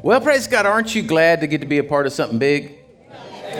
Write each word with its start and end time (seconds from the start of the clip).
Well, 0.00 0.20
praise 0.20 0.46
God. 0.46 0.64
Aren't 0.64 0.94
you 0.94 1.02
glad 1.02 1.40
to 1.40 1.48
get 1.48 1.60
to 1.60 1.66
be 1.66 1.78
a 1.78 1.84
part 1.84 2.06
of 2.06 2.12
something 2.12 2.38
big? 2.38 2.78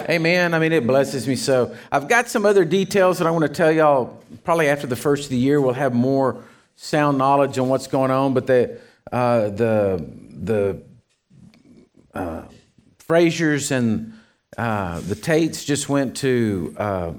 Amen. 0.08 0.54
I 0.54 0.60
mean, 0.60 0.70
it 0.70 0.86
blesses 0.86 1.26
me 1.26 1.34
so. 1.34 1.74
I've 1.90 2.08
got 2.08 2.28
some 2.28 2.46
other 2.46 2.64
details 2.64 3.18
that 3.18 3.26
I 3.26 3.32
want 3.32 3.42
to 3.42 3.48
tell 3.48 3.72
y'all. 3.72 4.22
Probably 4.44 4.68
after 4.68 4.86
the 4.86 4.94
first 4.94 5.24
of 5.24 5.30
the 5.30 5.36
year, 5.36 5.60
we'll 5.60 5.74
have 5.74 5.94
more 5.94 6.44
sound 6.76 7.18
knowledge 7.18 7.58
on 7.58 7.68
what's 7.68 7.88
going 7.88 8.12
on. 8.12 8.34
But 8.34 8.46
the 8.46 8.80
uh, 9.10 9.48
the 9.48 10.08
the 10.40 10.82
uh, 12.14 12.42
Frasers 13.08 13.72
and 13.72 14.12
uh, 14.56 15.00
the 15.00 15.16
Tates 15.16 15.64
just 15.64 15.88
went 15.88 16.16
to 16.18 16.74
uh, 16.78 17.12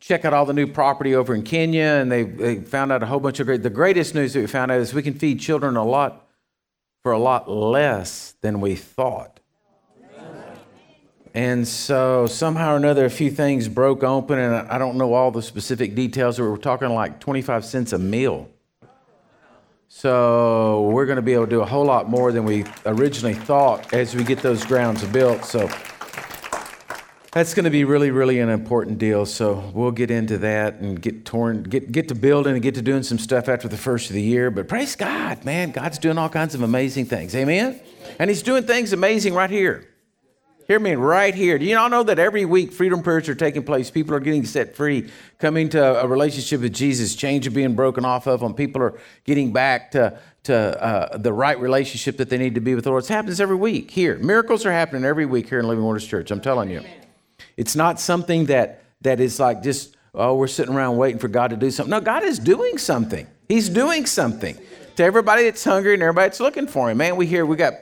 check 0.00 0.24
out 0.24 0.32
all 0.32 0.46
the 0.46 0.54
new 0.54 0.66
property 0.66 1.14
over 1.14 1.34
in 1.34 1.42
Kenya, 1.42 1.98
and 2.00 2.10
they, 2.10 2.22
they 2.22 2.56
found 2.60 2.92
out 2.92 3.02
a 3.02 3.06
whole 3.06 3.20
bunch 3.20 3.40
of 3.40 3.46
great. 3.46 3.62
The 3.62 3.68
greatest 3.68 4.14
news 4.14 4.32
that 4.32 4.40
we 4.40 4.46
found 4.46 4.70
out 4.70 4.80
is 4.80 4.94
we 4.94 5.02
can 5.02 5.14
feed 5.14 5.38
children 5.38 5.76
a 5.76 5.84
lot 5.84 6.23
for 7.04 7.12
a 7.12 7.18
lot 7.18 7.50
less 7.50 8.34
than 8.40 8.62
we 8.62 8.74
thought. 8.74 9.38
And 11.34 11.68
so 11.68 12.26
somehow 12.26 12.72
or 12.72 12.76
another, 12.76 13.04
a 13.04 13.10
few 13.10 13.30
things 13.30 13.68
broke 13.68 14.02
open, 14.02 14.38
and 14.38 14.54
I 14.54 14.78
don't 14.78 14.96
know 14.96 15.12
all 15.12 15.30
the 15.30 15.42
specific 15.42 15.94
details. 15.94 16.38
But 16.38 16.44
we're 16.44 16.56
talking 16.56 16.88
like 16.88 17.20
25 17.20 17.64
cents 17.64 17.92
a 17.92 17.98
meal. 17.98 18.48
So 19.88 20.88
we're 20.92 21.04
going 21.04 21.16
to 21.16 21.22
be 21.22 21.34
able 21.34 21.44
to 21.44 21.50
do 21.50 21.60
a 21.60 21.66
whole 21.66 21.84
lot 21.84 22.08
more 22.08 22.32
than 22.32 22.44
we 22.44 22.64
originally 22.86 23.34
thought 23.34 23.92
as 23.92 24.14
we 24.14 24.24
get 24.24 24.38
those 24.38 24.64
grounds 24.64 25.04
built. 25.04 25.44
So 25.44 25.68
that's 27.34 27.52
going 27.52 27.64
to 27.64 27.70
be 27.70 27.82
really, 27.82 28.12
really 28.12 28.38
an 28.38 28.48
important 28.48 28.98
deal. 28.98 29.26
So 29.26 29.72
we'll 29.74 29.90
get 29.90 30.08
into 30.08 30.38
that 30.38 30.74
and 30.74 31.02
get 31.02 31.24
torn, 31.24 31.64
get 31.64 31.90
get 31.90 32.06
to 32.08 32.14
building 32.14 32.54
and 32.54 32.62
get 32.62 32.76
to 32.76 32.82
doing 32.82 33.02
some 33.02 33.18
stuff 33.18 33.48
after 33.48 33.66
the 33.66 33.76
first 33.76 34.08
of 34.08 34.14
the 34.14 34.22
year. 34.22 34.52
But 34.52 34.68
praise 34.68 34.94
God, 34.94 35.44
man, 35.44 35.72
God's 35.72 35.98
doing 35.98 36.16
all 36.16 36.28
kinds 36.28 36.54
of 36.54 36.62
amazing 36.62 37.06
things. 37.06 37.34
Amen. 37.34 37.80
And 38.20 38.30
He's 38.30 38.42
doing 38.42 38.62
things 38.62 38.92
amazing 38.92 39.34
right 39.34 39.50
here. 39.50 39.84
Hear 40.68 40.78
me 40.78 40.94
right 40.94 41.34
here. 41.34 41.58
Do 41.58 41.64
you 41.66 41.76
all 41.76 41.90
know 41.90 42.04
that 42.04 42.20
every 42.20 42.44
week 42.44 42.72
freedom 42.72 43.02
prayers 43.02 43.28
are 43.28 43.34
taking 43.34 43.64
place? 43.64 43.90
People 43.90 44.14
are 44.14 44.20
getting 44.20 44.46
set 44.46 44.76
free, 44.76 45.10
coming 45.38 45.68
to 45.70 46.02
a 46.02 46.06
relationship 46.06 46.60
with 46.60 46.72
Jesus, 46.72 47.14
change 47.16 47.46
are 47.48 47.50
being 47.50 47.74
broken 47.74 48.04
off 48.04 48.26
of 48.26 48.40
them. 48.40 48.54
People 48.54 48.80
are 48.80 48.98
getting 49.24 49.52
back 49.52 49.90
to, 49.90 50.18
to 50.44 50.82
uh, 50.82 51.18
the 51.18 51.32
right 51.32 51.60
relationship 51.60 52.16
that 52.16 52.30
they 52.30 52.38
need 52.38 52.54
to 52.54 52.62
be 52.62 52.74
with 52.74 52.84
the 52.84 52.90
Lord. 52.90 53.04
It 53.04 53.08
happens 53.08 53.40
every 53.40 53.56
week 53.56 53.90
here. 53.90 54.16
Miracles 54.18 54.64
are 54.64 54.72
happening 54.72 55.04
every 55.04 55.26
week 55.26 55.50
here 55.50 55.58
in 55.58 55.66
Living 55.66 55.84
Waters 55.84 56.06
Church. 56.06 56.30
I'm 56.30 56.40
telling 56.40 56.70
you. 56.70 56.82
It's 57.56 57.76
not 57.76 58.00
something 58.00 58.46
that, 58.46 58.82
that 59.02 59.20
is 59.20 59.38
like 59.38 59.62
just, 59.62 59.96
oh, 60.14 60.36
we're 60.36 60.46
sitting 60.46 60.74
around 60.74 60.96
waiting 60.96 61.18
for 61.18 61.28
God 61.28 61.50
to 61.50 61.56
do 61.56 61.70
something. 61.70 61.90
No, 61.90 62.00
God 62.00 62.24
is 62.24 62.38
doing 62.38 62.78
something. 62.78 63.26
He's 63.48 63.68
doing 63.68 64.06
something. 64.06 64.58
To 64.96 65.02
everybody 65.02 65.44
that's 65.44 65.64
hungry 65.64 65.94
and 65.94 66.02
everybody 66.02 66.28
that's 66.28 66.40
looking 66.40 66.68
for 66.68 66.88
him. 66.90 66.98
Man, 66.98 67.16
we 67.16 67.26
hear 67.26 67.44
we 67.44 67.56
got 67.56 67.74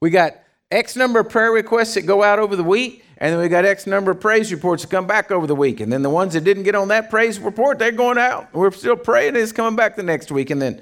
we 0.00 0.08
got 0.10 0.36
X 0.70 0.94
number 0.94 1.18
of 1.18 1.28
prayer 1.28 1.50
requests 1.50 1.94
that 1.94 2.02
go 2.02 2.22
out 2.22 2.38
over 2.38 2.54
the 2.54 2.62
week, 2.62 3.04
and 3.18 3.32
then 3.32 3.40
we 3.40 3.48
got 3.48 3.64
X 3.64 3.88
number 3.88 4.12
of 4.12 4.20
praise 4.20 4.52
reports 4.52 4.84
that 4.84 4.90
come 4.90 5.06
back 5.06 5.32
over 5.32 5.48
the 5.48 5.54
week. 5.54 5.80
And 5.80 5.92
then 5.92 6.02
the 6.02 6.10
ones 6.10 6.34
that 6.34 6.44
didn't 6.44 6.62
get 6.62 6.76
on 6.76 6.88
that 6.88 7.10
praise 7.10 7.40
report, 7.40 7.80
they're 7.80 7.90
going 7.90 8.18
out. 8.18 8.54
We're 8.54 8.70
still 8.70 8.94
praying, 8.96 9.34
it's 9.34 9.50
coming 9.50 9.74
back 9.74 9.96
the 9.96 10.04
next 10.04 10.30
week. 10.30 10.50
And 10.50 10.62
then, 10.62 10.80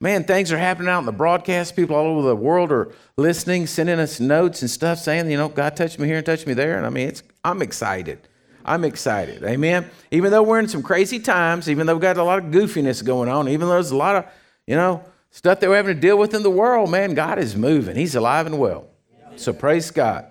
man, 0.00 0.24
things 0.24 0.50
are 0.50 0.58
happening 0.58 0.88
out 0.88 1.00
in 1.00 1.06
the 1.06 1.12
broadcast. 1.12 1.76
People 1.76 1.94
all 1.94 2.06
over 2.06 2.26
the 2.26 2.36
world 2.36 2.72
are 2.72 2.92
listening, 3.16 3.66
sending 3.66 3.98
us 3.98 4.18
notes 4.18 4.62
and 4.62 4.70
stuff 4.70 4.98
saying, 4.98 5.30
you 5.30 5.36
know, 5.36 5.48
God 5.48 5.76
touched 5.76 5.98
me 5.98 6.08
here 6.08 6.16
and 6.16 6.26
touched 6.26 6.46
me 6.46 6.54
there. 6.54 6.76
And 6.76 6.86
I 6.86 6.90
mean, 6.90 7.08
it's, 7.08 7.22
I'm 7.44 7.60
excited. 7.60 8.18
I'm 8.64 8.84
excited. 8.84 9.42
Amen. 9.44 9.90
Even 10.10 10.30
though 10.30 10.42
we're 10.42 10.58
in 10.58 10.68
some 10.68 10.82
crazy 10.82 11.18
times, 11.18 11.68
even 11.68 11.86
though 11.86 11.94
we've 11.94 12.02
got 12.02 12.16
a 12.16 12.24
lot 12.24 12.38
of 12.38 12.46
goofiness 12.46 13.04
going 13.04 13.28
on, 13.28 13.48
even 13.48 13.68
though 13.68 13.74
there's 13.74 13.90
a 13.90 13.96
lot 13.96 14.16
of, 14.16 14.24
you 14.66 14.76
know, 14.76 15.04
stuff 15.30 15.60
that 15.60 15.68
we're 15.68 15.76
having 15.76 15.94
to 15.94 16.00
deal 16.00 16.18
with 16.18 16.34
in 16.34 16.42
the 16.42 16.50
world, 16.50 16.90
man, 16.90 17.14
God 17.14 17.38
is 17.38 17.56
moving. 17.56 17.96
He's 17.96 18.14
alive 18.14 18.46
and 18.46 18.58
well. 18.58 18.86
So 19.36 19.52
praise 19.52 19.90
God. 19.90 20.29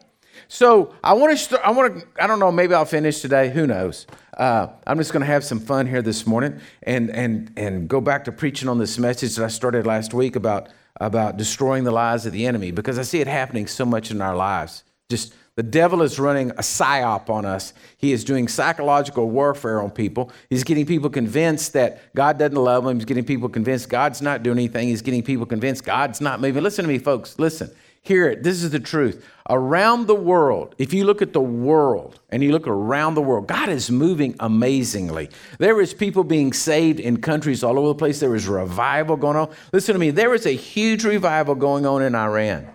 So 0.50 0.95
I 1.03 1.14
want 1.14 1.31
to. 1.31 1.38
Start, 1.38 1.61
I 1.64 1.69
want 1.69 2.00
to. 2.00 2.08
I 2.22 2.25
don't 2.25 2.39
know. 2.39 2.52
Maybe 2.52 2.73
I'll 2.73 2.83
finish 2.83 3.22
today. 3.22 3.52
Who 3.52 3.67
knows? 3.67 4.08
Uh, 4.36 4.67
I'm 4.88 4.97
just 4.97 5.14
going 5.14 5.22
to 5.22 5.28
have 5.28 5.44
some 5.44 5.59
fun 5.59 5.85
here 5.85 6.01
this 6.01 6.25
morning 6.25 6.59
and 6.84 7.12
and 7.12 7.53
and 7.56 7.88
go 7.88 8.01
back 8.01 8.25
to 8.25 8.31
preaching 8.31 8.68
on 8.68 8.79
this 8.79 8.97
message 8.97 9.35
that 9.35 9.46
I 9.46 9.47
started 9.47 9.85
last 9.85 10.12
week 10.12 10.35
about 10.35 10.69
about 11.00 11.38
destroying 11.38 11.84
the 11.84 11.91
lies 11.91 12.25
of 12.25 12.34
the 12.34 12.47
enemy 12.47 12.72
because 12.72 12.97
I 12.97 13.03
see 13.03 13.22
it 13.22 13.28
happening 13.28 13.68
so 13.68 13.85
much 13.85 14.09
in 14.09 14.22
our 14.22 14.35
lives. 14.35 14.84
Just 15.07 15.35
the 15.56 15.62
devil 15.62 16.01
is 16.01 16.18
running 16.18 16.50
a 16.51 16.63
psyop 16.63 17.29
on 17.29 17.45
us. 17.45 17.74
He 17.97 18.12
is 18.12 18.24
doing 18.24 18.47
psychological 18.47 19.29
warfare 19.29 19.79
on 19.81 19.91
people. 19.91 20.31
He's 20.50 20.63
getting 20.63 20.88
people 20.88 21.12
convinced 21.12 21.74
that 21.74 22.13
God 22.16 22.40
doesn't 22.40 22.56
love 22.56 22.85
them. 22.85 22.97
He's 22.97 23.06
getting 23.06 23.25
people 23.25 23.50
convinced 23.50 23.88
God's 23.88 24.19
not 24.19 24.41
doing 24.41 24.57
anything. 24.57 24.88
He's 24.88 25.03
getting 25.03 25.22
people 25.22 25.45
convinced 25.45 25.84
God's 25.84 26.22
not 26.22 26.41
moving. 26.41 26.63
Listen 26.63 26.85
to 26.85 26.90
me, 26.90 26.97
folks. 26.97 27.38
Listen. 27.38 27.69
Hear 28.02 28.30
it. 28.30 28.44
This 28.44 28.64
is 28.64 28.72
the 28.72 28.80
truth. 28.80 29.26
Around 29.50 30.08
the 30.08 30.16
world, 30.16 30.76
if 30.78 30.94
you 30.94 31.04
look 31.06 31.22
at 31.22 31.34
the 31.34 31.42
world 31.42 32.20
and 32.30 32.44
you 32.44 32.52
look 32.52 32.68
around 32.68 33.16
the 33.16 33.22
world, 33.22 33.48
God 33.48 33.70
is 33.70 33.92
moving 33.92 34.36
amazingly. 34.40 35.30
There 35.58 35.82
is 35.82 35.94
people 35.94 36.24
being 36.24 36.54
saved 36.54 37.00
in 37.00 37.18
countries 37.18 37.64
all 37.64 37.78
over 37.78 37.90
the 37.90 37.96
place. 37.96 38.20
There 38.20 38.36
is 38.36 38.48
revival 38.48 39.18
going 39.18 39.38
on. 39.38 39.50
Listen 39.74 39.94
to 39.94 40.00
me. 40.00 40.12
There 40.12 40.34
is 40.34 40.46
a 40.46 40.52
huge 40.52 41.04
revival 41.04 41.56
going 41.56 41.86
on 41.86 42.02
in 42.02 42.16
Iran. 42.16 42.70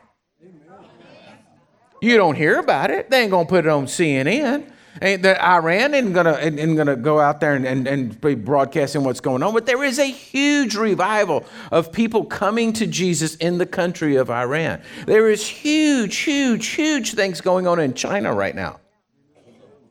You 2.00 2.16
don't 2.18 2.36
hear 2.36 2.58
about 2.58 2.90
it. 2.90 3.08
They 3.08 3.22
ain't 3.22 3.30
gonna 3.30 3.46
put 3.46 3.64
it 3.64 3.70
on 3.70 3.86
CNN. 3.86 4.70
Ain't 5.02 5.22
that 5.22 5.42
Iran 5.42 5.92
isn't 5.92 6.12
gonna 6.12 6.34
isn't 6.34 6.76
gonna 6.76 6.94
go 6.94 7.18
out 7.18 7.40
there 7.40 7.54
and, 7.54 7.66
and, 7.66 7.86
and 7.88 8.20
be 8.20 8.34
broadcasting 8.36 9.02
what's 9.02 9.20
going 9.20 9.42
on, 9.42 9.52
but 9.52 9.66
there 9.66 9.82
is 9.82 9.98
a 9.98 10.04
huge 10.04 10.76
revival 10.76 11.44
of 11.72 11.90
people 11.90 12.24
coming 12.24 12.72
to 12.74 12.86
Jesus 12.86 13.34
in 13.36 13.58
the 13.58 13.66
country 13.66 14.16
of 14.16 14.30
Iran. 14.30 14.80
There 15.06 15.28
is 15.28 15.46
huge, 15.46 16.16
huge, 16.18 16.68
huge 16.68 17.14
things 17.14 17.40
going 17.40 17.66
on 17.66 17.80
in 17.80 17.94
China 17.94 18.32
right 18.32 18.54
now. 18.54 18.78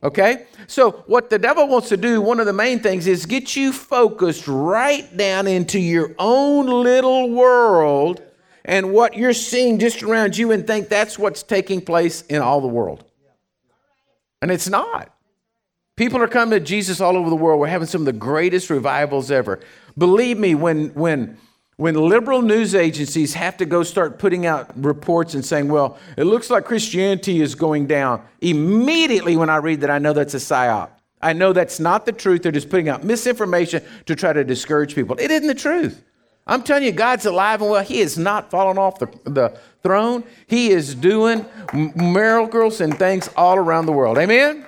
Okay? 0.02 0.46
So, 0.66 1.02
what 1.06 1.30
the 1.30 1.38
devil 1.38 1.66
wants 1.66 1.88
to 1.88 1.96
do, 1.96 2.20
one 2.20 2.40
of 2.40 2.46
the 2.46 2.52
main 2.52 2.80
things, 2.80 3.06
is 3.06 3.26
get 3.26 3.56
you 3.56 3.72
focused 3.72 4.46
right 4.46 5.14
down 5.16 5.46
into 5.46 5.78
your 5.78 6.14
own 6.18 6.66
little 6.66 7.30
world 7.30 8.22
and 8.66 8.92
what 8.92 9.16
you're 9.16 9.34
seeing 9.34 9.78
just 9.78 10.02
around 10.02 10.36
you 10.36 10.52
and 10.52 10.66
think 10.66 10.88
that's 10.88 11.18
what's 11.18 11.42
taking 11.42 11.80
place 11.80 12.22
in 12.22 12.40
all 12.40 12.60
the 12.60 12.68
world. 12.68 13.04
And 14.44 14.52
it's 14.52 14.68
not. 14.68 15.10
People 15.96 16.20
are 16.20 16.28
coming 16.28 16.58
to 16.58 16.62
Jesus 16.62 17.00
all 17.00 17.16
over 17.16 17.30
the 17.30 17.34
world. 17.34 17.58
We're 17.58 17.68
having 17.68 17.88
some 17.88 18.02
of 18.02 18.04
the 18.04 18.12
greatest 18.12 18.68
revivals 18.68 19.30
ever. 19.30 19.58
Believe 19.96 20.38
me, 20.38 20.54
when, 20.54 20.88
when, 20.88 21.38
when 21.78 21.94
liberal 21.94 22.42
news 22.42 22.74
agencies 22.74 23.32
have 23.32 23.56
to 23.56 23.64
go 23.64 23.82
start 23.82 24.18
putting 24.18 24.44
out 24.44 24.70
reports 24.76 25.32
and 25.32 25.42
saying, 25.42 25.68
well, 25.68 25.96
it 26.18 26.24
looks 26.24 26.50
like 26.50 26.66
Christianity 26.66 27.40
is 27.40 27.54
going 27.54 27.86
down, 27.86 28.22
immediately 28.42 29.34
when 29.34 29.48
I 29.48 29.56
read 29.56 29.80
that, 29.80 29.90
I 29.90 29.98
know 29.98 30.12
that's 30.12 30.34
a 30.34 30.36
psyop. 30.36 30.90
I 31.22 31.32
know 31.32 31.54
that's 31.54 31.80
not 31.80 32.04
the 32.04 32.12
truth. 32.12 32.42
They're 32.42 32.52
just 32.52 32.68
putting 32.68 32.90
out 32.90 33.02
misinformation 33.02 33.82
to 34.04 34.14
try 34.14 34.34
to 34.34 34.44
discourage 34.44 34.94
people. 34.94 35.16
It 35.18 35.30
isn't 35.30 35.46
the 35.46 35.54
truth. 35.54 36.04
I'm 36.46 36.62
telling 36.62 36.84
you, 36.84 36.92
God's 36.92 37.24
alive 37.24 37.62
and 37.62 37.70
well. 37.70 37.82
He 37.82 38.00
is 38.00 38.18
not 38.18 38.50
fallen 38.50 38.76
off 38.76 38.98
the, 38.98 39.06
the 39.24 39.58
throne. 39.84 40.24
He 40.46 40.70
is 40.70 40.94
doing 40.94 41.44
miracles 41.94 42.80
and 42.80 42.98
things 42.98 43.28
all 43.36 43.58
around 43.58 43.84
the 43.84 43.92
world. 43.92 44.16
Amen? 44.16 44.64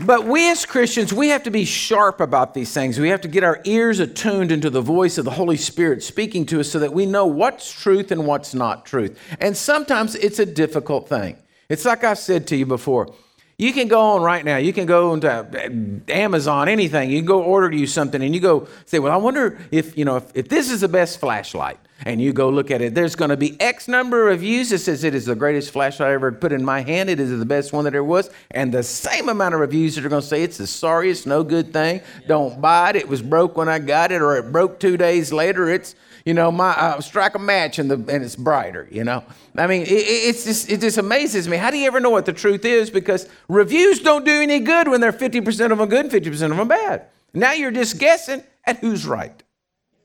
But 0.00 0.26
we 0.26 0.50
as 0.50 0.66
Christians, 0.66 1.12
we 1.12 1.28
have 1.28 1.44
to 1.44 1.52
be 1.52 1.64
sharp 1.64 2.20
about 2.20 2.52
these 2.52 2.74
things. 2.74 2.98
We 2.98 3.10
have 3.10 3.20
to 3.20 3.28
get 3.28 3.44
our 3.44 3.60
ears 3.62 4.00
attuned 4.00 4.50
into 4.50 4.68
the 4.68 4.80
voice 4.80 5.16
of 5.16 5.24
the 5.24 5.30
Holy 5.30 5.56
Spirit 5.56 6.02
speaking 6.02 6.44
to 6.46 6.58
us 6.58 6.68
so 6.68 6.80
that 6.80 6.92
we 6.92 7.06
know 7.06 7.24
what's 7.24 7.70
truth 7.70 8.10
and 8.10 8.26
what's 8.26 8.52
not 8.52 8.84
truth. 8.84 9.16
And 9.38 9.56
sometimes 9.56 10.16
it's 10.16 10.40
a 10.40 10.46
difficult 10.46 11.08
thing. 11.08 11.38
It's 11.68 11.84
like 11.84 12.02
I've 12.02 12.18
said 12.18 12.48
to 12.48 12.56
you 12.56 12.66
before 12.66 13.14
you 13.58 13.72
can 13.72 13.86
go 13.86 14.00
on 14.00 14.22
right 14.22 14.44
now. 14.44 14.56
You 14.56 14.72
can 14.72 14.86
go 14.86 15.14
into 15.14 15.30
uh, 15.30 16.12
Amazon, 16.12 16.68
anything. 16.68 17.10
You 17.10 17.18
can 17.18 17.26
go 17.26 17.42
order 17.42 17.72
you 17.72 17.86
something 17.86 18.20
and 18.20 18.34
you 18.34 18.40
go 18.40 18.66
say, 18.86 18.98
Well, 18.98 19.12
I 19.12 19.16
wonder 19.16 19.56
if, 19.70 19.96
you 19.96 20.04
know, 20.04 20.16
if, 20.16 20.32
if 20.34 20.48
this 20.48 20.68
is 20.68 20.80
the 20.80 20.88
best 20.88 21.20
flashlight. 21.20 21.78
And 22.04 22.20
you 22.20 22.32
go 22.32 22.50
look 22.50 22.70
at 22.70 22.82
it. 22.82 22.94
There's 22.94 23.14
going 23.14 23.30
to 23.30 23.36
be 23.36 23.58
X 23.60 23.88
number 23.88 24.22
of 24.22 24.26
reviews 24.40 24.70
that 24.70 24.78
says 24.78 25.04
it 25.04 25.14
is 25.14 25.26
the 25.26 25.34
greatest 25.34 25.70
flashlight 25.70 26.10
I 26.10 26.12
ever 26.12 26.32
put 26.32 26.52
in 26.52 26.64
my 26.64 26.80
hand. 26.80 27.08
It 27.08 27.20
is 27.20 27.30
the 27.38 27.44
best 27.44 27.72
one 27.72 27.84
that 27.84 27.92
there 27.92 28.04
was. 28.04 28.30
And 28.50 28.74
the 28.74 28.82
same 28.82 29.28
amount 29.28 29.54
of 29.54 29.60
reviews 29.60 29.94
that 29.94 30.04
are 30.04 30.08
going 30.08 30.22
to 30.22 30.26
say 30.26 30.42
it's 30.42 30.58
the 30.58 30.66
sorriest, 30.66 31.26
no 31.26 31.44
good 31.44 31.72
thing. 31.72 32.02
Don't 32.26 32.60
buy 32.60 32.90
it. 32.90 32.96
It 32.96 33.08
was 33.08 33.22
broke 33.22 33.56
when 33.56 33.68
I 33.68 33.78
got 33.78 34.12
it, 34.12 34.20
or 34.20 34.36
it 34.36 34.52
broke 34.52 34.80
two 34.80 34.96
days 34.96 35.32
later. 35.32 35.68
It's 35.68 35.94
you 36.24 36.32
know, 36.32 36.50
my 36.50 36.70
uh, 36.70 37.00
strike 37.00 37.34
a 37.34 37.38
match 37.38 37.78
and 37.78 37.90
the 37.90 37.94
and 37.94 38.24
it's 38.24 38.36
brighter. 38.36 38.88
You 38.90 39.04
know, 39.04 39.24
I 39.56 39.66
mean, 39.66 39.82
it, 39.82 39.88
it's 39.88 40.44
just 40.44 40.70
it 40.70 40.80
just 40.80 40.96
amazes 40.96 41.48
me. 41.48 41.58
How 41.58 41.70
do 41.70 41.76
you 41.76 41.86
ever 41.86 42.00
know 42.00 42.10
what 42.10 42.24
the 42.24 42.32
truth 42.32 42.64
is? 42.64 42.90
Because 42.90 43.28
reviews 43.48 44.00
don't 44.00 44.24
do 44.24 44.40
any 44.42 44.60
good 44.60 44.88
when 44.88 45.00
they're 45.00 45.12
fifty 45.12 45.40
percent 45.40 45.72
of 45.72 45.78
them 45.78 45.88
good, 45.88 46.00
and 46.00 46.10
fifty 46.10 46.30
percent 46.30 46.50
of 46.50 46.58
them 46.58 46.68
bad. 46.68 47.06
Now 47.34 47.52
you're 47.52 47.70
just 47.70 47.98
guessing 47.98 48.42
at 48.64 48.78
who's 48.78 49.06
right. 49.06 49.42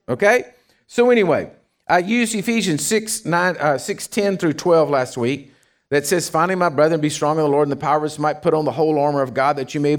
Okay. 0.10 0.44
So 0.88 1.10
anyway, 1.10 1.52
I 1.89 1.97
used 2.00 2.36
Ephesians 2.36 2.86
6, 2.86 3.25
9, 3.25 3.57
uh, 3.57 3.77
6 3.80 4.07
10 4.07 4.38
through 4.38 4.53
12 4.53 4.89
last 4.91 5.18
week. 5.18 5.53
that 5.89 6.06
says, 6.06 6.30
Finally, 6.30 6.53
my 6.53 6.69
brethren, 6.69 7.01
be 7.01 7.09
strong 7.09 7.38
in 7.38 7.44
the 7.44 7.50
Lord 7.50 7.68
and 7.68 7.71
the 7.71 7.81
power 7.81 7.97
of 7.97 8.03
his 8.03 8.19
might, 8.19 8.44
put 8.44 8.53
on 8.53 8.63
the 8.63 8.71
whole 8.71 9.00
armor 9.00 9.24
of 9.24 9.33
God 9.33 9.56
that 9.56 9.74
you 9.74 9.81
may 9.81 9.95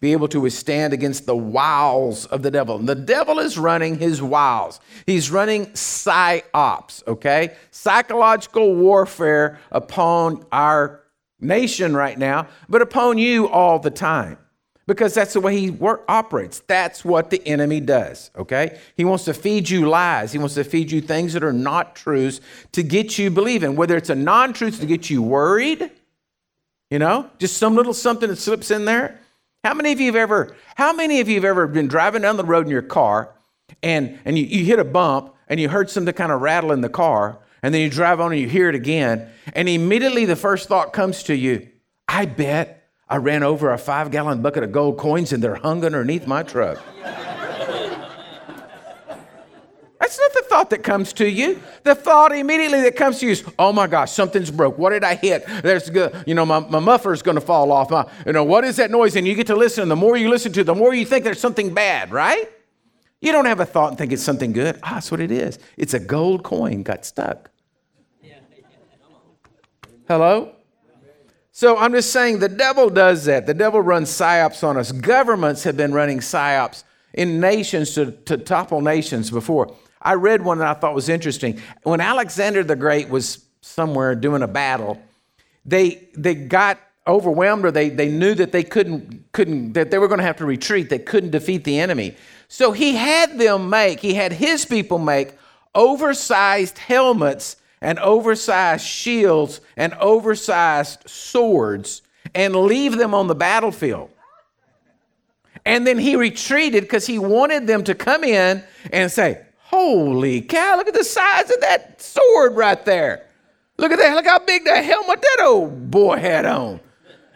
be 0.00 0.12
able 0.12 0.26
to 0.26 0.40
withstand 0.40 0.92
against 0.92 1.26
the 1.26 1.36
wiles 1.36 2.26
of 2.26 2.42
the 2.42 2.50
devil. 2.50 2.76
And 2.76 2.88
the 2.88 2.96
devil 2.96 3.38
is 3.38 3.56
running 3.56 4.00
his 4.00 4.20
wiles. 4.20 4.80
He's 5.06 5.30
running 5.30 5.66
psyops, 5.66 7.06
okay? 7.06 7.54
Psychological 7.70 8.74
warfare 8.74 9.60
upon 9.70 10.44
our 10.50 11.04
nation 11.38 11.94
right 11.94 12.18
now, 12.18 12.48
but 12.68 12.82
upon 12.82 13.16
you 13.18 13.48
all 13.48 13.78
the 13.78 13.92
time 13.92 14.38
because 14.88 15.12
that's 15.12 15.34
the 15.34 15.40
way 15.40 15.54
he 15.54 15.70
work, 15.70 16.02
operates. 16.08 16.60
That's 16.60 17.04
what 17.04 17.28
the 17.28 17.46
enemy 17.46 17.78
does, 17.78 18.30
okay? 18.34 18.78
He 18.96 19.04
wants 19.04 19.26
to 19.26 19.34
feed 19.34 19.68
you 19.68 19.86
lies. 19.86 20.32
He 20.32 20.38
wants 20.38 20.54
to 20.54 20.64
feed 20.64 20.90
you 20.90 21.02
things 21.02 21.34
that 21.34 21.44
are 21.44 21.52
not 21.52 21.94
truths 21.94 22.40
to 22.72 22.82
get 22.82 23.18
you 23.18 23.30
believing, 23.30 23.76
whether 23.76 23.98
it's 23.98 24.08
a 24.08 24.14
non 24.14 24.54
truth 24.54 24.80
to 24.80 24.86
get 24.86 25.10
you 25.10 25.20
worried, 25.20 25.90
you 26.90 26.98
know, 26.98 27.28
just 27.38 27.58
some 27.58 27.74
little 27.74 27.92
something 27.92 28.30
that 28.30 28.36
slips 28.36 28.70
in 28.70 28.86
there. 28.86 29.20
How 29.62 29.74
many 29.74 29.92
of 29.92 30.00
you 30.00 30.06
have 30.06 30.16
ever, 30.16 30.56
how 30.74 30.94
many 30.94 31.20
of 31.20 31.28
you 31.28 31.34
have 31.34 31.44
ever 31.44 31.66
been 31.66 31.86
driving 31.86 32.22
down 32.22 32.38
the 32.38 32.44
road 32.44 32.64
in 32.64 32.72
your 32.72 32.80
car 32.80 33.34
and, 33.82 34.18
and 34.24 34.38
you, 34.38 34.46
you 34.46 34.64
hit 34.64 34.78
a 34.78 34.84
bump 34.84 35.34
and 35.48 35.60
you 35.60 35.68
heard 35.68 35.90
something 35.90 36.14
kind 36.14 36.32
of 36.32 36.40
rattle 36.40 36.72
in 36.72 36.80
the 36.80 36.88
car 36.88 37.38
and 37.62 37.74
then 37.74 37.82
you 37.82 37.90
drive 37.90 38.20
on 38.20 38.32
and 38.32 38.40
you 38.40 38.48
hear 38.48 38.70
it 38.70 38.74
again 38.74 39.28
and 39.52 39.68
immediately 39.68 40.24
the 40.24 40.36
first 40.36 40.66
thought 40.66 40.94
comes 40.94 41.24
to 41.24 41.36
you, 41.36 41.68
I 42.08 42.24
bet 42.24 42.77
I 43.10 43.16
ran 43.16 43.42
over 43.42 43.72
a 43.72 43.78
five 43.78 44.10
gallon 44.10 44.42
bucket 44.42 44.62
of 44.64 44.72
gold 44.72 44.98
coins 44.98 45.32
and 45.32 45.42
they're 45.42 45.56
hung 45.56 45.84
underneath 45.84 46.26
my 46.26 46.42
truck. 46.42 46.78
That's 49.98 50.18
not 50.18 50.32
the 50.32 50.44
thought 50.48 50.70
that 50.70 50.82
comes 50.82 51.12
to 51.14 51.28
you. 51.28 51.60
The 51.84 51.94
thought 51.94 52.32
immediately 52.32 52.80
that 52.82 52.96
comes 52.96 53.18
to 53.20 53.26
you 53.26 53.32
is, 53.32 53.44
oh 53.58 53.72
my 53.72 53.86
gosh, 53.86 54.12
something's 54.12 54.50
broke. 54.50 54.78
What 54.78 54.90
did 54.90 55.04
I 55.04 55.14
hit? 55.16 55.44
There's 55.62 55.90
good, 55.90 56.14
you 56.26 56.34
know, 56.34 56.46
my, 56.46 56.60
my 56.60 56.78
muffler's 56.78 57.20
gonna 57.20 57.40
fall 57.40 57.72
off. 57.72 57.90
My, 57.90 58.06
you 58.24 58.32
know, 58.32 58.44
what 58.44 58.64
is 58.64 58.76
that 58.76 58.90
noise? 58.90 59.16
And 59.16 59.26
you 59.26 59.34
get 59.34 59.48
to 59.48 59.56
listen. 59.56 59.82
And 59.82 59.90
the 59.90 59.96
more 59.96 60.16
you 60.16 60.30
listen 60.30 60.52
to, 60.52 60.64
the 60.64 60.74
more 60.74 60.94
you 60.94 61.04
think 61.04 61.24
there's 61.24 61.40
something 61.40 61.74
bad, 61.74 62.10
right? 62.10 62.48
You 63.20 63.32
don't 63.32 63.46
have 63.46 63.60
a 63.60 63.66
thought 63.66 63.88
and 63.90 63.98
think 63.98 64.12
it's 64.12 64.22
something 64.22 64.52
good. 64.52 64.78
Ah, 64.82 64.94
that's 64.94 65.10
what 65.10 65.20
it 65.20 65.30
is. 65.30 65.58
It's 65.76 65.92
a 65.92 66.00
gold 66.00 66.44
coin 66.44 66.82
got 66.84 67.04
stuck. 67.04 67.50
Hello? 70.08 70.54
So 71.58 71.76
I'm 71.76 71.92
just 71.92 72.12
saying 72.12 72.38
the 72.38 72.48
devil 72.48 72.88
does 72.88 73.24
that. 73.24 73.46
The 73.46 73.52
devil 73.52 73.80
runs 73.80 74.10
psyops 74.10 74.62
on 74.62 74.76
us. 74.76 74.92
Governments 74.92 75.64
have 75.64 75.76
been 75.76 75.92
running 75.92 76.20
psyops 76.20 76.84
in 77.12 77.40
nations 77.40 77.94
to, 77.94 78.12
to 78.12 78.36
topple 78.36 78.80
nations 78.80 79.28
before. 79.28 79.74
I 80.00 80.14
read 80.14 80.44
one 80.44 80.58
that 80.58 80.68
I 80.68 80.78
thought 80.78 80.94
was 80.94 81.08
interesting. 81.08 81.60
When 81.82 82.00
Alexander 82.00 82.62
the 82.62 82.76
Great 82.76 83.08
was 83.08 83.44
somewhere 83.60 84.14
doing 84.14 84.42
a 84.42 84.46
battle, 84.46 85.02
they, 85.64 86.08
they 86.16 86.36
got 86.36 86.78
overwhelmed 87.08 87.64
or 87.64 87.72
they, 87.72 87.88
they 87.88 88.08
knew 88.08 88.34
that 88.34 88.52
they 88.52 88.62
couldn't, 88.62 89.24
couldn't 89.32 89.72
that 89.72 89.90
they 89.90 89.98
were 89.98 90.06
going 90.06 90.18
to 90.18 90.24
have 90.24 90.36
to 90.36 90.46
retreat. 90.46 90.88
They 90.88 91.00
couldn't 91.00 91.30
defeat 91.30 91.64
the 91.64 91.80
enemy. 91.80 92.14
So 92.46 92.70
he 92.70 92.94
had 92.94 93.36
them 93.36 93.68
make, 93.68 93.98
he 93.98 94.14
had 94.14 94.32
his 94.32 94.64
people 94.64 95.00
make 95.00 95.32
oversized 95.74 96.78
helmets 96.78 97.56
and 97.80 97.98
oversized 97.98 98.84
shields 98.84 99.60
and 99.76 99.94
oversized 99.94 101.08
swords 101.08 102.02
and 102.34 102.54
leave 102.54 102.96
them 102.96 103.14
on 103.14 103.26
the 103.26 103.34
battlefield. 103.34 104.10
And 105.64 105.86
then 105.86 105.98
he 105.98 106.16
retreated 106.16 106.84
because 106.84 107.06
he 107.06 107.18
wanted 107.18 107.66
them 107.66 107.84
to 107.84 107.94
come 107.94 108.24
in 108.24 108.62
and 108.92 109.10
say, 109.10 109.44
Holy 109.58 110.40
cow, 110.40 110.76
look 110.76 110.88
at 110.88 110.94
the 110.94 111.04
size 111.04 111.50
of 111.50 111.60
that 111.60 112.00
sword 112.00 112.56
right 112.56 112.82
there. 112.86 113.26
Look 113.76 113.92
at 113.92 113.98
that. 113.98 114.14
Look 114.14 114.26
how 114.26 114.38
big 114.38 114.64
the 114.64 114.82
helmet 114.82 115.20
that 115.20 115.44
old 115.44 115.90
boy 115.90 116.16
had 116.16 116.46
on. 116.46 116.80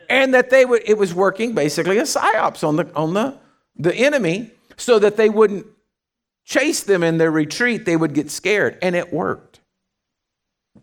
And 0.08 0.32
that 0.34 0.50
they 0.50 0.64
would, 0.64 0.82
it 0.86 0.96
was 0.96 1.14
working 1.14 1.54
basically 1.54 1.98
a 1.98 2.02
psyops 2.02 2.66
on 2.66 2.76
the 2.76 2.94
on 2.94 3.14
the, 3.14 3.38
the 3.76 3.94
enemy 3.94 4.50
so 4.76 4.98
that 4.98 5.16
they 5.16 5.28
wouldn't 5.28 5.66
chase 6.44 6.82
them 6.82 7.02
in 7.02 7.18
their 7.18 7.30
retreat. 7.30 7.84
They 7.84 7.96
would 7.96 8.14
get 8.14 8.30
scared. 8.30 8.78
And 8.82 8.96
it 8.96 9.12
worked 9.12 9.51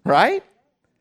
right? 0.10 0.44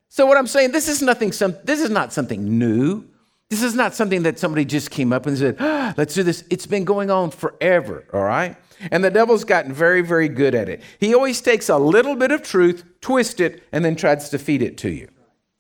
So 0.09 0.27
what 0.27 0.37
I'm 0.37 0.47
saying, 0.47 0.73
this 0.73 0.89
is 0.89 1.03
nothing. 1.03 1.33
Some, 1.33 1.57
this 1.65 1.81
is 1.81 1.91
not 1.91 2.13
something 2.13 2.59
new. 2.59 3.05
This 3.51 3.63
is 3.63 3.75
not 3.75 3.95
something 3.95 4.23
that 4.25 4.39
somebody 4.39 4.65
just 4.65 4.91
came 4.91 5.13
up 5.13 5.27
and 5.27 5.37
said, 5.37 5.57
ah, 5.59 5.95
"Let's 5.97 6.15
do 6.15 6.23
this." 6.23 6.45
It's 6.51 6.67
been 6.67 6.85
going 6.85 7.11
on 7.11 7.31
forever. 7.31 8.05
All 8.13 8.23
right. 8.23 8.57
And 8.91 9.03
the 9.03 9.11
devil's 9.11 9.45
gotten 9.45 9.73
very, 9.73 10.03
very 10.03 10.29
good 10.29 10.55
at 10.55 10.69
it. 10.69 10.83
He 11.01 11.15
always 11.15 11.41
takes 11.41 11.69
a 11.69 11.79
little 11.79 12.15
bit 12.15 12.31
of 12.31 12.43
truth, 12.43 12.85
twist 13.01 13.41
it, 13.41 13.63
and 13.73 13.85
then 13.85 13.97
tries 13.97 14.29
to 14.29 14.39
feed 14.39 14.63
it 14.63 14.79
to 14.79 14.91
you. 14.91 15.09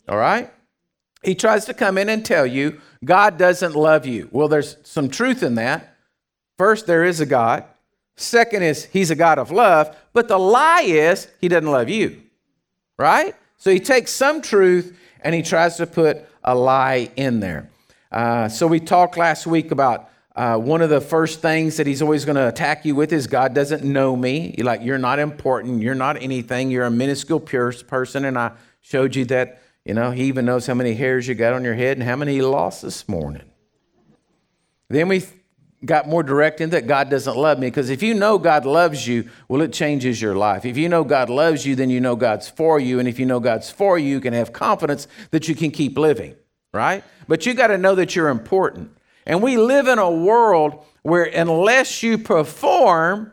All 0.09 0.19
right? 0.19 0.53
He 1.25 1.35
tries 1.35 1.65
to 1.65 1.75
come 1.75 1.99
in 1.99 2.09
and 2.09 2.25
tell 2.25 2.47
you 2.47 2.81
God 3.05 3.39
doesn't 3.39 3.75
love 3.75 4.07
you. 4.07 4.29
Well, 4.31 4.49
there's 4.49 4.77
some 4.85 5.09
truth 5.09 5.43
in 5.43 5.57
that. 5.57 5.97
First, 6.59 6.87
there 6.87 7.05
is 7.05 7.21
a 7.21 7.27
God. 7.27 7.65
Second 8.17 8.63
is 8.63 8.85
he's 8.85 9.11
a 9.11 9.17
God 9.17 9.39
of 9.39 9.51
love. 9.51 9.97
But 10.13 10.29
the 10.29 10.39
lie 10.39 10.83
is 10.83 11.29
he 11.41 11.49
doesn't 11.49 11.71
love 11.71 11.89
you 11.89 12.23
right? 12.99 13.35
So 13.57 13.71
he 13.71 13.81
takes 13.81 14.11
some 14.11 14.43
truth 14.43 14.97
and 15.23 15.35
he 15.35 15.43
tries 15.43 15.77
to 15.77 15.87
put 15.87 16.27
a 16.45 16.55
lie 16.55 17.11
in 17.17 17.41
there. 17.41 17.71
Uh, 18.11 18.49
so 18.49 18.67
we 18.67 18.81
talked 18.81 19.17
last 19.17 19.47
week 19.47 19.71
about 19.71 20.11
uh, 20.35 20.57
one 20.57 20.83
of 20.83 20.91
the 20.91 21.01
first 21.01 21.41
things 21.41 21.77
that 21.79 21.87
he's 21.87 22.01
always 22.01 22.25
going 22.25 22.37
to 22.37 22.47
attack 22.47 22.85
you 22.85 22.95
with 22.95 23.13
is 23.13 23.27
God 23.27 23.55
doesn't 23.55 23.83
know 23.83 24.15
me. 24.15 24.55
You're 24.57 24.67
like, 24.67 24.83
you're 24.83 24.99
not 24.99 25.19
important. 25.19 25.83
You're 25.83 25.97
not 25.97 26.23
anything. 26.23 26.71
You're 26.71 26.85
a 26.85 26.91
minuscule 26.91 27.41
pure 27.41 27.73
person. 27.73 28.25
And 28.25 28.39
I 28.39 28.53
showed 28.81 29.17
you 29.17 29.25
that, 29.27 29.61
you 29.85 29.95
know, 29.95 30.13
he 30.13 30.25
even 30.25 30.45
knows 30.45 30.67
how 30.67 30.75
many 30.75 30.95
hairs 30.95 31.27
you 31.27 31.35
got 31.35 31.55
on 31.55 31.65
your 31.65 31.75
head 31.75 31.97
and 31.97 32.07
how 32.07 32.15
many 32.15 32.35
he 32.35 32.43
lost 32.43 32.83
this 32.83 33.09
morning. 33.09 33.51
Then 34.89 35.09
we 35.09 35.25
got 35.85 36.09
more 36.09 36.23
direct 36.23 36.61
in 36.61 36.71
that 36.71 36.87
God 36.87 37.09
doesn't 37.09 37.37
love 37.37 37.59
me. 37.59 37.69
Because 37.69 37.91
if 37.91 38.03
you 38.03 38.15
know 38.15 38.39
God 38.39 38.67
loves 38.67 39.07
you, 39.07 39.29
well, 39.49 39.63
it 39.63 39.73
changes 39.73 40.21
your 40.21 40.35
life. 40.35 40.65
If 40.65 40.77
you 40.77 40.89
know 40.89 41.05
God 41.05 41.31
loves 41.31 41.65
you, 41.65 41.77
then 41.77 41.91
you 41.91 42.01
know 42.01 42.17
God's 42.17 42.49
for 42.49 42.81
you. 42.81 42.99
And 42.99 43.09
if 43.09 43.19
you 43.19 43.27
know 43.27 43.41
God's 43.41 43.71
for 43.71 43.99
you, 43.99 44.09
you 44.09 44.21
can 44.21 44.35
have 44.35 44.53
confidence 44.53 45.07
that 45.31 45.49
you 45.49 45.55
can 45.55 45.71
keep 45.71 45.97
living, 45.97 46.35
right? 46.73 47.05
But 47.29 47.47
you 47.47 47.55
got 47.55 47.69
to 47.69 47.79
know 47.79 47.95
that 47.95 48.17
you're 48.17 48.29
important. 48.29 48.91
And 49.25 49.43
we 49.43 49.57
live 49.57 49.87
in 49.87 49.99
a 49.99 50.11
world 50.11 50.85
where 51.03 51.25
unless 51.25 52.03
you 52.03 52.19
perform, 52.19 53.33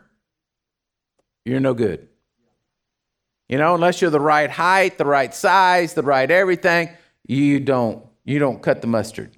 you're 1.44 1.60
no 1.60 1.74
good. 1.74 2.08
You 3.48 3.58
know, 3.58 3.74
unless 3.74 4.00
you're 4.00 4.10
the 4.10 4.20
right 4.20 4.50
height, 4.50 4.98
the 4.98 5.04
right 5.04 5.32
size, 5.32 5.94
the 5.94 6.02
right 6.02 6.28
everything, 6.30 6.90
you 7.26 7.60
don't 7.60 8.04
you 8.24 8.40
don't 8.40 8.60
cut 8.60 8.80
the 8.80 8.88
mustard. 8.88 9.36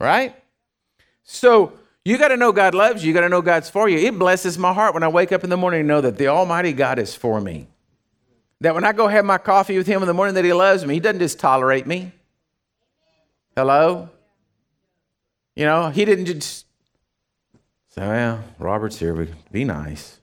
Right? 0.00 0.34
So 1.22 1.74
you 2.04 2.18
got 2.18 2.28
to 2.28 2.36
know 2.36 2.50
God 2.52 2.74
loves 2.74 3.02
you. 3.02 3.08
You 3.08 3.14
got 3.14 3.20
to 3.20 3.28
know 3.28 3.42
God's 3.42 3.70
for 3.70 3.88
you. 3.88 3.98
It 3.98 4.18
blesses 4.18 4.58
my 4.58 4.72
heart 4.72 4.92
when 4.94 5.02
I 5.02 5.08
wake 5.08 5.30
up 5.30 5.44
in 5.44 5.50
the 5.50 5.56
morning 5.56 5.80
and 5.80 5.88
know 5.88 6.00
that 6.00 6.18
the 6.18 6.28
Almighty 6.28 6.72
God 6.72 6.98
is 6.98 7.14
for 7.14 7.40
me. 7.40 7.68
That 8.60 8.74
when 8.74 8.84
I 8.84 8.92
go 8.92 9.06
have 9.08 9.24
my 9.24 9.38
coffee 9.38 9.78
with 9.78 9.86
Him 9.86 10.02
in 10.02 10.08
the 10.08 10.14
morning, 10.14 10.34
that 10.34 10.44
He 10.44 10.52
loves 10.52 10.84
me. 10.84 10.94
He 10.94 11.00
doesn't 11.00 11.20
just 11.20 11.38
tolerate 11.38 11.86
me. 11.86 12.12
Hello? 13.56 14.08
You 15.54 15.64
know, 15.64 15.90
He 15.90 16.04
didn't 16.04 16.26
just 16.26 16.66
say, 17.88 18.06
well, 18.06 18.42
Robert's 18.58 18.98
here, 18.98 19.14
but 19.14 19.28
be 19.52 19.64
nice. 19.64 20.18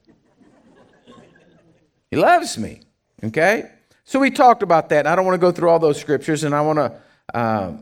he 2.12 2.18
loves 2.18 2.58
me. 2.58 2.82
Okay? 3.24 3.72
So 4.04 4.20
we 4.20 4.32
talked 4.32 4.64
about 4.64 4.90
that. 4.90 5.08
I 5.08 5.16
don't 5.16 5.26
want 5.26 5.36
to 5.36 5.46
go 5.46 5.52
through 5.52 5.70
all 5.70 5.80
those 5.80 6.00
scriptures, 6.00 6.44
and 6.44 6.54
I 6.54 6.62
want 6.62 6.80
to. 6.80 7.02
Uh, 7.34 7.74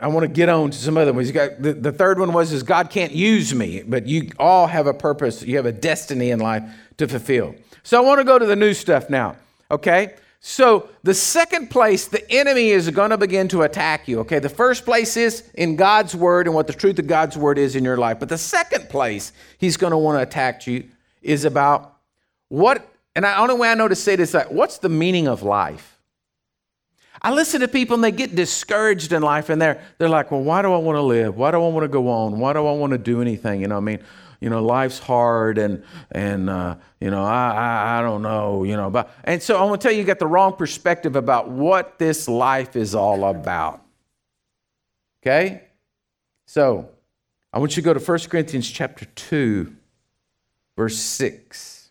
I 0.00 0.08
want 0.08 0.24
to 0.24 0.28
get 0.28 0.48
on 0.48 0.70
to 0.70 0.78
some 0.78 0.96
other 0.96 1.12
ones. 1.12 1.30
Got, 1.32 1.60
the, 1.60 1.72
the 1.72 1.92
third 1.92 2.18
one 2.18 2.32
was 2.32 2.52
is 2.52 2.62
God 2.62 2.90
can't 2.90 3.12
use 3.12 3.54
me, 3.54 3.82
but 3.86 4.06
you 4.06 4.30
all 4.38 4.66
have 4.66 4.86
a 4.86 4.94
purpose. 4.94 5.42
You 5.42 5.56
have 5.56 5.66
a 5.66 5.72
destiny 5.72 6.30
in 6.30 6.38
life 6.38 6.62
to 6.98 7.08
fulfill. 7.08 7.54
So 7.82 8.00
I 8.00 8.06
want 8.06 8.20
to 8.20 8.24
go 8.24 8.38
to 8.38 8.46
the 8.46 8.56
new 8.56 8.74
stuff 8.74 9.10
now. 9.10 9.36
Okay. 9.70 10.14
So 10.40 10.88
the 11.02 11.14
second 11.14 11.68
place 11.68 12.06
the 12.06 12.30
enemy 12.30 12.70
is 12.70 12.88
going 12.90 13.10
to 13.10 13.18
begin 13.18 13.48
to 13.48 13.62
attack 13.62 14.06
you. 14.06 14.20
Okay. 14.20 14.38
The 14.38 14.48
first 14.48 14.84
place 14.84 15.16
is 15.16 15.50
in 15.54 15.74
God's 15.74 16.14
word 16.14 16.46
and 16.46 16.54
what 16.54 16.68
the 16.68 16.72
truth 16.72 16.98
of 16.98 17.06
God's 17.06 17.36
word 17.36 17.58
is 17.58 17.74
in 17.74 17.84
your 17.84 17.96
life. 17.96 18.20
But 18.20 18.28
the 18.28 18.38
second 18.38 18.88
place 18.88 19.32
he's 19.58 19.76
going 19.76 19.90
to 19.90 19.98
want 19.98 20.18
to 20.18 20.22
attack 20.22 20.66
you 20.66 20.88
is 21.22 21.44
about 21.44 21.96
what. 22.48 22.88
And 23.16 23.24
the 23.24 23.36
only 23.36 23.56
way 23.56 23.68
I 23.68 23.74
know 23.74 23.88
to 23.88 23.96
say 23.96 24.14
this 24.14 24.28
is 24.28 24.34
like, 24.34 24.50
what's 24.52 24.78
the 24.78 24.88
meaning 24.88 25.26
of 25.26 25.42
life? 25.42 25.97
I 27.20 27.32
listen 27.32 27.60
to 27.62 27.68
people 27.68 27.94
and 27.94 28.04
they 28.04 28.12
get 28.12 28.34
discouraged 28.34 29.12
in 29.12 29.22
life 29.22 29.48
and 29.48 29.60
they're, 29.60 29.82
they're 29.98 30.08
like, 30.08 30.30
well, 30.30 30.42
why 30.42 30.62
do 30.62 30.72
I 30.72 30.78
want 30.78 30.96
to 30.96 31.02
live? 31.02 31.36
Why 31.36 31.50
do 31.50 31.56
I 31.56 31.68
want 31.68 31.84
to 31.84 31.88
go 31.88 32.08
on? 32.08 32.38
Why 32.38 32.52
do 32.52 32.66
I 32.66 32.72
want 32.72 32.92
to 32.92 32.98
do 32.98 33.20
anything? 33.20 33.60
You 33.60 33.68
know, 33.68 33.76
I 33.76 33.80
mean, 33.80 33.98
you 34.40 34.50
know, 34.50 34.64
life's 34.64 35.00
hard 35.00 35.58
and, 35.58 35.82
and 36.12 36.48
uh, 36.48 36.76
you 37.00 37.10
know, 37.10 37.24
I, 37.24 37.50
I, 37.50 37.98
I 37.98 38.02
don't 38.02 38.22
know, 38.22 38.62
you 38.62 38.76
know. 38.76 38.88
But, 38.88 39.10
and 39.24 39.42
so 39.42 39.58
I 39.58 39.64
want 39.64 39.80
to 39.80 39.86
tell 39.86 39.92
you, 39.92 39.98
you 39.98 40.04
got 40.04 40.20
the 40.20 40.28
wrong 40.28 40.54
perspective 40.54 41.16
about 41.16 41.50
what 41.50 41.98
this 41.98 42.28
life 42.28 42.76
is 42.76 42.94
all 42.94 43.24
about. 43.24 43.82
Okay? 45.22 45.64
So 46.46 46.88
I 47.52 47.58
want 47.58 47.76
you 47.76 47.82
to 47.82 47.84
go 47.84 47.94
to 47.94 48.00
1 48.00 48.18
Corinthians 48.30 48.70
chapter 48.70 49.06
2, 49.06 49.74
verse 50.76 50.96
6. 50.96 51.90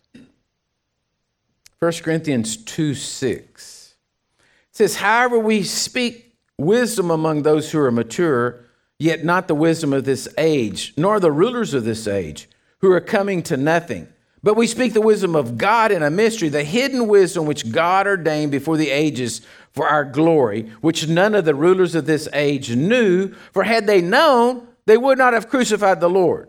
1 1.80 1.92
Corinthians 2.02 2.56
2 2.56 2.94
6 2.94 3.77
says, 4.78 4.94
However, 4.94 5.40
we 5.40 5.64
speak 5.64 6.36
wisdom 6.56 7.10
among 7.10 7.42
those 7.42 7.72
who 7.72 7.80
are 7.80 7.90
mature, 7.90 8.60
yet 8.96 9.24
not 9.24 9.48
the 9.48 9.54
wisdom 9.54 9.92
of 9.92 10.04
this 10.04 10.28
age, 10.38 10.94
nor 10.96 11.18
the 11.18 11.32
rulers 11.32 11.74
of 11.74 11.82
this 11.82 12.06
age, 12.06 12.48
who 12.78 12.92
are 12.92 13.00
coming 13.00 13.42
to 13.42 13.56
nothing. 13.56 14.06
But 14.40 14.56
we 14.56 14.68
speak 14.68 14.94
the 14.94 15.00
wisdom 15.00 15.34
of 15.34 15.58
God 15.58 15.90
in 15.90 16.04
a 16.04 16.10
mystery, 16.10 16.48
the 16.48 16.62
hidden 16.62 17.08
wisdom 17.08 17.44
which 17.44 17.72
God 17.72 18.06
ordained 18.06 18.52
before 18.52 18.76
the 18.76 18.90
ages 18.90 19.40
for 19.72 19.88
our 19.88 20.04
glory, 20.04 20.70
which 20.80 21.08
none 21.08 21.34
of 21.34 21.44
the 21.44 21.56
rulers 21.56 21.96
of 21.96 22.06
this 22.06 22.28
age 22.32 22.74
knew, 22.76 23.34
for 23.52 23.64
had 23.64 23.88
they 23.88 24.00
known, 24.00 24.64
they 24.86 24.96
would 24.96 25.18
not 25.18 25.32
have 25.32 25.48
crucified 25.48 25.98
the 25.98 26.08
Lord. 26.08 26.48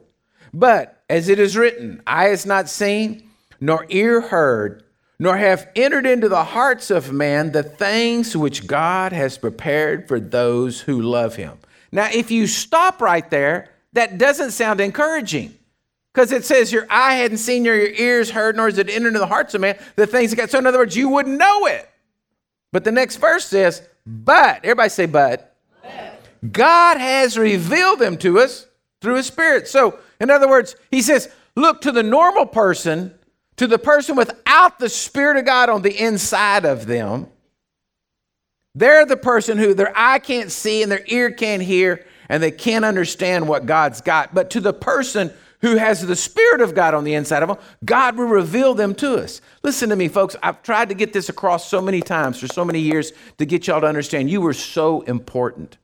But 0.54 1.02
as 1.10 1.30
it 1.30 1.40
is 1.40 1.58
written, 1.58 2.04
eye 2.06 2.26
has 2.26 2.46
not 2.46 2.70
seen, 2.70 3.28
nor 3.60 3.88
ear 3.90 4.22
heard, 4.22 4.84
nor 5.20 5.38
have 5.38 5.70
entered 5.76 6.06
into 6.06 6.30
the 6.30 6.44
hearts 6.46 6.90
of 6.90 7.12
man 7.12 7.52
the 7.52 7.64
things 7.64 8.36
which 8.38 8.66
God 8.66 9.12
has 9.12 9.38
prepared 9.38 10.08
for 10.08 10.20
those 10.20 10.82
who 10.82 11.02
love 11.02 11.36
him. 11.36 11.58
Now, 11.92 12.08
if 12.12 12.32
you 12.32 12.48
stop 12.48 13.02
right 13.02 13.30
there, 13.30 13.70
that 13.94 14.18
doesn't 14.18 14.52
sound 14.52 14.80
encouraging. 14.80 15.56
Because 16.14 16.32
it 16.32 16.46
says 16.46 16.72
your 16.72 16.88
eye 16.90 17.16
hadn't 17.16 17.38
seen, 17.38 17.64
nor 17.64 17.76
your 17.76 17.92
ears 17.92 18.32
heard, 18.32 18.56
nor 18.56 18.68
has 18.68 18.78
it 18.78 18.90
entered 18.90 19.10
into 19.10 19.20
the 19.20 19.28
hearts 19.28 19.54
of 19.54 19.62
man 19.62 19.78
the 19.96 20.08
things 20.08 20.32
that 20.32 20.38
God. 20.38 20.50
So, 20.50 20.58
in 20.58 20.66
other 20.66 20.80
words, 20.80 20.96
you 20.96 21.10
wouldn't 21.10 21.38
know 21.38 21.66
it. 21.66 21.90
But 22.72 22.84
the 22.84 22.92
next 22.92 23.18
verse 23.18 23.46
says, 23.46 23.88
but, 24.06 24.58
everybody 24.64 24.90
say, 24.90 25.06
but. 25.06 25.56
but. 25.84 26.22
God 26.52 26.98
has 26.98 27.38
revealed 27.38 28.00
them 28.00 28.18
to 28.20 28.40
us 28.40 28.68
through 29.02 29.16
his 29.16 29.28
spirit. 29.28 29.68
So, 29.68 30.00
in 30.20 30.30
other 30.30 30.48
words, 30.48 30.76
he 30.92 31.02
says, 31.02 31.32
look 31.56 31.82
to 31.82 31.92
the 31.92 32.04
normal 32.04 32.46
person, 32.46 33.14
to 33.60 33.68
the 33.68 33.78
person 33.78 34.16
without 34.16 34.80
the 34.80 34.88
spirit 34.88 35.36
of 35.36 35.44
God 35.44 35.68
on 35.68 35.82
the 35.82 36.02
inside 36.02 36.64
of 36.64 36.86
them. 36.86 37.28
They're 38.74 39.06
the 39.06 39.18
person 39.18 39.58
who 39.58 39.74
their 39.74 39.92
eye 39.98 40.20
can't 40.20 40.50
see 40.50 40.82
and 40.82 40.90
their 40.90 41.04
ear 41.08 41.30
can't 41.30 41.62
hear 41.62 42.06
and 42.30 42.42
they 42.42 42.52
can't 42.52 42.86
understand 42.86 43.50
what 43.50 43.66
God's 43.66 44.00
got. 44.00 44.34
But 44.34 44.50
to 44.52 44.62
the 44.62 44.72
person 44.72 45.34
who 45.60 45.76
has 45.76 46.08
the 46.08 46.16
Spirit 46.16 46.62
of 46.62 46.74
God 46.74 46.94
on 46.94 47.04
the 47.04 47.16
inside 47.16 47.44
of 47.44 47.50
them, 47.50 47.58
God 47.84 48.16
will 48.16 48.28
reveal 48.28 48.76
them 48.76 48.96
to 48.96 49.16
us. 49.16 49.42
Listen 49.62 49.90
to 49.90 49.98
me, 49.98 50.08
folks. 50.08 50.38
I've 50.42 50.64
tried 50.64 50.88
to 50.88 50.96
get 50.96 51.12
this 51.12 51.28
across 51.28 51.68
so 51.68 51.82
many 51.82 52.00
times 52.00 52.40
for 52.40 52.48
so 52.48 52.64
many 52.64 52.80
years 52.80 53.12
to 53.40 53.46
get 53.46 53.68
y'all 53.68 53.82
to 53.82 53.88
understand 53.88 54.30
you 54.30 54.46
are 54.48 54.54
so 54.54 55.02
important. 55.02 55.78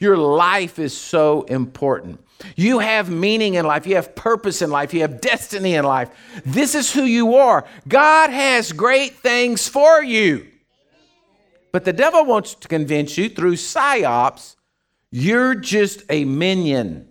Your 0.00 0.16
life 0.16 0.78
is 0.78 0.96
so 0.96 1.42
important. 1.42 2.24
You 2.56 2.78
have 2.78 3.10
meaning 3.10 3.54
in 3.54 3.66
life. 3.66 3.86
You 3.86 3.96
have 3.96 4.14
purpose 4.14 4.62
in 4.62 4.70
life. 4.70 4.94
You 4.94 5.00
have 5.00 5.20
destiny 5.20 5.74
in 5.74 5.84
life. 5.84 6.10
This 6.44 6.74
is 6.74 6.92
who 6.92 7.02
you 7.02 7.34
are. 7.34 7.66
God 7.86 8.30
has 8.30 8.72
great 8.72 9.14
things 9.14 9.68
for 9.68 10.02
you. 10.02 10.46
But 11.72 11.84
the 11.84 11.92
devil 11.92 12.24
wants 12.24 12.54
to 12.54 12.68
convince 12.68 13.18
you 13.18 13.28
through 13.28 13.54
psyops, 13.54 14.56
you're 15.10 15.54
just 15.54 16.02
a 16.08 16.24
minion. 16.24 17.08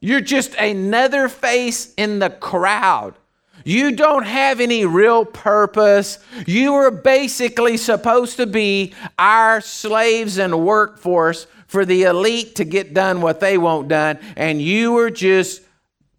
You're 0.00 0.20
just 0.20 0.54
another 0.54 1.28
face 1.28 1.92
in 1.96 2.20
the 2.20 2.30
crowd. 2.30 3.17
You 3.64 3.94
don't 3.94 4.24
have 4.24 4.60
any 4.60 4.84
real 4.86 5.24
purpose. 5.24 6.18
You 6.46 6.74
are 6.74 6.90
basically 6.90 7.76
supposed 7.76 8.36
to 8.36 8.46
be 8.46 8.94
our 9.18 9.60
slaves 9.60 10.38
and 10.38 10.64
workforce 10.64 11.46
for 11.66 11.84
the 11.84 12.04
elite 12.04 12.54
to 12.56 12.64
get 12.64 12.94
done 12.94 13.20
what 13.20 13.40
they 13.40 13.58
want 13.58 13.88
done, 13.88 14.18
and 14.36 14.60
you 14.60 14.96
are 14.98 15.10
just 15.10 15.62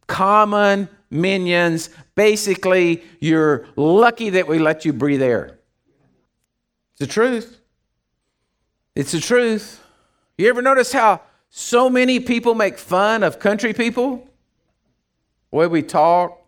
common 0.08 0.88
minions. 1.10 1.90
Basically, 2.16 3.04
you're 3.20 3.66
lucky 3.76 4.30
that 4.32 4.48
we 4.48 4.60
let 4.60 4.86
you 4.86 4.94
breathe 4.94 5.24
air. 5.24 5.58
It's 6.92 7.00
the 7.00 7.08
truth. 7.08 7.60
It's 8.96 9.12
the 9.12 9.20
truth. 9.20 9.84
You 10.38 10.50
ever 10.50 10.62
notice 10.62 10.92
how 10.92 11.22
so 11.50 11.90
many 11.90 12.20
people 12.20 12.54
make 12.54 12.78
fun 12.78 13.24
of 13.24 13.40
country 13.40 13.74
people. 13.74 14.30
The 15.50 15.58
way 15.58 15.68
we 15.68 15.82
talk, 15.82 16.39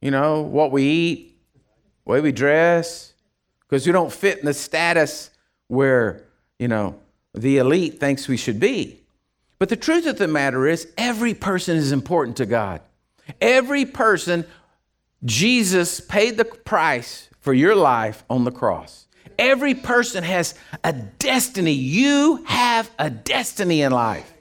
you 0.00 0.10
know, 0.10 0.40
what 0.40 0.72
we 0.72 0.82
eat, 0.84 1.38
way 2.04 2.20
we 2.20 2.32
dress, 2.32 3.12
because 3.60 3.86
we 3.86 3.92
don't 3.92 4.12
fit 4.12 4.38
in 4.38 4.46
the 4.46 4.54
status 4.54 5.30
where, 5.68 6.24
you 6.58 6.68
know, 6.68 6.98
the 7.34 7.58
elite 7.58 8.00
thinks 8.00 8.26
we 8.26 8.36
should 8.36 8.58
be. 8.58 9.00
But 9.58 9.68
the 9.68 9.76
truth 9.76 10.06
of 10.06 10.18
the 10.18 10.26
matter 10.26 10.66
is, 10.66 10.88
every 10.96 11.34
person 11.34 11.76
is 11.76 11.92
important 11.92 12.38
to 12.38 12.46
God. 12.46 12.80
Every 13.40 13.84
person, 13.84 14.46
Jesus 15.24 16.00
paid 16.00 16.36
the 16.36 16.44
price 16.44 17.28
for 17.40 17.52
your 17.52 17.76
life 17.76 18.24
on 18.30 18.44
the 18.44 18.50
cross. 18.50 19.06
Every 19.38 19.74
person 19.74 20.24
has 20.24 20.54
a 20.82 20.92
destiny. 20.92 21.72
You 21.72 22.42
have 22.46 22.90
a 22.98 23.10
destiny 23.10 23.82
in 23.82 23.92
life. 23.92 24.32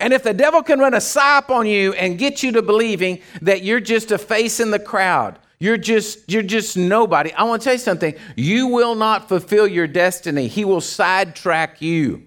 And 0.00 0.12
if 0.12 0.22
the 0.22 0.34
devil 0.34 0.62
can 0.62 0.78
run 0.78 0.94
a 0.94 0.98
psyop 0.98 1.50
on 1.50 1.66
you 1.66 1.92
and 1.94 2.18
get 2.18 2.42
you 2.42 2.52
to 2.52 2.62
believing 2.62 3.20
that 3.42 3.62
you're 3.62 3.80
just 3.80 4.10
a 4.10 4.18
face 4.18 4.60
in 4.60 4.70
the 4.70 4.78
crowd, 4.78 5.38
you're 5.58 5.76
just 5.76 6.30
you're 6.30 6.42
just 6.42 6.76
nobody. 6.76 7.32
I 7.32 7.44
want 7.44 7.62
to 7.62 7.64
tell 7.64 7.74
you 7.74 7.78
something. 7.78 8.14
You 8.36 8.66
will 8.66 8.94
not 8.94 9.28
fulfill 9.28 9.66
your 9.66 9.86
destiny. 9.86 10.48
He 10.48 10.64
will 10.64 10.80
sidetrack 10.80 11.80
you. 11.80 12.24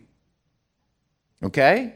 Okay? 1.44 1.94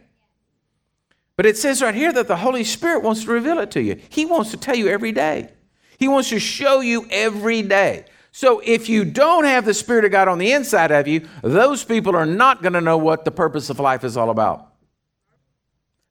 But 1.35 1.45
it 1.45 1.57
says 1.57 1.81
right 1.81 1.95
here 1.95 2.13
that 2.13 2.27
the 2.27 2.37
Holy 2.37 2.63
Spirit 2.63 3.01
wants 3.01 3.23
to 3.23 3.31
reveal 3.31 3.59
it 3.59 3.71
to 3.71 3.81
you. 3.81 3.99
He 4.09 4.25
wants 4.25 4.51
to 4.51 4.57
tell 4.57 4.75
you 4.75 4.89
every 4.89 5.11
day. 5.11 5.49
He 5.97 6.07
wants 6.07 6.29
to 6.29 6.39
show 6.39 6.81
you 6.81 7.07
every 7.09 7.61
day. 7.61 8.05
So 8.31 8.61
if 8.63 8.87
you 8.87 9.03
don't 9.03 9.45
have 9.45 9.65
the 9.65 9.73
Spirit 9.73 10.05
of 10.05 10.11
God 10.11 10.27
on 10.27 10.37
the 10.37 10.51
inside 10.51 10.91
of 10.91 11.07
you, 11.07 11.27
those 11.41 11.83
people 11.83 12.15
are 12.15 12.25
not 12.25 12.61
going 12.61 12.73
to 12.73 12.81
know 12.81 12.97
what 12.97 13.25
the 13.25 13.31
purpose 13.31 13.69
of 13.69 13.79
life 13.79 14.03
is 14.03 14.15
all 14.15 14.29
about. 14.29 14.70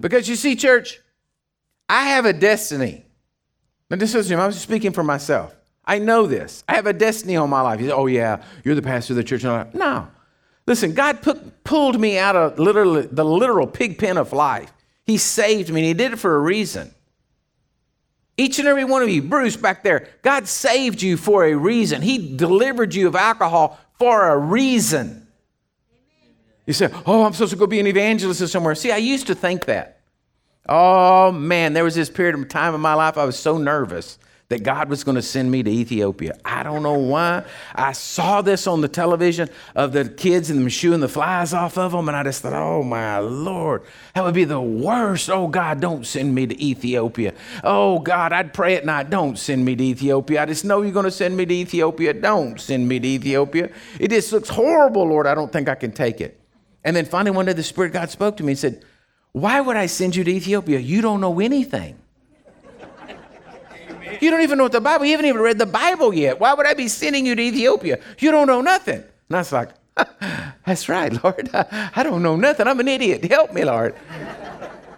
Because 0.01 0.29
you 0.29 0.37
see, 0.37 0.57
church, 0.57 1.01
I 1.89 2.05
have 2.09 2.25
a 2.25 2.33
destiny. 2.33 3.05
Now, 3.91 3.97
this 3.97 4.15
is 4.15 4.31
I'm 4.33 4.53
speaking 4.53 4.93
for 4.93 5.03
myself. 5.03 5.55
I 5.85 5.99
know 5.99 6.27
this. 6.27 6.65
I 6.69 6.77
have 6.77 6.87
a 6.87 6.93
destiny 6.93 7.37
on 7.37 7.51
my 7.51 7.61
life. 7.61 7.81
You 7.81 7.89
say, 7.89 7.93
oh, 7.93 8.07
yeah, 8.07 8.43
you're 8.65 8.75
the 8.75 8.83
pastor 8.83 9.13
of 9.13 9.17
the 9.17 9.25
church. 9.25 9.43
No. 9.43 10.09
Listen, 10.67 10.95
God 10.95 11.21
put, 11.21 11.65
pulled 11.65 12.01
me 12.01 12.17
out 12.17 12.37
of 12.37 12.59
literally, 12.59 13.07
the 13.07 13.25
literal 13.25 13.67
pig 13.67 13.99
pen 13.99 14.17
of 14.17 14.33
life. 14.33 14.73
He 15.05 15.19
saved 15.19 15.71
me, 15.71 15.81
and 15.81 15.87
He 15.89 15.95
did 15.95 16.13
it 16.13 16.19
for 16.19 16.37
a 16.37 16.39
reason. 16.39 16.95
Each 18.37 18.59
and 18.59 18.69
every 18.69 18.85
one 18.85 19.03
of 19.03 19.09
you, 19.09 19.21
Bruce 19.23 19.57
back 19.57 19.83
there, 19.83 20.09
God 20.23 20.47
saved 20.47 21.03
you 21.03 21.17
for 21.17 21.45
a 21.45 21.55
reason. 21.55 22.01
He 22.01 22.37
delivered 22.37 22.95
you 22.95 23.09
of 23.09 23.17
alcohol 23.17 23.79
for 23.99 24.29
a 24.29 24.39
reason. 24.39 25.27
You 26.71 26.75
say, 26.75 26.89
Oh, 27.05 27.25
I'm 27.25 27.33
supposed 27.33 27.51
to 27.51 27.57
go 27.57 27.67
be 27.67 27.81
an 27.81 27.89
evangelist 27.89 28.47
somewhere. 28.47 28.77
See, 28.77 28.93
I 28.93 28.99
used 28.99 29.27
to 29.27 29.35
think 29.35 29.65
that. 29.65 30.03
Oh, 30.69 31.33
man, 31.33 31.73
there 31.73 31.83
was 31.83 31.97
this 31.97 32.09
period 32.09 32.37
of 32.37 32.49
time 32.49 32.77
in 32.77 32.81
my 32.81 32.95
life 32.95 33.19
I 33.19 33.25
was 33.25 33.37
so 33.37 33.59
nervous 33.59 34.21
that 34.51 34.63
God 34.63 34.89
was 34.89 35.03
going 35.03 35.17
to 35.17 35.23
send 35.23 35.51
me 35.51 35.65
to 35.65 35.71
Ethiopia. 35.71 36.39
I 36.45 36.63
don't 36.63 36.85
know 36.85 36.97
why. 36.97 37.43
I 37.75 37.91
saw 37.91 38.41
this 38.41 38.69
on 38.69 38.83
the 38.83 38.87
television 38.87 39.49
of 39.75 39.93
the 39.93 40.09
kids 40.09 40.49
and 40.49 40.61
them 40.61 40.69
shooing 40.69 41.01
the 41.01 41.09
flies 41.09 41.53
off 41.53 41.77
of 41.77 41.91
them, 41.91 42.07
and 42.07 42.17
I 42.17 42.23
just 42.23 42.43
thought, 42.43 42.53
oh 42.53 42.85
my 42.85 43.19
Lord, 43.19 43.83
that 44.15 44.23
would 44.23 44.35
be 44.35 44.45
the 44.45 44.61
worst. 44.61 45.29
Oh 45.29 45.49
God, 45.49 45.81
don't 45.81 46.07
send 46.07 46.37
me 46.37 46.47
to 46.47 46.65
Ethiopia. 46.65 47.35
Oh 47.65 47.99
God, 47.99 48.33
I'd 48.33 48.55
pray 48.55 48.77
at 48.77 48.87
night, 48.87 49.11
don't 49.11 49.37
send 49.37 49.65
me 49.65 49.75
to 49.75 49.83
Ethiopia. 49.83 50.43
I 50.43 50.47
just 50.47 50.65
know 50.65 50.83
you're 50.83 50.93
going 50.93 51.05
to 51.05 51.11
send 51.11 51.37
me 51.37 51.47
to 51.47 51.55
Ethiopia. 51.55 52.13
Don't 52.13 52.61
send 52.61 52.89
me 52.89 53.01
to 53.01 53.09
Ethiopia. 53.09 53.71
It 53.99 54.11
just 54.11 54.31
looks 54.31 54.51
horrible, 54.51 55.09
Lord. 55.09 55.27
I 55.27 55.35
don't 55.35 55.53
think 55.53 55.69
I 55.69 55.75
can 55.75 55.91
take 55.91 56.21
it. 56.21 56.40
And 56.85 56.97
then 56.97 57.05
finally, 57.05 57.35
one 57.37 57.47
day 57.47 57.53
the 57.53 57.63
Spirit 57.63 57.93
God 57.93 58.11
spoke 58.11 58.37
to 58.39 58.43
me 58.43 58.53
and 58.53 58.59
said, 58.59 58.85
Why 59.33 59.61
would 59.61 59.77
I 59.77 59.87
send 59.87 60.17
you 60.17 60.25
to 60.25 60.31
Ethiopia? 60.31 60.79
You 60.79 61.01
don't 61.03 61.21
know 61.21 61.41
anything. 61.41 61.99
You 64.21 64.31
don't 64.31 64.43
even 64.43 64.59
know 64.59 64.65
what 64.65 64.73
the 64.73 64.81
Bible, 64.81 65.05
you 65.05 65.13
haven't 65.13 65.27
even 65.27 65.41
read 65.41 65.59
the 65.59 65.67
Bible 65.67 66.13
yet. 66.13 66.41
Why 66.41 66.53
would 66.53 66.67
I 66.67 66.75
be 66.75 66.89
sending 66.89 67.25
you 67.25 67.35
to 67.35 67.43
Ethiopia? 67.43 68.01
You 68.19 68.31
don't 68.31 68.47
know 68.47 68.61
nothing. 68.61 68.97
And 68.97 69.37
I 69.37 69.39
was 69.39 69.53
like, 69.53 69.71
that's 70.67 70.89
right, 70.89 71.13
Lord. 71.23 71.49
I 71.55 72.03
don't 72.03 72.23
know 72.23 72.37
nothing. 72.37 72.67
I'm 72.67 72.81
an 72.81 72.89
idiot. 72.89 73.25
Help 73.25 73.53
me, 73.53 73.65
Lord. 73.65 73.95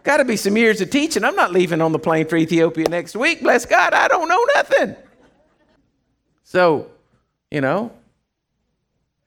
Got 0.03 0.17
to 0.17 0.25
be 0.25 0.37
some 0.37 0.57
years 0.57 0.81
of 0.81 0.91
teaching. 0.91 1.25
I'm 1.25 1.37
not 1.37 1.53
leaving 1.53 1.81
on 1.81 1.93
the 1.93 1.99
plane 1.99 2.27
for 2.27 2.37
Ethiopia 2.37 2.89
next 2.89 3.15
week. 3.15 3.43
Bless 3.43 3.67
God, 3.67 3.93
I 3.93 4.09
don't 4.09 4.29
know 4.29 4.45
nothing. 4.57 4.97
So, 6.43 6.91
you 7.51 7.61
know, 7.61 7.93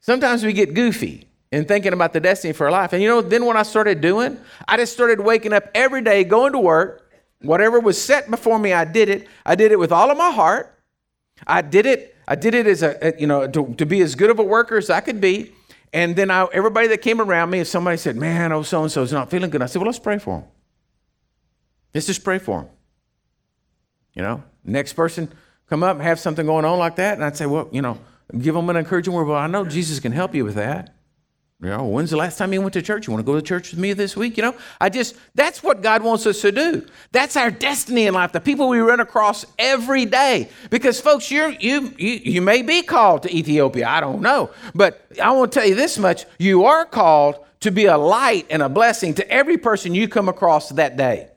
sometimes 0.00 0.44
we 0.44 0.52
get 0.52 0.74
goofy 0.74 1.25
in 1.52 1.64
thinking 1.64 1.92
about 1.92 2.12
the 2.12 2.20
destiny 2.20 2.52
for 2.52 2.70
life. 2.70 2.92
And 2.92 3.02
you 3.02 3.08
know, 3.08 3.22
then 3.22 3.44
what 3.44 3.56
I 3.56 3.62
started 3.62 4.00
doing, 4.00 4.38
I 4.66 4.76
just 4.76 4.92
started 4.92 5.20
waking 5.20 5.52
up 5.52 5.70
every 5.74 6.02
day, 6.02 6.24
going 6.24 6.52
to 6.52 6.58
work, 6.58 7.06
Whatever 7.40 7.80
was 7.80 8.02
set 8.02 8.30
before 8.30 8.58
me, 8.58 8.72
I 8.72 8.84
did 8.84 9.08
it. 9.08 9.28
I 9.44 9.54
did 9.54 9.72
it 9.72 9.78
with 9.78 9.92
all 9.92 10.10
of 10.10 10.16
my 10.16 10.30
heart. 10.30 10.74
I 11.46 11.62
did 11.62 11.86
it. 11.86 12.16
I 12.26 12.34
did 12.34 12.54
it 12.54 12.66
as 12.66 12.82
a, 12.82 13.14
you 13.18 13.26
know, 13.26 13.46
to, 13.46 13.74
to 13.74 13.86
be 13.86 14.00
as 14.00 14.14
good 14.14 14.30
of 14.30 14.38
a 14.38 14.42
worker 14.42 14.76
as 14.76 14.90
I 14.90 15.00
could 15.00 15.20
be. 15.20 15.52
And 15.92 16.16
then 16.16 16.30
I, 16.30 16.46
everybody 16.52 16.88
that 16.88 16.98
came 16.98 17.20
around 17.20 17.50
me, 17.50 17.60
if 17.60 17.68
somebody 17.68 17.96
said, 17.98 18.16
man, 18.16 18.52
oh, 18.52 18.62
so 18.62 18.82
and 18.82 18.90
so 18.90 19.02
is 19.02 19.12
not 19.12 19.30
feeling 19.30 19.50
good, 19.50 19.62
I 19.62 19.66
said, 19.66 19.80
well, 19.80 19.86
let's 19.86 19.98
pray 19.98 20.18
for 20.18 20.38
him. 20.38 20.44
Let's 21.94 22.06
just 22.06 22.24
pray 22.24 22.38
for 22.38 22.62
him. 22.62 22.68
You 24.14 24.22
know, 24.22 24.42
next 24.64 24.94
person 24.94 25.30
come 25.68 25.82
up 25.82 25.96
and 25.96 26.02
have 26.02 26.18
something 26.18 26.46
going 26.46 26.64
on 26.64 26.78
like 26.78 26.96
that. 26.96 27.14
And 27.14 27.24
I'd 27.24 27.36
say, 27.36 27.46
well, 27.46 27.68
you 27.70 27.82
know, 27.82 27.98
give 28.36 28.54
them 28.54 28.68
an 28.70 28.76
encouraging 28.76 29.12
word. 29.12 29.26
Well, 29.26 29.36
I 29.36 29.46
know 29.46 29.64
Jesus 29.64 30.00
can 30.00 30.12
help 30.12 30.34
you 30.34 30.44
with 30.44 30.54
that. 30.54 30.95
You 31.62 31.70
know, 31.70 31.86
when's 31.86 32.10
the 32.10 32.18
last 32.18 32.36
time 32.36 32.52
you 32.52 32.60
went 32.60 32.74
to 32.74 32.82
church? 32.82 33.06
You 33.06 33.14
want 33.14 33.24
to 33.24 33.32
go 33.32 33.34
to 33.34 33.40
church 33.40 33.70
with 33.70 33.80
me 33.80 33.94
this 33.94 34.14
week? 34.14 34.36
You 34.36 34.42
know, 34.42 34.54
I 34.78 34.90
just, 34.90 35.16
that's 35.34 35.62
what 35.62 35.80
God 35.80 36.02
wants 36.02 36.26
us 36.26 36.42
to 36.42 36.52
do. 36.52 36.86
That's 37.12 37.34
our 37.34 37.50
destiny 37.50 38.06
in 38.06 38.12
life, 38.12 38.32
the 38.32 38.40
people 38.40 38.68
we 38.68 38.78
run 38.80 39.00
across 39.00 39.46
every 39.58 40.04
day. 40.04 40.50
Because, 40.68 41.00
folks, 41.00 41.30
you're, 41.30 41.48
you, 41.52 41.94
you, 41.96 42.20
you 42.24 42.42
may 42.42 42.60
be 42.60 42.82
called 42.82 43.22
to 43.22 43.34
Ethiopia. 43.34 43.88
I 43.88 44.00
don't 44.00 44.20
know. 44.20 44.50
But 44.74 45.06
I 45.22 45.30
want 45.30 45.50
to 45.50 45.58
tell 45.58 45.66
you 45.66 45.74
this 45.74 45.96
much 45.96 46.26
you 46.38 46.66
are 46.66 46.84
called 46.84 47.42
to 47.60 47.70
be 47.70 47.86
a 47.86 47.96
light 47.96 48.46
and 48.50 48.60
a 48.60 48.68
blessing 48.68 49.14
to 49.14 49.30
every 49.30 49.56
person 49.56 49.94
you 49.94 50.08
come 50.08 50.28
across 50.28 50.68
that 50.70 50.98
day. 50.98 51.28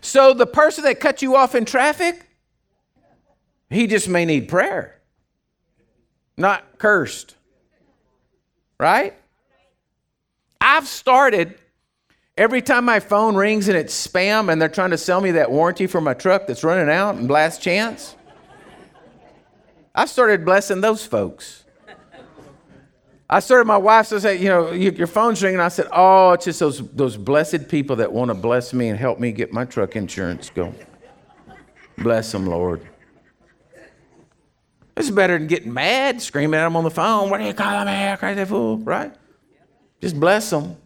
So, 0.00 0.32
the 0.32 0.46
person 0.46 0.84
that 0.84 1.00
cut 1.00 1.22
you 1.22 1.34
off 1.34 1.56
in 1.56 1.64
traffic, 1.64 2.24
he 3.68 3.88
just 3.88 4.08
may 4.08 4.24
need 4.24 4.48
prayer, 4.48 5.00
not 6.36 6.78
cursed 6.78 7.34
right? 8.80 9.14
I've 10.60 10.88
started 10.88 11.54
every 12.36 12.62
time 12.62 12.86
my 12.86 12.98
phone 12.98 13.36
rings 13.36 13.68
and 13.68 13.76
it's 13.76 14.06
spam 14.06 14.50
and 14.50 14.60
they're 14.60 14.70
trying 14.70 14.90
to 14.90 14.98
sell 14.98 15.20
me 15.20 15.32
that 15.32 15.50
warranty 15.50 15.86
for 15.86 16.00
my 16.00 16.14
truck 16.14 16.46
that's 16.46 16.64
running 16.64 16.88
out 16.88 17.16
and 17.16 17.30
last 17.30 17.60
chance. 17.60 18.16
I 19.94 20.06
started 20.06 20.46
blessing 20.46 20.80
those 20.80 21.04
folks. 21.04 21.64
I 23.28 23.40
started, 23.40 23.66
my 23.66 23.76
wife 23.76 24.06
says, 24.06 24.24
you 24.40 24.48
know, 24.48 24.72
your 24.72 25.06
phone's 25.06 25.42
ringing. 25.42 25.60
I 25.60 25.68
said, 25.68 25.86
oh, 25.92 26.32
it's 26.32 26.46
just 26.46 26.58
those, 26.58 26.78
those 26.90 27.16
blessed 27.16 27.68
people 27.68 27.96
that 27.96 28.10
want 28.10 28.30
to 28.30 28.34
bless 28.34 28.72
me 28.72 28.88
and 28.88 28.98
help 28.98 29.20
me 29.20 29.30
get 29.30 29.52
my 29.52 29.64
truck 29.66 29.94
insurance 29.94 30.50
going. 30.50 30.74
Bless 31.98 32.32
them, 32.32 32.46
Lord. 32.46 32.89
It's 35.00 35.10
better 35.10 35.38
than 35.38 35.46
getting 35.46 35.72
mad, 35.72 36.20
screaming 36.20 36.60
at 36.60 36.64
them 36.64 36.76
on 36.76 36.84
the 36.84 36.90
phone. 36.90 37.30
What 37.30 37.38
do 37.38 37.44
you 37.44 37.54
call 37.54 37.84
me, 37.84 38.16
crazy 38.18 38.44
fool? 38.44 38.76
Right? 38.76 39.12
Just 40.00 40.18
bless 40.18 40.50
them. 40.50 40.76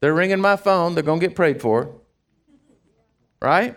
They're 0.00 0.14
ringing 0.14 0.40
my 0.40 0.56
phone. 0.56 0.94
They're 0.94 1.02
going 1.02 1.20
to 1.20 1.26
get 1.26 1.36
prayed 1.36 1.60
for. 1.60 1.92
Right? 3.40 3.76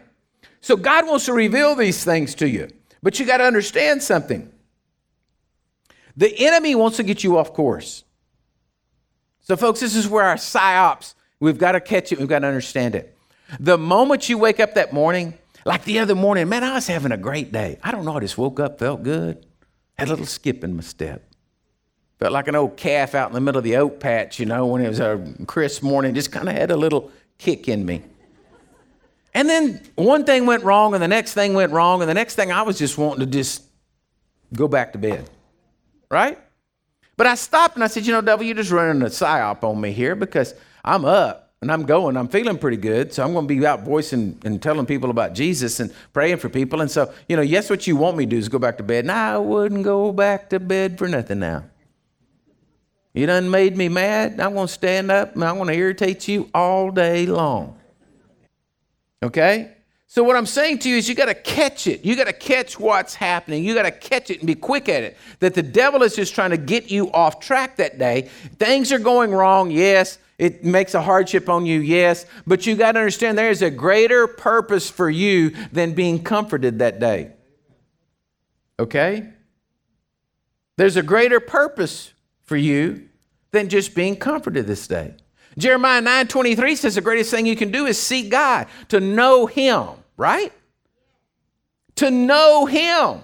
So 0.62 0.76
God 0.76 1.08
wants 1.08 1.26
to 1.26 1.34
reveal 1.34 1.76
these 1.76 2.04
things 2.04 2.36
to 2.36 2.50
you. 2.50 2.70
But 3.02 3.20
you 3.20 3.26
got 3.26 3.38
to 3.38 3.44
understand 3.44 4.02
something. 4.02 4.52
The 6.16 6.34
enemy 6.46 6.76
wants 6.76 6.98
to 6.98 7.04
get 7.04 7.24
you 7.24 7.38
off 7.38 7.54
course. 7.54 8.04
So, 9.42 9.58
folks, 9.58 9.82
this 9.82 9.96
is 9.96 10.08
where 10.08 10.24
our 10.24 10.36
psyops, 10.36 11.16
we've 11.40 11.58
got 11.58 11.74
to 11.74 11.82
catch 11.82 12.12
it, 12.12 12.20
we've 12.20 12.30
got 12.30 12.40
to 12.40 12.48
understand 12.48 12.96
it. 12.96 13.18
The 13.60 13.78
moment 13.78 14.30
you 14.30 14.38
wake 14.38 14.60
up 14.60 14.76
that 14.76 14.94
morning 14.94 15.38
like 15.66 15.86
the 15.86 16.00
other 16.00 16.16
morning, 16.16 16.50
man, 16.50 16.64
I 16.64 16.74
was 16.74 16.88
having 16.88 17.12
a 17.12 17.18
great 17.18 17.52
day. 17.52 17.80
I 17.84 17.92
don't 17.92 18.06
know, 18.06 18.18
I 18.18 18.20
just 18.20 18.38
woke 18.38 18.60
up, 18.60 18.80
felt 18.80 19.04
good, 19.04 19.46
had 19.98 20.08
a 20.08 20.12
little 20.12 20.26
skip 20.26 20.64
in 20.64 20.76
my 20.76 20.84
step. 20.84 21.24
Felt 22.20 22.32
like 22.32 22.48
an 22.48 22.56
old 22.56 22.78
calf 22.78 23.16
out 23.16 23.30
in 23.30 23.34
the 23.34 23.42
middle 23.42 23.60
of 23.60 23.64
the 23.64 23.76
oat 23.78 24.00
patch, 24.00 24.40
you 24.40 24.46
know, 24.46 24.68
when 24.68 24.82
it 24.82 24.88
was 24.88 25.00
a 25.00 25.34
crisp 25.48 25.84
morning, 25.84 26.14
just 26.14 26.32
kind 26.32 26.48
of 26.48 26.56
had 26.56 26.72
a 26.72 26.78
little 26.78 27.12
kick 27.38 27.68
in 27.68 27.86
me. 27.86 28.02
And 29.34 29.50
then 29.50 29.82
one 29.96 30.26
thing 30.26 30.46
went 30.46 30.64
wrong, 30.64 30.94
and 30.94 31.02
the 31.02 31.08
next 31.08 31.34
thing 31.34 31.54
went 31.54 31.72
wrong, 31.72 32.02
and 32.02 32.10
the 32.10 32.14
next 32.14 32.36
thing 32.36 32.52
I 32.52 32.62
was 32.62 32.78
just 32.78 32.98
wanting 32.98 33.22
to 33.22 33.26
just 33.26 33.64
go 34.54 34.68
back 34.68 34.94
to 34.94 35.00
bed. 35.00 35.30
Right? 36.12 36.38
But 37.18 37.28
I 37.28 37.36
stopped 37.36 37.76
and 37.76 37.84
I 37.84 37.88
said, 37.88 38.06
you 38.06 38.12
know, 38.12 38.22
devil, 38.22 38.46
you're 38.46 38.56
just 38.56 38.72
running 38.72 39.02
a 39.02 39.06
psyop 39.06 39.64
on 39.64 39.80
me 39.80 39.92
here 39.92 40.16
because 40.16 40.54
I'm 40.84 41.06
up 41.06 41.43
and 41.64 41.72
I'm 41.72 41.84
going. 41.84 42.18
I'm 42.18 42.28
feeling 42.28 42.58
pretty 42.58 42.76
good. 42.76 43.14
So 43.14 43.24
I'm 43.24 43.32
going 43.32 43.48
to 43.48 43.56
be 43.56 43.66
out 43.66 43.84
voicing 43.84 44.38
and 44.44 44.62
telling 44.62 44.86
people 44.86 45.10
about 45.10 45.34
Jesus 45.34 45.80
and 45.80 45.94
praying 46.12 46.38
for 46.38 46.50
people. 46.50 46.82
And 46.82 46.92
so, 46.92 47.14
you 47.30 47.38
know, 47.38 47.42
yes, 47.42 47.70
what 47.70 47.88
you 47.88 47.96
want 47.96 48.18
me 48.18 48.26
to 48.26 48.30
do 48.30 48.38
is 48.38 48.50
go 48.50 48.60
back 48.60 48.78
to 48.78 48.84
bed. 48.84 49.06
And 49.06 49.12
I 49.12 49.38
wouldn't 49.38 49.84
go 49.84 50.12
back 50.12 50.50
to 50.50 50.60
bed 50.60 50.98
for 50.98 51.08
nothing 51.08 51.40
now. 51.40 51.64
You 53.14 53.26
done 53.28 53.50
made 53.50 53.78
me 53.78 53.88
mad. 53.88 54.42
I'm 54.42 54.56
going 54.56 54.68
to 54.68 54.74
stand 54.74 55.10
up 55.10 55.36
and 55.36 55.44
I'm 55.46 55.56
going 55.56 55.70
to 55.70 55.74
irritate 55.74 56.28
you 56.28 56.50
all 56.54 56.92
day 56.92 57.26
long. 57.28 57.80
Okay? 59.24 59.72
So 60.08 60.22
what 60.22 60.36
I'm 60.36 60.46
saying 60.46 60.80
to 60.80 60.90
you 60.90 60.98
is 60.98 61.08
you 61.08 61.16
got 61.16 61.28
to 61.28 61.34
catch 61.34 61.88
it. 61.88 62.04
You 62.04 62.18
got 62.18 62.28
to 62.28 62.34
catch 62.34 62.78
what's 62.78 63.16
happening. 63.16 63.64
You 63.64 63.74
got 63.74 63.84
to 63.84 63.92
catch 63.92 64.30
it 64.30 64.40
and 64.40 64.48
be 64.48 64.56
quick 64.56 64.90
at 64.90 65.04
it. 65.04 65.18
That 65.40 65.54
the 65.54 65.64
devil 65.64 66.04
is 66.04 66.14
just 66.14 66.36
trying 66.36 66.50
to 66.50 66.58
get 66.58 66.92
you 66.92 67.10
off 67.14 67.40
track 67.40 67.78
that 67.78 67.98
day. 67.98 68.30
Things 68.60 68.92
are 68.92 69.00
going 69.00 69.32
wrong, 69.32 69.72
yes. 69.72 70.20
It 70.38 70.64
makes 70.66 70.94
a 70.94 71.02
hardship 71.02 71.48
on 71.48 71.66
you, 71.66 71.80
yes, 71.80 72.26
but 72.48 72.66
you 72.66 72.76
got 72.76 72.94
to 72.94 73.00
understand 73.00 73.38
there 73.38 73.50
is 73.50 73.62
a 73.62 73.70
greater 73.70 74.28
purpose 74.28 74.90
for 74.90 75.10
you 75.10 75.52
than 75.72 75.94
being 75.94 76.24
comforted 76.24 76.80
that 76.80 77.00
day. 77.00 77.32
Okay? 78.80 79.30
There's 80.76 80.98
a 80.98 81.04
greater 81.04 81.40
purpose 81.40 82.14
for 82.44 82.58
you 82.58 83.08
than 83.52 83.70
just 83.70 83.94
being 83.94 84.16
comforted 84.16 84.66
this 84.66 84.88
day. 84.88 85.14
Jeremiah 85.58 86.02
9:23 86.02 86.76
says 86.76 86.96
the 86.96 87.02
greatest 87.02 87.30
thing 87.30 87.46
you 87.46 87.56
can 87.56 87.72
do 87.72 87.86
is 87.86 88.02
seek 88.02 88.32
God, 88.32 88.68
to 88.90 89.00
know 89.00 89.46
him, 89.46 89.88
right? 90.18 90.52
To 91.98 92.10
know 92.10 92.66
him. 92.66 93.22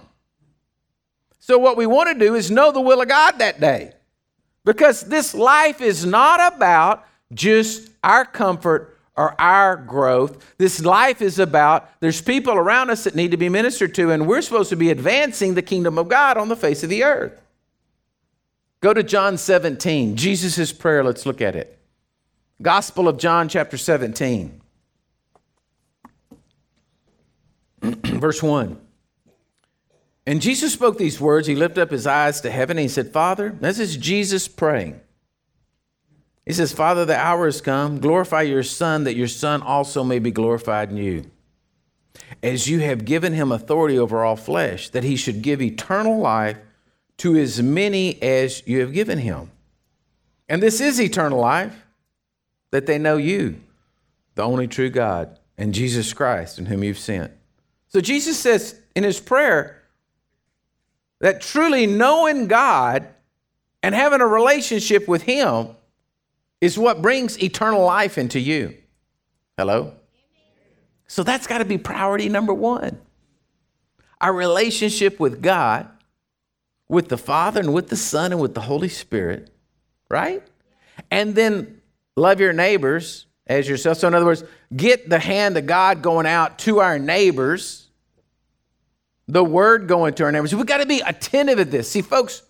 So 1.40 1.58
what 1.58 1.76
we 1.76 1.88
want 1.88 2.10
to 2.10 2.26
do 2.26 2.36
is 2.36 2.52
know 2.52 2.72
the 2.72 2.80
will 2.80 3.02
of 3.02 3.08
God 3.08 3.40
that 3.40 3.60
day. 3.60 3.94
Because 4.70 5.02
this 5.02 5.34
life 5.34 5.82
is 5.82 6.06
not 6.06 6.54
about 6.54 7.04
just 7.34 7.90
our 8.04 8.24
comfort 8.24 9.00
or 9.16 9.34
our 9.42 9.76
growth. 9.76 10.46
This 10.60 10.86
life 10.86 11.24
is 11.24 11.40
about 11.40 11.90
there's 12.02 12.22
people 12.22 12.54
around 12.54 12.92
us 12.92 13.06
that 13.06 13.16
need 13.16 13.32
to 13.32 13.38
be 13.38 13.50
ministered 13.50 13.96
to, 13.96 14.12
and 14.12 14.28
we're 14.28 14.44
supposed 14.44 14.70
to 14.70 14.76
be 14.76 14.92
advancing 14.92 15.56
the 15.56 15.64
kingdom 15.64 15.98
of 15.98 16.08
God 16.08 16.38
on 16.38 16.50
the 16.50 16.56
face 16.56 16.84
of 16.84 16.92
the 16.92 17.04
earth. 17.04 17.42
Go 18.80 18.94
to 18.94 19.02
John 19.02 19.40
17, 19.40 20.16
Jesus' 20.16 20.72
prayer. 20.72 21.04
Let's 21.04 21.26
look 21.26 21.42
at 21.42 21.56
it. 21.56 21.80
Gospel 22.62 23.08
of 23.08 23.18
John, 23.18 23.50
chapter 23.50 23.76
17, 23.76 24.62
verse 27.82 28.44
1. 28.44 28.80
And 30.30 30.44
Jesus 30.44 30.74
spoke 30.74 31.00
these 31.00 31.20
words. 31.20 31.48
He 31.48 31.56
lifted 31.56 31.82
up 31.82 31.90
his 31.90 32.06
eyes 32.06 32.40
to 32.42 32.52
heaven 32.52 32.78
and 32.78 32.84
he 32.84 32.88
said, 32.88 33.12
Father, 33.12 33.50
this 33.50 33.80
is 33.80 33.98
Jesus 33.98 34.48
praying. 34.48 35.02
He 36.46 36.54
says, 36.54 36.72
Father, 36.72 37.04
the 37.04 37.18
hour 37.18 37.46
has 37.46 37.62
come. 37.62 38.00
Glorify 38.00 38.44
your 38.44 38.62
Son, 38.62 39.06
that 39.06 39.16
your 39.16 39.28
Son 39.28 39.64
also 39.64 40.04
may 40.04 40.20
be 40.20 40.30
glorified 40.30 40.92
in 40.92 40.98
you. 40.98 41.32
As 42.44 42.70
you 42.70 42.80
have 42.82 43.06
given 43.06 43.34
him 43.34 43.52
authority 43.52 43.98
over 43.98 44.24
all 44.24 44.36
flesh, 44.36 44.90
that 44.90 45.04
he 45.04 45.16
should 45.16 45.42
give 45.42 45.64
eternal 45.64 46.20
life 46.20 46.60
to 47.18 47.36
as 47.36 47.64
many 47.64 48.22
as 48.22 48.62
you 48.68 48.82
have 48.82 48.94
given 48.94 49.18
him. 49.18 49.50
And 50.48 50.62
this 50.62 50.80
is 50.80 51.02
eternal 51.02 51.40
life, 51.40 51.76
that 52.70 52.86
they 52.86 53.00
know 53.00 53.18
you, 53.18 53.60
the 54.36 54.44
only 54.44 54.68
true 54.68 54.92
God, 54.92 55.40
and 55.58 55.74
Jesus 55.74 56.14
Christ, 56.14 56.60
in 56.60 56.68
whom 56.68 56.84
you've 56.84 57.00
sent. 57.00 57.32
So 57.88 58.00
Jesus 58.00 58.38
says 58.38 58.80
in 58.96 59.04
his 59.04 59.20
prayer 59.20 59.79
that 61.20 61.42
truly 61.42 61.86
knowing 61.86 62.48
God 62.48 63.08
and 63.84 63.96
having 63.96 64.22
a 64.22 64.28
relationship 64.28 65.08
with 65.08 65.24
him 65.24 65.70
is 66.62 66.78
what 66.78 67.02
brings 67.02 67.42
eternal 67.42 67.84
life 67.84 68.18
into 68.18 68.40
you. 68.40 68.76
Hello? 69.58 69.94
So 71.08 71.24
that's 71.24 71.48
got 71.48 71.58
to 71.58 71.66
be 71.66 71.78
priority 71.78 72.30
number 72.30 72.54
one. 72.54 73.00
Our 74.22 74.34
relationship 74.34 75.20
with 75.20 75.42
God, 75.42 75.90
with 76.88 77.10
the 77.10 77.18
Father, 77.18 77.62
and 77.62 77.74
with 77.74 77.90
the 77.90 77.96
Son, 77.96 78.32
and 78.32 78.42
with 78.42 78.54
the 78.54 78.62
Holy 78.62 78.90
Spirit, 78.90 79.50
right? 80.10 80.44
And 81.10 81.36
then 81.36 81.82
love 82.16 82.40
your 82.40 82.54
neighbors 82.54 83.26
as 83.48 83.68
yourself. 83.68 83.98
So, 83.98 84.08
in 84.08 84.14
other 84.14 84.26
words, 84.26 84.44
get 84.76 85.10
the 85.10 85.20
hand 85.20 85.58
of 85.58 85.66
God 85.66 86.02
going 86.02 86.26
out 86.26 86.60
to 86.60 86.80
our 86.80 87.00
neighbors, 87.00 87.89
the 89.30 89.44
word 89.44 89.88
going 89.88 90.16
to 90.16 90.24
our 90.24 90.32
neighbors. 90.32 90.56
We've 90.56 90.66
got 90.66 90.80
to 90.80 90.88
be 90.88 91.02
attentive 91.02 91.60
at 91.60 91.70
this. 91.70 91.90
See, 91.92 92.02
folks, 92.02 92.42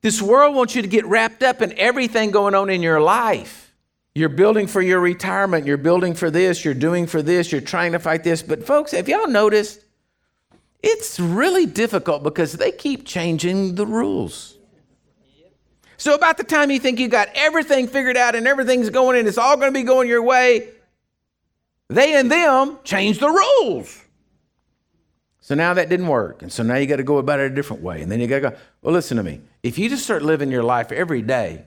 this 0.00 0.20
world 0.20 0.56
wants 0.56 0.74
you 0.74 0.82
to 0.82 0.88
get 0.88 1.06
wrapped 1.06 1.44
up 1.44 1.62
in 1.62 1.72
everything 1.78 2.32
going 2.32 2.56
on 2.56 2.68
in 2.68 2.82
your 2.82 3.00
life. 3.00 3.72
You're 4.12 4.28
building 4.28 4.66
for 4.66 4.82
your 4.82 4.98
retirement, 5.00 5.64
you're 5.64 5.76
building 5.76 6.14
for 6.14 6.30
this, 6.30 6.64
you're 6.64 6.74
doing 6.74 7.06
for 7.06 7.22
this, 7.22 7.52
you're 7.52 7.60
trying 7.60 7.92
to 7.92 8.00
fight 8.00 8.24
this. 8.24 8.42
But, 8.42 8.66
folks, 8.66 8.90
have 8.90 9.08
y'all 9.08 9.28
noticed? 9.28 9.80
It's 10.82 11.20
really 11.20 11.64
difficult 11.64 12.24
because 12.24 12.52
they 12.54 12.72
keep 12.72 13.06
changing 13.06 13.76
the 13.76 13.86
rules. 13.86 14.56
So, 15.96 16.14
about 16.14 16.36
the 16.36 16.44
time 16.44 16.72
you 16.72 16.80
think 16.80 16.98
you 16.98 17.06
got 17.06 17.28
everything 17.36 17.86
figured 17.86 18.16
out 18.16 18.34
and 18.34 18.48
everything's 18.48 18.90
going 18.90 19.16
and 19.16 19.28
it's 19.28 19.38
all 19.38 19.56
going 19.56 19.72
to 19.72 19.78
be 19.78 19.84
going 19.84 20.08
your 20.08 20.22
way, 20.22 20.70
they 21.88 22.14
and 22.14 22.30
them 22.30 22.78
change 22.82 23.20
the 23.20 23.28
rules. 23.28 24.01
So 25.52 25.56
now 25.56 25.74
that 25.74 25.90
didn't 25.90 26.08
work. 26.08 26.40
And 26.40 26.50
so 26.50 26.62
now 26.62 26.76
you 26.76 26.86
got 26.86 26.96
to 26.96 27.02
go 27.02 27.18
about 27.18 27.38
it 27.38 27.52
a 27.52 27.54
different 27.54 27.82
way. 27.82 28.00
And 28.00 28.10
then 28.10 28.20
you 28.20 28.26
got 28.26 28.36
to 28.36 28.40
go, 28.40 28.56
well, 28.80 28.94
listen 28.94 29.18
to 29.18 29.22
me. 29.22 29.42
If 29.62 29.76
you 29.76 29.90
just 29.90 30.02
start 30.02 30.22
living 30.22 30.50
your 30.50 30.62
life 30.62 30.90
every 30.90 31.20
day, 31.20 31.66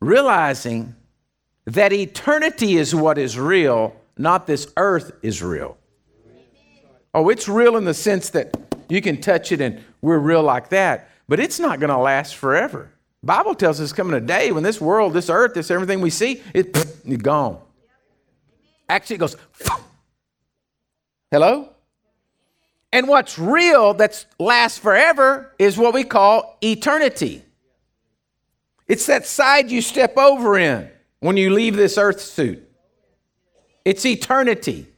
realizing 0.00 0.96
that 1.66 1.92
eternity 1.92 2.78
is 2.78 2.96
what 2.96 3.16
is 3.16 3.38
real, 3.38 3.94
not 4.18 4.48
this 4.48 4.72
earth 4.76 5.12
is 5.22 5.40
real. 5.40 5.78
Oh, 7.14 7.28
it's 7.28 7.46
real 7.46 7.76
in 7.76 7.84
the 7.84 7.94
sense 7.94 8.30
that 8.30 8.56
you 8.88 9.00
can 9.00 9.20
touch 9.20 9.52
it 9.52 9.60
and 9.60 9.80
we're 10.02 10.18
real 10.18 10.42
like 10.42 10.70
that. 10.70 11.10
but 11.28 11.38
it's 11.38 11.60
not 11.60 11.78
going 11.78 11.90
to 11.90 11.96
last 11.96 12.34
forever. 12.34 12.90
Bible 13.22 13.54
tells 13.54 13.80
us 13.80 13.92
coming 13.92 14.14
a 14.14 14.20
day 14.20 14.50
when 14.50 14.64
this 14.64 14.80
world, 14.80 15.12
this 15.12 15.30
earth, 15.30 15.54
this 15.54 15.70
everything 15.70 16.00
we 16.00 16.10
see, 16.10 16.42
it, 16.54 16.76
it's 17.04 17.22
gone. 17.22 17.60
Actually, 18.88 19.14
it 19.14 19.20
goes. 19.20 19.36
Hello? 21.30 21.69
And 22.92 23.06
what's 23.06 23.38
real 23.38 23.94
that 23.94 24.24
lasts 24.38 24.78
forever 24.78 25.54
is 25.58 25.78
what 25.78 25.94
we 25.94 26.04
call 26.04 26.58
eternity. 26.60 27.44
It's 28.88 29.06
that 29.06 29.26
side 29.26 29.70
you 29.70 29.80
step 29.80 30.16
over 30.16 30.58
in 30.58 30.90
when 31.20 31.36
you 31.36 31.50
leave 31.50 31.76
this 31.76 31.96
earth 31.96 32.20
suit. 32.20 32.68
It's 33.84 34.04
eternity. 34.04 34.88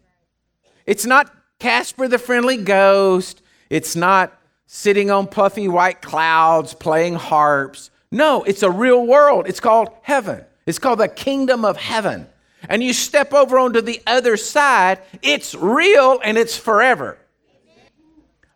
It's 0.87 1.05
not 1.05 1.33
Casper 1.59 2.09
the 2.09 2.18
Friendly 2.18 2.57
Ghost. 2.57 3.42
It's 3.68 3.94
not 3.94 4.33
sitting 4.66 5.11
on 5.11 5.26
puffy 5.26 5.68
white 5.68 6.00
clouds 6.00 6.72
playing 6.72 7.14
harps. 7.14 7.90
No, 8.11 8.42
it's 8.44 8.62
a 8.62 8.70
real 8.70 9.07
world. 9.07 9.46
It's 9.46 9.61
called 9.61 9.90
heaven. 10.02 10.44
It's 10.66 10.78
called 10.78 11.00
the 11.00 11.09
kingdom 11.09 11.64
of 11.64 11.76
heaven. 11.76 12.26
And 12.68 12.83
you 12.83 12.92
step 12.92 13.35
over 13.35 13.59
onto 13.59 13.81
the 13.81 14.00
other 14.07 14.37
side, 14.37 15.00
it's 15.20 15.55
real 15.55 16.20
and 16.24 16.38
it's 16.38 16.57
forever. 16.57 17.18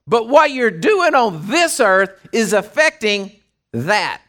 But 0.06 0.28
what 0.28 0.52
you're 0.52 0.70
doing 0.70 1.14
on 1.14 1.48
this 1.48 1.80
earth 1.80 2.10
is 2.32 2.52
affecting 2.52 3.32
that. 3.72 4.22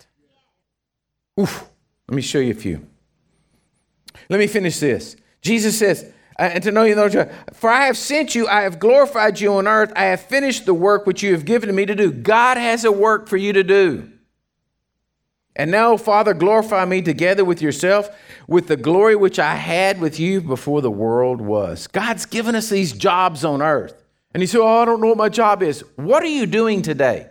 Oof. 1.40 1.70
Let 2.08 2.16
me 2.16 2.22
show 2.22 2.40
you 2.40 2.52
a 2.52 2.56
few. 2.56 2.88
Let 4.30 4.40
me 4.40 4.48
finish 4.48 4.80
this. 4.80 5.16
Jesus 5.42 5.78
says, 5.78 6.12
uh, 6.40 6.44
and 6.44 6.64
to 6.64 6.72
know 6.72 6.84
you 6.84 6.96
know, 6.96 7.10
for 7.54 7.70
I 7.70 7.86
have 7.88 7.98
sent 7.98 8.34
you, 8.34 8.48
I 8.48 8.62
have 8.62 8.80
glorified 8.80 9.40
you 9.40 9.54
on 9.54 9.68
earth, 9.68 9.92
I 9.96 10.06
have 10.06 10.22
finished 10.22 10.66
the 10.66 10.74
work 10.74 11.06
which 11.06 11.22
you 11.22 11.32
have 11.34 11.46
given 11.46 11.74
me 11.76 11.86
to 11.86 11.96
do. 11.96 12.12
God 12.12 12.58
has 12.58 12.86
a 12.86 12.92
work 12.92 13.28
for 13.28 13.38
you 13.38 13.54
to 13.54 13.64
do. 13.64 14.12
And 15.56 15.72
now, 15.72 15.98
Father, 15.98 16.34
glorify 16.34 16.86
me 16.86 17.02
together 17.02 17.44
with 17.44 17.62
yourself 17.62 18.10
with 18.48 18.68
the 18.68 18.78
glory 18.78 19.16
which 19.16 19.40
I 19.40 19.56
had 19.56 20.00
with 20.00 20.20
you 20.20 20.40
before 20.40 20.82
the 20.82 20.92
world 20.92 21.42
was. 21.42 21.88
God's 21.88 22.26
given 22.26 22.56
us 22.56 22.70
these 22.70 22.94
jobs 22.94 23.44
on 23.44 23.62
earth. 23.62 24.07
And 24.38 24.44
he 24.44 24.46
said, 24.46 24.60
Oh, 24.60 24.68
I 24.68 24.86
don't 24.86 25.02
know 25.02 25.08
what 25.08 25.18
my 25.18 25.30
job 25.30 25.64
is. 25.64 25.84
What 25.96 26.22
are 26.22 26.28
you 26.28 26.46
doing 26.46 26.84
today? 26.84 27.28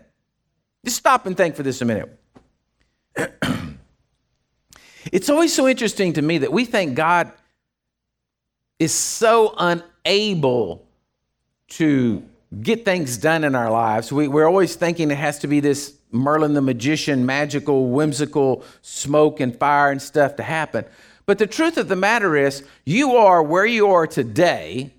Just 0.85 0.97
stop 0.97 1.25
and 1.25 1.37
think 1.37 1.55
for 1.55 1.63
this 1.63 1.81
a 1.81 1.85
minute. 1.85 2.19
it's 5.13 5.31
always 5.31 5.55
so 5.55 5.69
interesting 5.69 6.15
to 6.15 6.23
me 6.23 6.39
that 6.39 6.53
we 6.53 6.65
think 6.65 6.97
God 6.97 7.31
is 8.81 8.93
so 8.93 9.55
unable 9.57 10.85
to 11.69 12.25
get 12.61 12.85
things 12.85 13.19
done 13.19 13.45
in 13.45 13.55
our 13.55 13.71
lives. 13.71 14.11
We, 14.11 14.27
are 14.27 14.47
always 14.47 14.75
thinking 14.75 15.13
it 15.13 15.17
has 15.17 15.39
to 15.39 15.47
be 15.47 15.61
this 15.61 15.95
Merlin 16.11 16.55
the 16.55 16.61
magician, 16.61 17.25
magical, 17.25 17.91
whimsical 17.91 18.65
smoke 18.83 19.39
and 19.39 19.57
fire 19.57 19.93
and 19.93 20.03
stuff 20.03 20.35
to 20.35 20.43
happen. 20.43 20.85
But 21.25 21.39
the 21.39 21.47
truth 21.47 21.77
of 21.77 21.87
the 21.87 21.95
matter 21.95 22.37
is, 22.37 22.65
you 22.85 23.15
are 23.15 23.45
where 23.45 23.65
you 23.65 23.91
are 23.93 24.09
today 24.09 24.96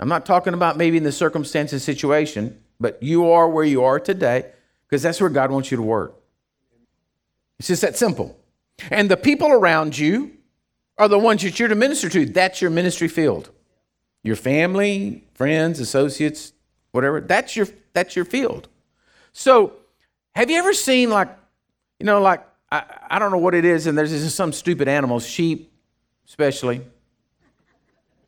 I'm 0.00 0.08
not 0.08 0.26
talking 0.26 0.54
about 0.54 0.76
maybe 0.76 0.96
in 0.96 1.02
the 1.02 1.12
circumstance 1.12 1.72
and 1.72 1.82
situation, 1.82 2.60
but 2.78 3.02
you 3.02 3.30
are 3.30 3.48
where 3.48 3.64
you 3.64 3.82
are 3.84 3.98
today 3.98 4.46
because 4.86 5.02
that's 5.02 5.20
where 5.20 5.30
God 5.30 5.50
wants 5.50 5.70
you 5.70 5.76
to 5.76 5.82
work. 5.82 6.14
It's 7.58 7.68
just 7.68 7.82
that 7.82 7.96
simple. 7.96 8.38
And 8.90 9.10
the 9.10 9.16
people 9.16 9.50
around 9.50 9.98
you 9.98 10.32
are 10.96 11.08
the 11.08 11.18
ones 11.18 11.42
that 11.42 11.58
you're 11.58 11.68
to 11.68 11.74
minister 11.74 12.08
to. 12.08 12.26
That's 12.26 12.62
your 12.62 12.70
ministry 12.70 13.08
field. 13.08 13.50
Your 14.22 14.36
family, 14.36 15.24
friends, 15.34 15.80
associates, 15.80 16.52
whatever. 16.92 17.20
That's 17.20 17.56
your 17.56 17.66
that's 17.92 18.14
your 18.14 18.24
field. 18.24 18.68
So, 19.32 19.72
have 20.34 20.50
you 20.50 20.58
ever 20.58 20.72
seen 20.72 21.10
like, 21.10 21.28
you 21.98 22.06
know, 22.06 22.20
like 22.20 22.44
I, 22.70 22.84
I 23.10 23.18
don't 23.18 23.30
know 23.30 23.38
what 23.38 23.54
it 23.54 23.64
is, 23.64 23.86
and 23.86 23.96
there's 23.96 24.10
just 24.10 24.36
some 24.36 24.52
stupid 24.52 24.86
animals, 24.86 25.26
sheep, 25.26 25.72
especially. 26.26 26.82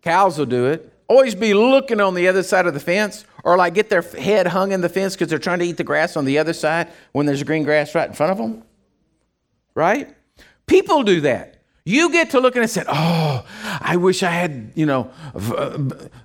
Cows 0.02 0.38
will 0.38 0.46
do 0.46 0.66
it 0.66 0.92
always 1.10 1.34
be 1.34 1.52
looking 1.52 2.00
on 2.00 2.14
the 2.14 2.28
other 2.28 2.42
side 2.42 2.66
of 2.66 2.72
the 2.72 2.80
fence 2.80 3.24
or 3.42 3.56
like 3.56 3.74
get 3.74 3.90
their 3.90 4.00
head 4.00 4.46
hung 4.46 4.70
in 4.70 4.80
the 4.80 4.88
fence 4.88 5.14
because 5.14 5.28
they're 5.28 5.40
trying 5.40 5.58
to 5.58 5.64
eat 5.64 5.76
the 5.76 5.84
grass 5.84 6.16
on 6.16 6.24
the 6.24 6.38
other 6.38 6.52
side 6.52 6.88
when 7.12 7.26
there's 7.26 7.42
green 7.42 7.64
grass 7.64 7.94
right 7.96 8.08
in 8.08 8.14
front 8.14 8.30
of 8.30 8.38
them. 8.38 8.62
Right? 9.74 10.14
People 10.66 11.02
do 11.02 11.20
that. 11.22 11.56
You 11.84 12.12
get 12.12 12.30
to 12.30 12.40
looking 12.40 12.62
and 12.62 12.70
say, 12.70 12.84
"Oh, 12.86 13.44
I 13.80 13.96
wish 13.96 14.22
I 14.22 14.30
had, 14.30 14.70
you 14.76 14.86
know, 14.86 15.10
uh, 15.34 15.78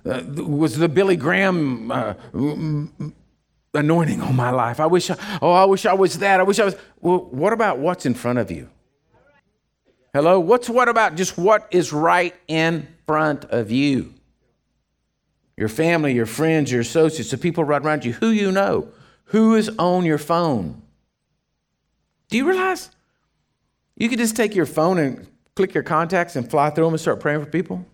uh, 0.04 0.22
was 0.44 0.76
the 0.76 0.88
Billy 0.88 1.16
Graham 1.16 1.90
uh, 1.90 2.14
anointing 3.74 4.20
on 4.20 4.36
my 4.36 4.50
life. 4.50 4.78
I 4.78 4.86
wish, 4.86 5.10
I, 5.10 5.16
oh, 5.42 5.52
I 5.52 5.64
wish 5.64 5.86
I 5.86 5.94
was 5.94 6.18
that. 6.18 6.38
I 6.38 6.42
wish 6.42 6.60
I 6.60 6.66
was." 6.66 6.76
Well, 7.00 7.24
what 7.30 7.52
about 7.52 7.78
what's 7.78 8.06
in 8.06 8.14
front 8.14 8.38
of 8.38 8.50
you? 8.50 8.68
Hello, 10.12 10.38
what's 10.38 10.68
what 10.68 10.88
about 10.88 11.16
just 11.16 11.36
what 11.38 11.66
is 11.70 11.92
right 11.92 12.34
in 12.46 12.86
front 13.06 13.46
of 13.46 13.70
you? 13.70 14.12
Your 15.56 15.68
family, 15.68 16.12
your 16.12 16.26
friends, 16.26 16.70
your 16.70 16.82
associates, 16.82 17.30
the 17.30 17.38
people 17.38 17.64
right 17.64 17.82
around 17.82 18.04
you, 18.04 18.12
who 18.14 18.28
you 18.28 18.52
know, 18.52 18.88
who 19.26 19.54
is 19.54 19.70
on 19.78 20.04
your 20.04 20.18
phone. 20.18 20.82
Do 22.28 22.36
you 22.36 22.48
realize 22.48 22.90
you 23.96 24.08
could 24.08 24.18
just 24.18 24.36
take 24.36 24.54
your 24.54 24.66
phone 24.66 24.98
and 24.98 25.26
click 25.54 25.72
your 25.72 25.82
contacts 25.82 26.36
and 26.36 26.48
fly 26.48 26.70
through 26.70 26.84
them 26.84 26.94
and 26.94 27.00
start 27.00 27.20
praying 27.20 27.40
for 27.40 27.50
people? 27.50 27.86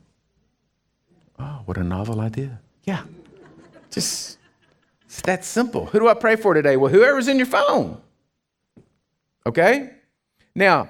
Oh, 1.38 1.62
what 1.64 1.76
a 1.76 1.84
novel 1.84 2.20
idea. 2.20 2.60
Yeah. 2.84 3.04
Just 3.90 4.38
it's 5.04 5.20
that 5.22 5.44
simple. 5.44 5.86
Who 5.86 5.98
do 5.98 6.08
I 6.08 6.14
pray 6.14 6.36
for 6.36 6.54
today? 6.54 6.76
Well, 6.76 6.90
whoever's 6.90 7.28
in 7.28 7.36
your 7.36 7.46
phone. 7.46 8.00
Okay? 9.44 9.90
Now, 10.54 10.88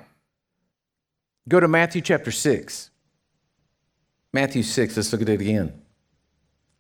go 1.49 1.59
to 1.59 1.67
Matthew 1.67 2.03
chapter 2.03 2.31
6. 2.31 2.91
Matthew 4.33 4.63
6, 4.63 4.97
let's 4.97 5.13
look 5.13 5.23
at 5.23 5.29
it 5.29 5.41
again. 5.41 5.82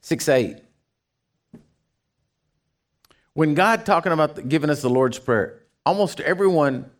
6 0.02 0.28
8. 0.28 0.56
When 3.34 3.54
God 3.54 3.86
talking 3.86 4.12
about 4.12 4.48
giving 4.48 4.68
us 4.68 4.82
the 4.82 4.90
Lord's 4.90 5.18
Prayer, 5.18 5.62
almost 5.86 6.20
everyone, 6.20 6.90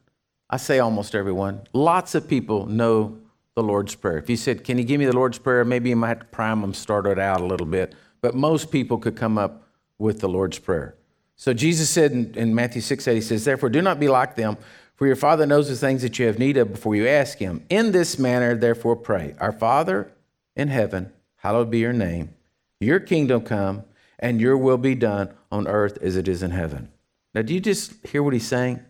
I 0.49 0.57
say 0.57 0.79
almost 0.79 1.15
everyone, 1.15 1.67
lots 1.73 2.15
of 2.15 2.27
people 2.27 2.67
know 2.67 3.19
the 3.55 3.62
Lord's 3.62 3.95
Prayer. 3.95 4.19
If 4.19 4.31
you 4.31 4.37
said, 4.37 4.65
Can 4.65 4.79
you 4.79 4.85
give 4.85 4.99
me 4.99 5.07
the 5.07 5.15
Lord's 5.15 5.38
Prayer? 5.38 5.65
Maybe 5.65 5.91
you 5.91 5.97
might 5.97 6.09
have 6.09 6.21
to 6.21 6.25
prime 6.27 6.62
them, 6.62 6.73
start 6.73 7.07
it 7.07 7.19
out 7.19 7.41
a 7.41 7.45
little 7.45 7.67
bit. 7.67 7.95
But 8.23 8.35
most 8.35 8.71
people 8.71 8.99
could 8.99 9.17
come 9.17 9.37
up 9.37 9.69
with 9.99 10.21
the 10.21 10.29
Lord's 10.29 10.59
Prayer. 10.59 10.95
So 11.37 11.53
Jesus 11.53 11.91
said 11.91 12.12
in, 12.12 12.35
in 12.35 12.55
Matthew 12.55 12.81
6 12.81 13.09
8, 13.09 13.15
He 13.15 13.21
says, 13.21 13.45
Therefore, 13.45 13.69
do 13.69 13.83
not 13.83 14.01
be 14.01 14.09
like 14.09 14.37
them, 14.37 14.57
for 14.95 15.07
your 15.07 15.17
Father 15.17 15.45
knows 15.45 15.69
the 15.69 15.77
things 15.77 16.03
that 16.03 16.19
you 16.19 16.27
have 16.27 16.38
need 16.38 16.57
of 16.57 16.73
before 16.73 16.95
you 16.95 17.07
ask 17.09 17.38
Him. 17.38 17.65
In 17.69 17.93
this 17.93 18.19
manner, 18.19 18.55
therefore, 18.55 18.97
pray 18.97 19.35
Our 19.38 19.53
Father 19.53 20.12
in 20.57 20.69
heaven, 20.69 21.12
hallowed 21.37 21.71
be 21.71 21.81
your 21.81 21.93
name. 21.93 22.35
Your 22.83 23.01
kingdom 23.01 23.42
come, 23.42 23.85
and 24.18 24.40
your 24.40 24.57
will 24.57 24.79
be 24.79 24.95
done 24.95 25.33
on 25.51 25.68
earth 25.68 25.99
as 26.03 26.16
it 26.16 26.29
is 26.29 26.42
in 26.42 26.51
heaven. 26.51 26.90
Now, 27.35 27.42
do 27.42 27.55
you 27.55 27.61
just 27.61 27.95
hear 28.07 28.23
what 28.23 28.33
he's 28.33 28.47
saying? 28.47 28.81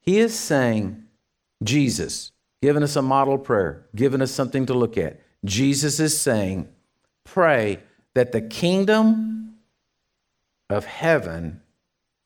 He 0.00 0.18
is 0.18 0.38
saying, 0.38 1.04
Jesus, 1.62 2.32
giving 2.60 2.82
us 2.82 2.96
a 2.96 3.02
model 3.02 3.38
prayer, 3.38 3.86
giving 3.96 4.20
us 4.20 4.30
something 4.30 4.66
to 4.66 4.74
look 4.74 4.98
at. 4.98 5.20
Jesus 5.44 6.00
is 6.00 6.18
saying, 6.18 6.68
pray 7.24 7.80
that 8.14 8.32
the 8.32 8.40
kingdom 8.40 9.56
of 10.68 10.84
heaven 10.84 11.62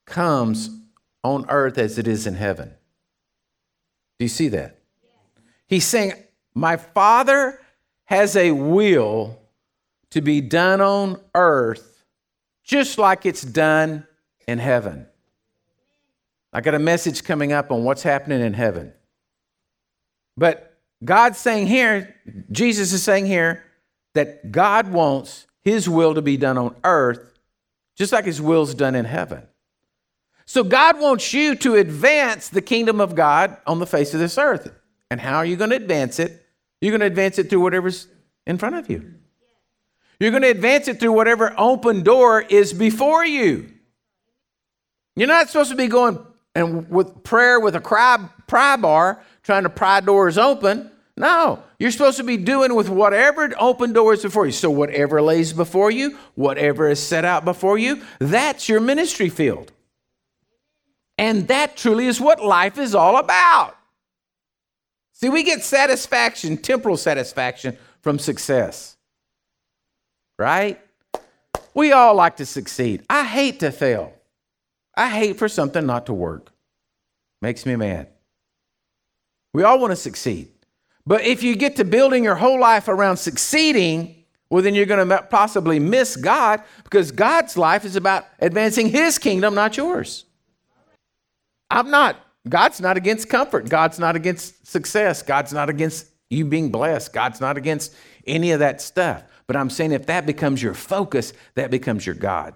comes 0.05 0.71
on 1.23 1.47
earth 1.49 1.79
as 1.79 1.99
it 1.99 2.09
is 2.09 2.27
in 2.27 2.35
heaven. 2.35 2.75
Do 4.19 4.25
you 4.25 4.29
see 4.29 4.49
that? 4.49 4.79
He's 5.67 5.87
saying, 5.87 6.13
My 6.55 6.77
Father 6.77 7.61
has 8.05 8.37
a 8.37 8.53
will 8.53 9.39
to 10.11 10.21
be 10.21 10.41
done 10.41 10.81
on 10.81 11.21
earth 11.35 12.05
just 12.65 12.99
like 12.99 13.27
it's 13.27 13.43
done 13.43 14.07
in 14.47 14.59
heaven. 14.59 15.07
I 16.53 16.61
got 16.61 16.75
a 16.75 16.79
message 16.79 17.25
coming 17.25 17.53
up 17.53 17.71
on 17.71 17.85
what's 17.85 18.03
happening 18.03 18.41
in 18.41 18.55
heaven. 18.55 18.93
But 20.37 20.79
God's 21.05 21.39
saying 21.39 21.67
here, 21.67 22.15
Jesus 22.51 22.93
is 22.93 23.03
saying 23.03 23.27
here, 23.27 23.65
that 24.15 24.51
God 24.51 24.91
wants 24.91 25.47
his 25.63 25.89
will 25.89 26.15
to 26.15 26.23
be 26.23 26.37
done 26.37 26.59
on 26.59 26.75
earth 26.83 27.39
just 27.97 28.13
like 28.13 28.25
his 28.25 28.41
will's 28.41 28.75
done 28.75 28.95
in 28.95 29.05
heaven. 29.05 29.47
So 30.47 30.65
God 30.65 31.01
wants 31.01 31.35
you 31.35 31.57
to 31.57 31.75
advance 31.75 32.49
the 32.49 32.63
kingdom 32.63 33.01
of 33.01 33.15
God 33.15 33.57
on 33.67 33.81
the 33.81 33.87
face 33.87 34.15
of 34.15 34.21
this 34.21 34.39
earth. 34.39 34.73
And 35.11 35.21
how 35.21 35.37
are 35.37 35.45
you 35.45 35.57
going 35.57 35.71
to 35.71 35.77
advance 35.77 36.19
it? 36.19 36.47
You're 36.81 36.93
going 36.93 37.01
to 37.01 37.07
advance 37.07 37.39
it 37.39 37.51
through 37.51 37.61
whatever's 37.61 38.07
in 38.47 38.57
front 38.57 38.77
of 38.77 38.89
you. 38.89 39.15
You're 40.21 40.31
going 40.31 40.43
to 40.43 40.51
advance 40.51 40.89
it 40.89 40.99
through 40.99 41.13
whatever 41.13 41.55
open 41.57 42.03
door 42.03 42.41
is 42.43 42.73
before 42.73 43.25
you. 43.25 43.71
You're 45.15 45.29
not 45.29 45.49
supposed 45.49 45.71
to 45.71 45.77
be 45.77 45.87
going 45.87 46.19
and 46.55 46.91
with 46.91 47.23
prayer 47.23 47.61
with 47.61 47.77
a 47.77 47.81
cry, 47.81 48.29
pry 48.47 48.77
bar 48.77 49.23
trying 49.43 49.63
to 49.63 49.71
pry 49.71 50.01
doors 50.01 50.39
open. 50.39 50.91
No, 51.17 51.63
you're 51.79 51.91
supposed 51.91 52.17
to 52.19 52.25
be 52.25 52.37
doing 52.37 52.75
with 52.75 52.89
whatever 52.89 53.53
open 53.59 53.93
doors 53.93 54.23
before 54.23 54.47
you. 54.47 54.53
So 54.53 54.71
whatever 54.71 55.21
lays 55.23 55.53
before 55.53 55.91
you, 55.91 56.17
whatever 56.35 56.89
is 56.89 57.03
set 57.03 57.25
out 57.25 57.45
before 57.45 57.79
you, 57.79 58.03
that's 58.19 58.69
your 58.69 58.81
ministry 58.81 59.29
field. 59.29 59.73
And 61.17 61.49
that 61.49 61.77
truly 61.77 62.07
is 62.07 62.21
what 62.21 62.43
life 62.45 62.79
is 62.79 62.95
all 62.95 63.19
about. 63.19 63.77
See, 65.13 65.29
we 65.29 65.43
get 65.43 65.65
satisfaction, 65.65 66.57
temporal 66.57 66.97
satisfaction, 66.97 67.77
from 68.01 68.21
success, 68.21 68.97
right? 70.39 70.81
We 71.75 71.93
all 71.93 72.15
like 72.15 72.37
to 72.37 72.47
succeed. 72.47 73.05
I 73.11 73.25
hate 73.25 73.61
to 73.61 73.71
fail. 73.71 74.13
I 74.97 75.09
hate 75.09 75.37
for 75.37 75.49
something 75.49 75.87
not 75.87 76.07
to 76.07 76.15
work. 76.15 76.51
Makes 77.41 77.67
me 77.67 77.77
mad. 77.77 78.09
We 79.53 79.63
all 79.63 79.79
want 79.79 79.93
to 79.93 79.97
succeed. 79.97 80.49
But 81.07 81.23
if 81.23 81.43
you 81.43 81.57
get 81.57 81.77
to 81.77 81.85
building 81.85 82.25
your 82.25 82.35
whole 82.35 82.61
life 82.61 82.89
around 82.89 83.17
succeeding, 83.17 84.25
well, 84.51 84.63
then 84.63 84.75
you're 84.75 84.87
going 84.87 85.09
to 85.09 85.23
possibly 85.23 85.79
miss 85.79 86.17
God 86.17 86.63
because 86.85 87.13
God's 87.13 87.57
life 87.57 87.85
is 87.85 87.97
about 87.97 88.27
advancing 88.41 88.89
His 88.89 89.19
kingdom, 89.19 89.55
not 89.55 89.77
yours. 89.77 90.25
I'm 91.71 91.91
not. 91.91 92.17
God's 92.49 92.81
not 92.81 92.97
against 92.97 93.29
comfort. 93.29 93.69
God's 93.69 93.99
not 93.99 94.17
against 94.17 94.67
success. 94.67 95.23
God's 95.23 95.53
not 95.53 95.69
against 95.69 96.07
you 96.31 96.45
being 96.45 96.71
blessed. 96.71 97.13
God's 97.13 97.41
not 97.41 97.57
against 97.57 97.95
any 98.27 98.53
of 98.53 98.61
that 98.61 98.81
stuff. 98.81 99.23
But 99.49 99.57
I'm 99.57 99.71
saying 99.71 99.91
if 99.91 100.07
that 100.07 100.27
becomes 100.27 100.63
your 100.63 100.75
focus, 100.75 101.33
that 101.57 101.73
becomes 101.73 102.07
your 102.07 102.15
God. 102.15 102.55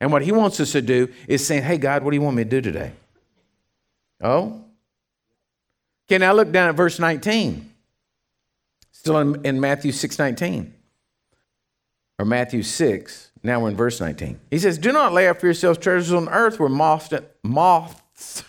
And 0.00 0.12
what 0.12 0.22
He 0.22 0.30
wants 0.30 0.60
us 0.60 0.70
to 0.72 0.82
do 0.82 1.08
is 1.26 1.44
saying, 1.44 1.64
Hey, 1.64 1.78
God, 1.78 2.04
what 2.04 2.12
do 2.12 2.16
you 2.16 2.22
want 2.22 2.36
me 2.36 2.44
to 2.44 2.50
do 2.50 2.60
today? 2.60 2.92
Oh? 4.22 4.62
Okay, 6.06 6.18
now 6.18 6.32
look 6.32 6.52
down 6.52 6.68
at 6.68 6.76
verse 6.76 7.00
19. 7.00 7.72
Still 8.92 9.18
in, 9.18 9.44
in 9.44 9.60
Matthew 9.60 9.90
6 9.90 10.18
19. 10.18 10.72
Or 12.18 12.24
Matthew 12.24 12.62
6. 12.62 13.32
Now 13.42 13.60
we're 13.60 13.70
in 13.70 13.76
verse 13.76 14.00
19. 14.00 14.38
He 14.50 14.58
says, 14.58 14.78
Do 14.78 14.92
not 14.92 15.12
lay 15.12 15.28
up 15.28 15.40
for 15.40 15.46
yourselves 15.46 15.78
treasures 15.78 16.12
on 16.12 16.28
earth 16.28 16.60
where 16.60 16.68
moths, 16.68 17.12
moths 17.42 18.44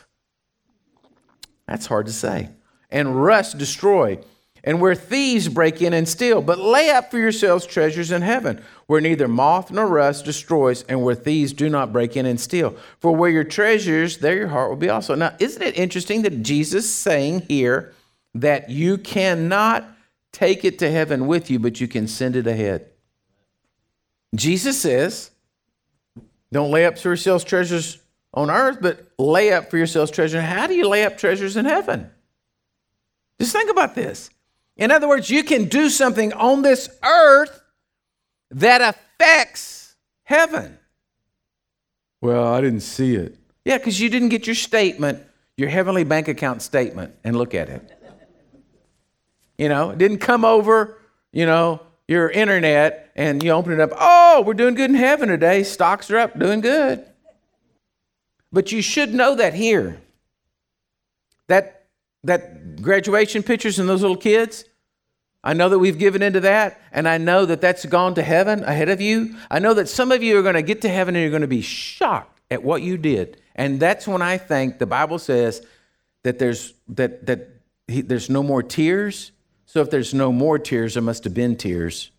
that's 1.67 1.85
hard 1.87 2.05
to 2.05 2.11
say, 2.11 2.49
and 2.91 3.23
rust 3.23 3.57
destroy, 3.57 4.19
and 4.65 4.81
where 4.81 4.95
thieves 4.95 5.47
break 5.47 5.81
in 5.81 5.93
and 5.93 6.09
steal. 6.09 6.41
But 6.41 6.59
lay 6.59 6.89
up 6.89 7.11
for 7.11 7.19
yourselves 7.19 7.65
treasures 7.65 8.11
in 8.11 8.23
heaven, 8.23 8.61
where 8.87 8.99
neither 8.99 9.27
moth 9.27 9.71
nor 9.71 9.87
rust 9.87 10.25
destroys, 10.25 10.83
and 10.83 11.03
where 11.03 11.15
thieves 11.15 11.53
do 11.53 11.69
not 11.69 11.93
break 11.93 12.17
in 12.17 12.25
and 12.25 12.39
steal. 12.39 12.75
For 12.99 13.15
where 13.15 13.29
your 13.29 13.43
treasures, 13.43 14.17
there 14.17 14.35
your 14.35 14.47
heart 14.47 14.69
will 14.69 14.77
be 14.77 14.89
also. 14.89 15.15
Now, 15.15 15.35
isn't 15.39 15.61
it 15.61 15.77
interesting 15.77 16.23
that 16.23 16.41
Jesus 16.41 16.91
saying 16.91 17.41
here 17.47 17.93
that 18.33 18.69
you 18.69 18.97
cannot 18.97 19.85
take 20.33 20.65
it 20.65 20.79
to 20.79 20.91
heaven 20.91 21.27
with 21.27 21.49
you, 21.49 21.59
but 21.59 21.79
you 21.79 21.87
can 21.87 22.07
send 22.07 22.35
it 22.35 22.47
ahead? 22.47 22.89
Jesus 24.35 24.81
says, 24.81 25.31
don't 26.51 26.71
lay 26.71 26.85
up 26.85 26.97
for 26.97 27.09
yourselves 27.09 27.43
treasures 27.43 27.99
on 28.33 28.49
earth, 28.49 28.79
but 28.81 29.07
lay 29.17 29.53
up 29.53 29.69
for 29.69 29.77
yourselves 29.77 30.11
treasures. 30.11 30.43
How 30.43 30.67
do 30.67 30.73
you 30.73 30.89
lay 30.89 31.05
up 31.05 31.17
treasures 31.17 31.55
in 31.55 31.65
heaven? 31.65 32.09
Just 33.39 33.53
think 33.53 33.69
about 33.69 33.95
this. 33.95 34.29
In 34.77 34.91
other 34.91 35.07
words, 35.07 35.29
you 35.29 35.43
can 35.43 35.65
do 35.65 35.89
something 35.89 36.33
on 36.33 36.61
this 36.61 36.89
earth 37.03 37.61
that 38.51 38.81
affects 38.81 39.95
heaven. 40.23 40.77
Well, 42.21 42.53
I 42.53 42.61
didn't 42.61 42.81
see 42.81 43.15
it. 43.15 43.37
Yeah, 43.63 43.77
because 43.77 43.99
you 43.99 44.09
didn't 44.09 44.29
get 44.29 44.47
your 44.47 44.55
statement, 44.55 45.23
your 45.57 45.69
heavenly 45.69 46.03
bank 46.03 46.27
account 46.27 46.61
statement, 46.61 47.15
and 47.23 47.37
look 47.37 47.55
at 47.55 47.69
it. 47.69 47.91
You 49.57 49.69
know, 49.69 49.91
it 49.91 49.97
didn't 49.97 50.17
come 50.19 50.43
over, 50.43 50.99
you 51.31 51.45
know, 51.45 51.79
your 52.07 52.29
internet 52.29 53.11
and 53.15 53.41
you 53.41 53.51
open 53.51 53.71
it 53.73 53.79
up. 53.79 53.91
Oh, 53.97 54.43
we're 54.45 54.53
doing 54.53 54.75
good 54.75 54.89
in 54.89 54.95
heaven 54.95 55.29
today. 55.29 55.63
Stocks 55.63 56.11
are 56.11 56.17
up, 56.17 56.37
doing 56.37 56.61
good. 56.61 57.05
But 58.51 58.71
you 58.71 58.81
should 58.81 59.13
know 59.13 59.35
that 59.35 59.53
here. 59.53 60.01
That 61.47 61.74
that 62.25 62.81
graduation 62.81 63.43
pictures 63.43 63.79
and 63.79 63.87
those 63.87 64.01
little 64.01 64.17
kids, 64.17 64.65
I 65.43 65.53
know 65.53 65.69
that 65.69 65.79
we've 65.79 65.97
given 65.97 66.23
into 66.23 66.39
that, 66.41 66.81
and 66.91 67.07
I 67.07 67.19
know 67.19 67.45
that 67.45 67.61
that's 67.61 67.85
gone 67.85 68.15
to 68.15 68.23
heaven 68.23 68.63
ahead 68.63 68.89
of 68.89 68.99
you. 68.99 69.35
I 69.49 69.59
know 69.59 69.75
that 69.75 69.87
some 69.87 70.11
of 70.11 70.23
you 70.23 70.39
are 70.39 70.41
going 70.41 70.55
to 70.55 70.63
get 70.63 70.81
to 70.81 70.89
heaven 70.89 71.15
and 71.15 71.21
you're 71.21 71.29
going 71.29 71.41
to 71.41 71.47
be 71.47 71.61
shocked 71.61 72.41
at 72.49 72.63
what 72.63 72.81
you 72.81 72.97
did. 72.97 73.41
And 73.55 73.79
that's 73.79 74.07
when 74.07 74.21
I 74.21 74.37
think 74.37 74.79
the 74.79 74.85
Bible 74.87 75.19
says 75.19 75.65
that 76.23 76.39
there's 76.39 76.73
that 76.89 77.25
that 77.27 77.47
he, 77.87 78.01
there's 78.01 78.29
no 78.29 78.41
more 78.41 78.63
tears. 78.63 79.31
So 79.65 79.81
if 79.81 79.91
there's 79.91 80.13
no 80.13 80.31
more 80.31 80.57
tears, 80.57 80.95
there 80.95 81.03
must 81.03 81.23
have 81.23 81.33
been 81.33 81.55
tears. 81.55 82.11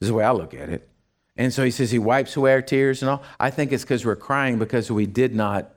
This 0.00 0.06
is 0.06 0.08
the 0.08 0.14
way 0.14 0.24
I 0.24 0.32
look 0.32 0.52
at 0.52 0.68
it. 0.68 0.88
And 1.36 1.52
so 1.52 1.64
he 1.64 1.70
says 1.70 1.90
he 1.90 1.98
wipes 1.98 2.36
away 2.36 2.52
our 2.52 2.62
tears 2.62 3.02
and 3.02 3.10
all. 3.10 3.22
I 3.38 3.50
think 3.50 3.72
it's 3.72 3.84
because 3.84 4.04
we're 4.04 4.16
crying 4.16 4.58
because 4.58 4.90
we 4.90 5.06
did 5.06 5.34
not 5.34 5.74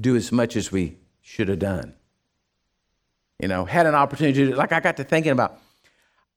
do 0.00 0.16
as 0.16 0.32
much 0.32 0.56
as 0.56 0.72
we 0.72 0.96
should 1.20 1.48
have 1.48 1.58
done. 1.58 1.94
You 3.38 3.48
know, 3.48 3.64
had 3.64 3.86
an 3.86 3.94
opportunity 3.94 4.46
to, 4.46 4.56
like 4.56 4.72
I 4.72 4.80
got 4.80 4.96
to 4.96 5.04
thinking 5.04 5.32
about 5.32 5.58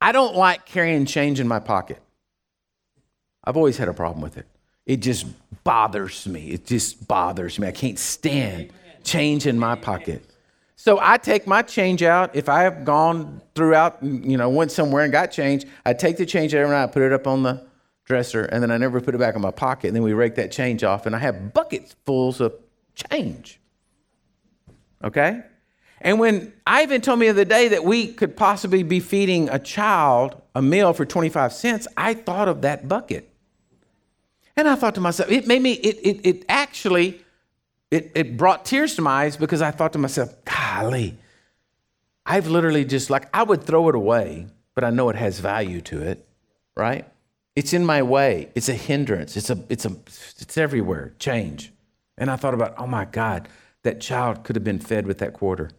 I 0.01 0.11
don't 0.11 0.35
like 0.35 0.65
carrying 0.65 1.05
change 1.05 1.39
in 1.39 1.47
my 1.47 1.59
pocket. 1.59 2.01
I've 3.43 3.57
always 3.57 3.77
had 3.77 3.87
a 3.87 3.93
problem 3.93 4.21
with 4.21 4.37
it. 4.37 4.45
It 4.85 4.97
just 4.97 5.25
bothers 5.63 6.27
me. 6.27 6.49
It 6.49 6.65
just 6.65 7.07
bothers 7.07 7.59
me. 7.59 7.67
I 7.67 7.71
can't 7.71 7.99
stand 7.99 8.71
change 9.03 9.45
in 9.45 9.59
my 9.59 9.75
pocket. 9.75 10.23
So 10.75 10.97
I 11.01 11.17
take 11.17 11.45
my 11.45 11.61
change 11.61 12.01
out. 12.03 12.35
If 12.35 12.47
I 12.47 12.63
have 12.63 12.85
gone 12.85 13.41
throughout, 13.53 14.01
you 14.01 14.37
know, 14.37 14.49
went 14.49 14.71
somewhere 14.71 15.03
and 15.03 15.11
got 15.11 15.31
change, 15.31 15.65
I 15.85 15.93
take 15.93 16.17
the 16.17 16.25
change 16.25 16.55
out 16.55 16.65
and 16.65 16.73
I 16.73 16.87
put 16.87 17.01
it 17.01 17.11
up 17.11 17.27
on 17.27 17.43
the 17.43 17.67
dresser, 18.05 18.45
and 18.45 18.63
then 18.63 18.71
I 18.71 18.77
never 18.77 18.99
put 18.99 19.13
it 19.13 19.19
back 19.19 19.35
in 19.35 19.41
my 19.41 19.51
pocket. 19.51 19.87
And 19.87 19.95
then 19.95 20.03
we 20.03 20.13
rake 20.13 20.35
that 20.35 20.51
change 20.51 20.83
off, 20.83 21.05
and 21.05 21.15
I 21.15 21.19
have 21.19 21.53
buckets 21.53 21.95
fulls 22.05 22.41
of 22.41 22.53
change. 22.95 23.59
Okay? 25.03 25.41
And 26.01 26.19
when 26.19 26.53
Ivan 26.65 27.01
told 27.01 27.19
me 27.19 27.27
the 27.27 27.31
other 27.31 27.45
day 27.45 27.67
that 27.69 27.83
we 27.83 28.07
could 28.07 28.37
possibly 28.37 28.83
be 28.83 28.99
feeding 28.99 29.49
a 29.49 29.59
child 29.59 30.41
a 30.55 30.61
meal 30.61 30.93
for 30.93 31.05
25 31.05 31.53
cents, 31.53 31.87
I 31.95 32.13
thought 32.13 32.47
of 32.47 32.61
that 32.61 32.87
bucket. 32.87 33.29
And 34.55 34.67
I 34.67 34.75
thought 34.75 34.95
to 34.95 35.01
myself, 35.01 35.31
it 35.31 35.47
made 35.47 35.61
me, 35.61 35.73
it, 35.73 35.97
it, 36.03 36.25
it 36.25 36.45
actually, 36.49 37.21
it, 37.91 38.11
it 38.13 38.37
brought 38.37 38.65
tears 38.65 38.95
to 38.95 39.01
my 39.01 39.23
eyes 39.23 39.37
because 39.37 39.61
I 39.61 39.71
thought 39.71 39.93
to 39.93 39.99
myself, 39.99 40.33
golly, 40.43 41.17
I've 42.25 42.47
literally 42.47 42.83
just 42.85 43.09
like, 43.09 43.29
I 43.33 43.43
would 43.43 43.63
throw 43.63 43.89
it 43.89 43.95
away, 43.95 44.47
but 44.75 44.83
I 44.83 44.89
know 44.89 45.09
it 45.09 45.15
has 45.15 45.39
value 45.39 45.81
to 45.81 46.01
it, 46.01 46.27
right? 46.75 47.05
It's 47.55 47.73
in 47.73 47.85
my 47.85 48.03
way. 48.03 48.49
It's 48.53 48.69
a 48.69 48.73
hindrance. 48.73 49.37
It's 49.37 49.49
a, 49.49 49.57
it's 49.69 49.85
a, 49.85 49.95
it's 50.39 50.57
everywhere. 50.57 51.13
Change. 51.19 51.71
And 52.17 52.29
I 52.29 52.35
thought 52.35 52.53
about, 52.53 52.75
oh 52.77 52.87
my 52.87 53.05
God, 53.05 53.47
that 53.83 54.01
child 54.01 54.43
could 54.43 54.55
have 54.55 54.63
been 54.63 54.79
fed 54.79 55.07
with 55.07 55.19
that 55.19 55.33
quarter. 55.33 55.69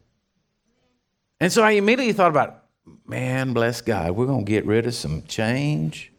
And 1.40 1.50
so 1.50 1.62
I 1.62 1.72
immediately 1.72 2.12
thought 2.12 2.30
about, 2.30 2.64
man, 3.06 3.54
bless 3.54 3.80
God, 3.80 4.12
we're 4.12 4.26
going 4.26 4.44
to 4.44 4.50
get 4.50 4.66
rid 4.66 4.86
of 4.86 4.94
some 4.94 5.22
change. 5.22 6.12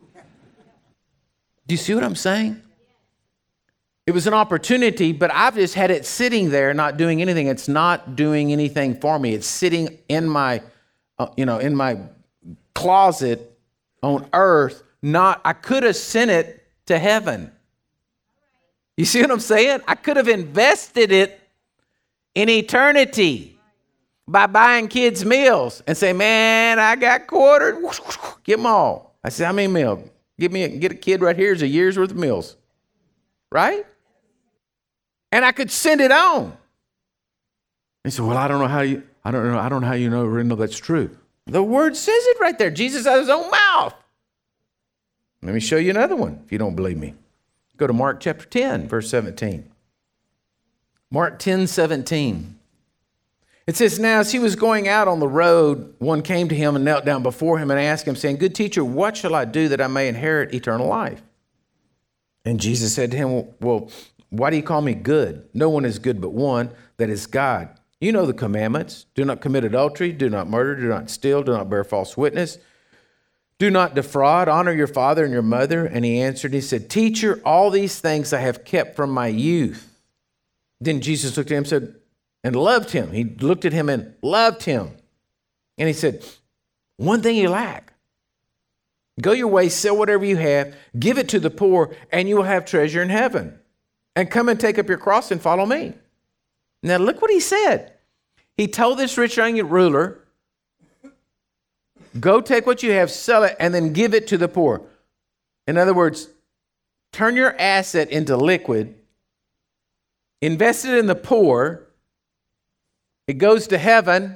Do 1.68 1.74
you 1.74 1.78
see 1.78 1.94
what 1.94 2.04
I'm 2.04 2.16
saying? 2.16 2.62
It 4.08 4.12
was 4.12 4.26
an 4.26 4.34
opportunity, 4.34 5.14
but 5.14 5.32
I've 5.32 5.54
just 5.56 5.76
had 5.76 5.92
it 5.92 6.06
sitting 6.06 6.50
there, 6.50 6.74
not 6.74 6.98
doing 6.98 7.22
anything. 7.22 7.48
It's 7.48 7.68
not 7.68 8.16
doing 8.16 8.52
anything 8.52 9.00
for 9.00 9.20
me. 9.20 9.36
It's 9.36 9.46
sitting 9.46 10.00
in 10.10 10.28
my, 10.28 10.64
uh, 11.20 11.28
you 11.38 11.46
know, 11.46 11.60
in 11.60 11.76
my 11.76 12.00
closet 12.74 13.58
on 14.02 14.28
earth. 14.34 14.82
Not, 15.04 15.40
I 15.46 15.54
could 15.54 15.84
have 15.84 15.96
sent 15.96 16.32
it 16.32 16.68
to 16.88 16.98
heaven. 16.98 17.52
You 18.98 19.06
see 19.06 19.22
what 19.22 19.32
I'm 19.32 19.40
saying? 19.40 19.82
I 19.88 19.96
could 19.96 20.18
have 20.18 20.28
invested 20.28 21.12
it 21.12 21.40
in 22.34 22.50
eternity 22.50 23.60
by 24.32 24.48
buying 24.48 24.88
kids 24.88 25.26
meals 25.26 25.84
and 25.86 25.98
say, 25.98 26.14
man, 26.14 26.80
I 26.80 26.96
got 26.96 27.28
quartered. 27.28 27.84
Give 28.44 28.58
them 28.58 28.66
all. 28.66 29.16
I 29.24 29.30
said, 29.30 29.46
how 29.46 29.54
many 29.54 29.68
meals? 29.68 30.10
Give 30.40 30.52
me 30.52 30.64
a, 30.64 30.70
get 30.70 30.92
a 30.92 30.96
kid 30.96 31.22
right 31.22 31.36
here 31.36 31.52
is 31.52 31.62
a 31.62 31.68
year's 31.68 31.98
worth 31.98 32.12
of 32.12 32.18
meals. 32.18 32.56
Right? 33.52 33.86
And 35.32 35.44
I 35.44 35.52
could 35.52 35.70
send 35.70 36.00
it 36.00 36.12
on. 36.12 36.58
He 38.04 38.10
said, 38.10 38.26
well, 38.26 38.38
I 38.38 38.48
don't 38.48 38.60
know 38.60 38.68
how 38.68 38.82
you, 38.82 39.04
I 39.24 39.32
don't 39.32 39.52
know, 39.52 39.60
I 39.60 39.70
don't 39.70 39.82
know 39.82 39.88
how 39.88 39.94
you 39.94 40.10
know, 40.10 40.26
know 40.26 40.56
that's 40.56 40.78
true. 40.78 41.16
The 41.46 41.62
word 41.62 41.98
says 41.98 42.24
it 42.26 42.40
right 42.40 42.58
there. 42.58 42.72
Jesus 42.72 43.06
out 43.06 43.16
of 43.16 43.22
his 43.22 43.30
own 43.30 43.52
mouth. 43.52 43.94
Let 45.44 45.54
me 45.54 45.60
show 45.60 45.78
you 45.78 45.90
another 45.90 46.16
one 46.16 46.42
if 46.46 46.52
you 46.52 46.58
don't 46.58 46.76
believe 46.76 46.98
me. 46.98 47.16
Go 47.78 47.88
to 47.88 47.94
Mark 47.94 48.20
chapter 48.22 48.46
10, 48.46 48.88
verse 48.88 49.10
17. 49.10 49.70
Mark 51.12 51.40
10, 51.40 51.68
17. 51.68 52.60
It 53.68 53.76
says, 53.76 54.00
Now 54.00 54.20
as 54.20 54.32
he 54.32 54.40
was 54.40 54.56
going 54.56 54.88
out 54.88 55.08
on 55.08 55.20
the 55.20 55.28
road, 55.28 55.96
one 56.00 56.22
came 56.22 56.50
to 56.50 56.56
him 56.56 56.76
and 56.76 56.84
knelt 56.84 57.06
down 57.06 57.24
before 57.24 57.60
him 57.60 57.72
and 57.72 57.80
asked 57.80 58.08
him, 58.08 58.16
saying, 58.16 58.38
Good 58.38 58.56
teacher, 58.56 58.84
what 58.84 59.18
shall 59.18 59.36
I 59.36 59.46
do 59.46 59.68
that 59.70 59.82
I 59.82 59.88
may 59.88 60.08
inherit 60.08 60.54
eternal 60.54 60.88
life? 60.88 61.22
And 62.44 62.60
Jesus 62.60 62.94
said 62.94 63.12
to 63.12 63.18
him, 63.18 63.48
Well, 63.60 63.92
why 64.30 64.50
do 64.50 64.56
you 64.56 64.64
call 64.64 64.82
me 64.82 64.94
good? 64.94 65.48
No 65.54 65.70
one 65.70 65.86
is 65.86 66.00
good 66.00 66.22
but 66.22 66.34
one, 66.34 66.72
that 66.98 67.10
is 67.10 67.28
God. 67.28 67.78
You 68.00 68.12
know 68.12 68.26
the 68.26 68.34
commandments 68.34 69.06
do 69.14 69.24
not 69.24 69.42
commit 69.42 69.64
adultery, 69.64 70.12
do 70.12 70.30
not 70.30 70.50
murder, 70.50 70.76
do 70.76 70.88
not 70.88 71.12
steal, 71.12 71.44
do 71.44 71.52
not 71.52 71.70
bear 71.70 71.84
false 71.84 72.18
witness, 72.18 72.58
do 73.60 73.70
not 73.70 73.94
defraud, 73.94 74.50
honor 74.50 74.72
your 74.72 74.88
father 74.88 75.24
and 75.24 75.32
your 75.32 75.44
mother. 75.44 75.86
And 75.86 76.04
he 76.04 76.20
answered, 76.20 76.52
He 76.52 76.62
said, 76.62 76.90
Teacher, 76.90 77.40
all 77.46 77.70
these 77.70 78.00
things 78.00 78.34
I 78.34 78.40
have 78.40 78.66
kept 78.66 78.96
from 78.96 79.12
my 79.12 79.28
youth. 79.28 79.88
Then 80.80 81.00
Jesus 81.00 81.38
looked 81.38 81.52
at 81.52 81.54
him 81.54 81.58
and 81.60 81.68
said, 81.68 81.96
and 82.44 82.56
loved 82.56 82.92
him. 82.92 83.12
He 83.12 83.24
looked 83.24 83.66
at 83.66 83.74
him 83.74 83.90
and 83.90 84.16
loved 84.22 84.64
him. 84.64 84.92
And 85.78 85.88
he 85.88 85.94
said, 85.94 86.26
One 86.98 87.22
thing 87.22 87.36
you 87.36 87.50
lack. 87.50 87.94
Go 89.22 89.34
your 89.34 89.48
way, 89.48 89.70
sell 89.70 89.98
whatever 89.98 90.26
you 90.26 90.38
have, 90.38 90.76
give 90.98 91.18
it 91.18 91.30
to 91.30 91.40
the 91.40 91.50
poor, 91.50 91.96
and 92.12 92.28
you 92.28 92.38
will 92.38 92.44
have 92.44 92.66
treasure 92.66 93.02
in 93.02 93.10
heaven. 93.10 93.60
And 94.16 94.32
come 94.32 94.50
and 94.50 94.60
take 94.60 94.80
up 94.80 94.90
your 94.90 94.98
cross 94.98 95.32
and 95.32 95.42
follow 95.42 95.66
me. 95.66 95.94
Now, 96.84 96.98
look 96.98 97.22
what 97.22 97.32
he 97.32 97.40
said. 97.40 97.94
He 98.58 98.68
told 98.68 98.98
this 98.98 99.18
rich 99.18 99.38
young 99.38 99.58
ruler, 99.68 100.18
Go 102.20 102.42
take 102.42 102.66
what 102.66 102.84
you 102.84 102.92
have, 102.92 103.10
sell 103.10 103.44
it, 103.44 103.56
and 103.60 103.74
then 103.74 103.94
give 103.94 104.14
it 104.14 104.28
to 104.28 104.38
the 104.38 104.50
poor. 104.50 104.82
In 105.68 105.78
other 105.78 105.94
words, 105.94 106.28
turn 107.14 107.36
your 107.36 107.56
asset 107.58 108.10
into 108.10 108.36
liquid, 108.36 108.96
invest 110.42 110.84
it 110.84 110.98
in 110.98 111.06
the 111.06 111.16
poor, 111.16 111.88
it 113.32 113.38
goes 113.38 113.68
to 113.68 113.78
heaven 113.78 114.36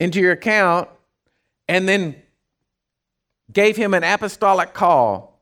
into 0.00 0.18
your 0.18 0.32
account, 0.32 0.88
and 1.68 1.88
then 1.88 2.16
gave 3.52 3.76
him 3.76 3.94
an 3.94 4.02
apostolic 4.02 4.74
call. 4.74 5.40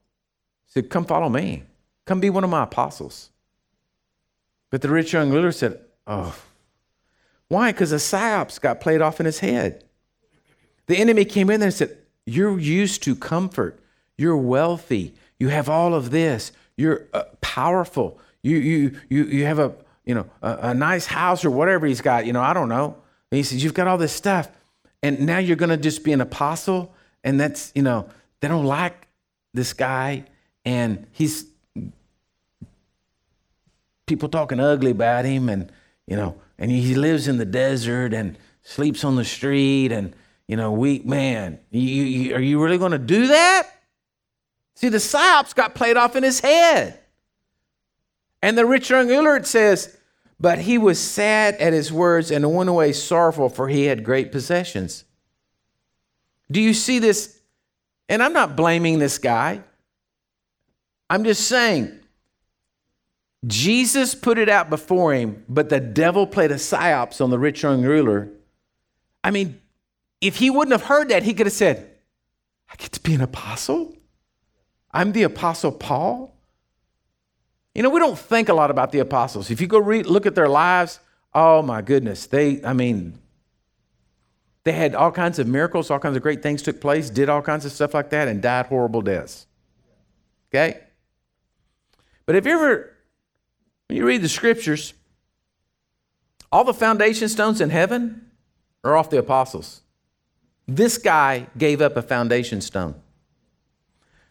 Said, 0.67 0.91
Come 0.91 1.07
follow 1.07 1.31
me. 1.31 1.63
Come 2.05 2.21
be 2.21 2.29
one 2.29 2.45
of 2.45 2.51
my 2.51 2.65
apostles. 2.65 3.31
But 4.69 4.83
the 4.83 4.91
rich 4.91 5.15
young 5.15 5.31
ruler 5.31 5.51
said, 5.51 5.81
Oh, 6.07 6.37
why? 7.49 7.73
Because 7.73 7.91
a 7.91 7.97
psyops 7.97 8.61
got 8.61 8.83
played 8.83 9.01
off 9.01 9.19
in 9.19 9.25
his 9.25 9.39
head. 9.39 9.83
The 10.85 10.99
enemy 10.99 11.25
came 11.25 11.49
in 11.49 11.61
there 11.61 11.69
and 11.69 11.75
said, 11.75 11.97
You're 12.27 12.61
used 12.61 13.03
to 13.05 13.17
comfort. 13.17 13.81
You're 14.19 14.37
wealthy. 14.37 15.15
You 15.39 15.49
have 15.49 15.71
all 15.71 15.95
of 15.95 16.11
this. 16.11 16.53
You're 16.77 17.07
uh, 17.15 17.23
powerful. 17.41 18.19
You, 18.43 18.59
you, 18.59 19.01
you, 19.09 19.25
you 19.25 19.47
have 19.47 19.59
a, 19.59 19.73
you 20.05 20.15
know, 20.15 20.27
a, 20.43 20.59
a, 20.71 20.75
nice 20.75 21.07
house 21.07 21.45
or 21.45 21.51
whatever 21.51 21.87
he's 21.87 22.01
got. 22.01 22.27
You 22.27 22.33
know, 22.33 22.43
I 22.43 22.53
don't 22.53 22.69
know. 22.69 22.97
And 23.31 23.37
he 23.37 23.43
says, 23.43 23.63
You've 23.63 23.75
got 23.75 23.87
all 23.87 23.99
this 23.99 24.13
stuff. 24.13 24.49
And 25.03 25.21
now 25.21 25.39
you're 25.39 25.57
going 25.57 25.71
to 25.71 25.77
just 25.77 26.05
be 26.05 26.13
an 26.13 26.21
apostle. 26.21 26.95
And 27.23 27.39
that's, 27.39 27.73
you 27.75 27.83
know, 27.83 28.09
they 28.41 28.49
don't 28.49 28.65
like 28.65 29.09
this 29.53 29.73
guy. 29.73 30.25
And 30.65 31.07
he's, 31.13 31.47
people 34.07 34.29
talking 34.29 34.61
ugly 34.61 34.93
about 34.93 35.25
him. 35.25 35.49
And, 35.49 35.71
you 36.07 36.17
know, 36.17 36.37
and 36.59 36.71
he 36.71 36.95
lives 36.95 37.29
in 37.29 37.39
the 37.39 37.45
desert 37.45 38.15
and 38.15 38.39
sleeps 38.63 39.05
on 39.05 39.17
the 39.17 39.25
street. 39.25 39.93
And, 39.93 40.15
you 40.49 40.57
know, 40.57 40.73
weak 40.73 41.05
man, 41.05 41.59
you, 41.71 41.81
you, 41.81 42.35
are 42.35 42.41
you 42.41 42.63
really 42.63 42.79
going 42.79 42.93
to 42.93 42.99
do 42.99 43.27
that? 43.29 43.69
See, 44.77 44.89
the 44.89 44.99
psyops 44.99 45.55
got 45.55 45.75
played 45.75 45.97
off 45.97 46.17
in 46.17 46.23
his 46.23 46.41
head. 46.41 46.99
And 48.45 48.59
the 48.59 48.67
rich 48.67 48.91
young 48.91 49.09
ruler, 49.09 49.43
says, 49.43 49.97
but 50.39 50.59
he 50.59 50.77
was 50.77 51.01
sad 51.01 51.55
at 51.55 51.73
his 51.73 51.91
words 51.91 52.31
and 52.31 52.55
went 52.55 52.69
away 52.69 52.93
sorrowful, 52.93 53.49
for 53.49 53.69
he 53.69 53.85
had 53.85 54.05
great 54.05 54.33
possessions. 54.33 55.05
Do 56.51 56.61
you 56.61 56.75
see 56.75 56.99
this? 56.99 57.41
And 58.07 58.23
I'm 58.23 58.35
not 58.35 58.55
blaming 58.55 58.99
this 58.99 59.17
guy. 59.17 59.63
I'm 61.09 61.25
just 61.25 61.49
saying, 61.49 61.99
Jesus 63.47 64.15
put 64.15 64.37
it 64.37 64.51
out 64.51 64.69
before 64.69 65.15
him, 65.15 65.43
but 65.49 65.71
the 65.71 65.81
devil 65.81 66.27
played 66.27 66.51
a 66.51 66.57
psyops 66.57 67.23
on 67.23 67.31
the 67.31 67.39
rich 67.39 67.63
young 67.63 67.83
ruler. 67.83 68.29
I 69.25 69.31
mean, 69.31 69.59
if 70.21 70.37
he 70.37 70.51
wouldn't 70.51 70.79
have 70.79 70.87
heard 70.87 71.09
that, 71.09 71.23
he 71.23 71.33
could 71.33 71.47
have 71.47 71.55
said, 71.55 71.91
I 72.71 72.77
get 72.77 72.93
to 72.93 73.01
be 73.01 73.15
an 73.15 73.23
apostle? 73.23 73.97
I'm 74.93 75.13
the 75.13 75.23
apostle 75.23 75.73
Paul? 75.73 76.34
You 77.75 77.83
know, 77.83 77.91
we 77.91 77.99
don't 77.99 78.19
think 78.19 78.49
a 78.49 78.55
lot 78.55 78.71
about 78.71 78.93
the 78.93 79.01
apostles. 79.01 79.51
If 79.51 79.61
you 79.61 79.67
go 79.67 79.79
read, 79.79 80.07
look 80.07 80.27
at 80.27 80.35
their 80.35 80.49
lives, 80.49 81.01
oh 81.35 81.61
my 81.63 81.83
goodness, 81.83 82.27
they, 82.27 82.65
I 82.65 82.73
mean, 82.73 83.19
they 84.63 84.73
had 84.73 84.95
all 84.95 85.11
kinds 85.11 85.39
of 85.39 85.49
miracles, 85.49 85.91
all 85.91 85.99
kinds 85.99 86.17
of 86.17 86.23
great 86.23 86.43
things 86.43 86.63
took 86.63 86.81
place, 86.81 87.11
did 87.11 87.29
all 87.29 87.43
kinds 87.43 87.65
of 87.65 87.73
stuff 87.73 87.93
like 87.93 88.11
that, 88.11 88.29
and 88.29 88.41
died 88.41 88.67
horrible 88.67 89.03
deaths. 89.03 89.47
Okay? 90.51 90.81
But 92.27 92.37
if 92.37 92.47
you 92.47 92.53
ever, 92.53 92.97
when 93.89 93.99
you 93.99 94.07
read 94.07 94.23
the 94.23 94.29
scriptures, 94.29 94.95
all 96.53 96.65
the 96.65 96.73
foundation 96.73 97.29
stones 97.29 97.61
in 97.61 97.71
heaven 97.71 98.31
are 98.85 98.97
off 98.97 99.11
the 99.11 99.19
apostles. 99.19 99.83
This 100.67 100.97
guy 100.97 101.49
gave 101.59 101.83
up 101.83 101.97
a 101.97 102.03
foundation 102.03 102.61
stone 102.61 102.95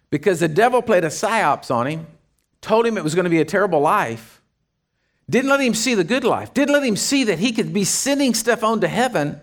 because 0.10 0.40
the 0.40 0.48
devil 0.48 0.82
played 0.82 1.04
a 1.04 1.10
psyops 1.10 1.70
on 1.70 1.88
him 1.88 2.08
told 2.64 2.88
him 2.88 2.98
it 2.98 3.04
was 3.04 3.14
going 3.14 3.26
to 3.26 3.30
be 3.30 3.42
a 3.42 3.46
terrible 3.46 3.80
life, 3.80 4.42
didn't 5.30 5.50
let 5.50 5.60
him 5.60 5.76
see 5.76 5.94
the 5.94 6.04
good 6.04 6.24
life, 6.24 6.54
didn't 6.54 6.74
let 6.74 6.84
him 6.84 6.96
see 6.96 7.26
that 7.26 7.40
he 7.40 7.52
could 7.52 7.74
be 7.74 7.84
sending 7.84 8.34
stuff 8.34 8.64
on 8.64 8.82
to 8.82 8.88
heaven 8.88 9.40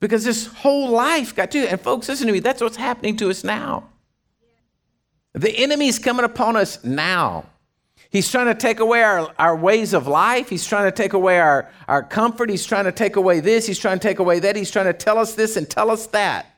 because 0.00 0.24
his 0.24 0.46
whole 0.46 0.90
life 0.90 1.34
got 1.34 1.50
to 1.52 1.66
And 1.66 1.80
folks, 1.80 2.08
listen 2.08 2.26
to 2.26 2.32
me, 2.32 2.40
that's 2.40 2.60
what's 2.60 2.76
happening 2.76 3.16
to 3.18 3.30
us 3.30 3.44
now. 3.44 3.88
The 5.32 5.50
enemy's 5.50 5.98
coming 5.98 6.24
upon 6.24 6.56
us 6.56 6.82
now. 6.82 7.46
He's 8.10 8.30
trying 8.30 8.46
to 8.46 8.54
take 8.54 8.80
away 8.80 9.02
our, 9.02 9.30
our 9.38 9.56
ways 9.56 9.92
of 9.92 10.06
life. 10.06 10.48
He's 10.48 10.64
trying 10.64 10.90
to 10.90 10.96
take 10.96 11.12
away 11.12 11.38
our, 11.38 11.70
our 11.88 12.02
comfort. 12.02 12.48
He's 12.48 12.64
trying 12.64 12.84
to 12.84 12.92
take 12.92 13.16
away 13.16 13.40
this. 13.40 13.66
He's 13.66 13.78
trying 13.78 13.98
to 13.98 14.08
take 14.08 14.18
away 14.18 14.38
that. 14.38 14.56
He's 14.56 14.70
trying 14.70 14.86
to 14.86 14.94
tell 14.94 15.18
us 15.18 15.34
this 15.34 15.56
and 15.56 15.68
tell 15.68 15.90
us 15.90 16.06
that. 16.08 16.56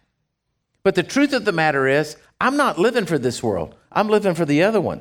But 0.84 0.94
the 0.94 1.02
truth 1.02 1.32
of 1.32 1.44
the 1.44 1.52
matter 1.52 1.88
is, 1.88 2.16
I'm 2.40 2.56
not 2.56 2.78
living 2.78 3.06
for 3.06 3.18
this 3.18 3.42
world. 3.42 3.74
I'm 3.90 4.08
living 4.08 4.34
for 4.34 4.44
the 4.44 4.62
other 4.62 4.80
one. 4.80 5.00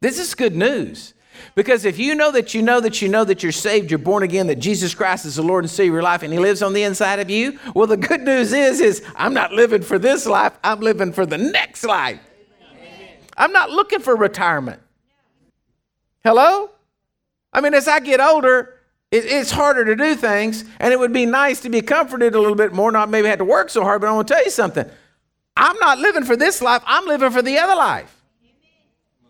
This 0.00 0.18
is 0.18 0.34
good 0.34 0.54
news. 0.54 1.14
Because 1.54 1.84
if 1.84 1.98
you 1.98 2.14
know 2.14 2.32
that 2.32 2.54
you 2.54 2.62
know 2.62 2.80
that 2.80 3.00
you 3.02 3.08
know 3.08 3.24
that 3.24 3.42
you're 3.42 3.52
saved, 3.52 3.90
you're 3.90 3.98
born 3.98 4.22
again, 4.22 4.46
that 4.48 4.58
Jesus 4.58 4.94
Christ 4.94 5.24
is 5.24 5.36
the 5.36 5.42
Lord 5.42 5.64
and 5.64 5.70
Savior 5.70 5.92
of 5.92 5.94
your 5.94 6.02
life, 6.02 6.22
and 6.22 6.32
He 6.32 6.38
lives 6.38 6.62
on 6.62 6.72
the 6.72 6.82
inside 6.82 7.20
of 7.20 7.30
you, 7.30 7.58
well, 7.74 7.86
the 7.86 7.96
good 7.96 8.22
news 8.22 8.52
is, 8.52 8.80
is 8.80 9.04
I'm 9.16 9.34
not 9.34 9.52
living 9.52 9.82
for 9.82 9.98
this 9.98 10.26
life, 10.26 10.52
I'm 10.62 10.80
living 10.80 11.12
for 11.12 11.26
the 11.26 11.38
next 11.38 11.84
life. 11.84 12.20
Amen. 12.72 13.08
I'm 13.36 13.52
not 13.52 13.70
looking 13.70 14.00
for 14.00 14.16
retirement. 14.16 14.80
Hello? 16.24 16.70
I 17.52 17.60
mean, 17.60 17.74
as 17.74 17.88
I 17.88 18.00
get 18.00 18.20
older, 18.20 18.80
it, 19.10 19.24
it's 19.24 19.50
harder 19.50 19.84
to 19.84 19.96
do 19.96 20.14
things, 20.14 20.64
and 20.80 20.92
it 20.92 20.98
would 20.98 21.12
be 21.12 21.24
nice 21.24 21.60
to 21.60 21.70
be 21.70 21.80
comforted 21.80 22.34
a 22.34 22.40
little 22.40 22.56
bit 22.56 22.72
more, 22.72 22.92
not 22.92 23.08
maybe 23.08 23.28
have 23.28 23.38
to 23.38 23.44
work 23.44 23.70
so 23.70 23.82
hard, 23.82 24.00
but 24.00 24.08
I 24.08 24.12
want 24.12 24.28
to 24.28 24.34
tell 24.34 24.44
you 24.44 24.50
something. 24.50 24.88
I'm 25.56 25.78
not 25.78 25.98
living 25.98 26.24
for 26.24 26.36
this 26.36 26.60
life, 26.60 26.82
I'm 26.86 27.06
living 27.06 27.30
for 27.30 27.42
the 27.42 27.58
other 27.58 27.74
life. 27.74 28.17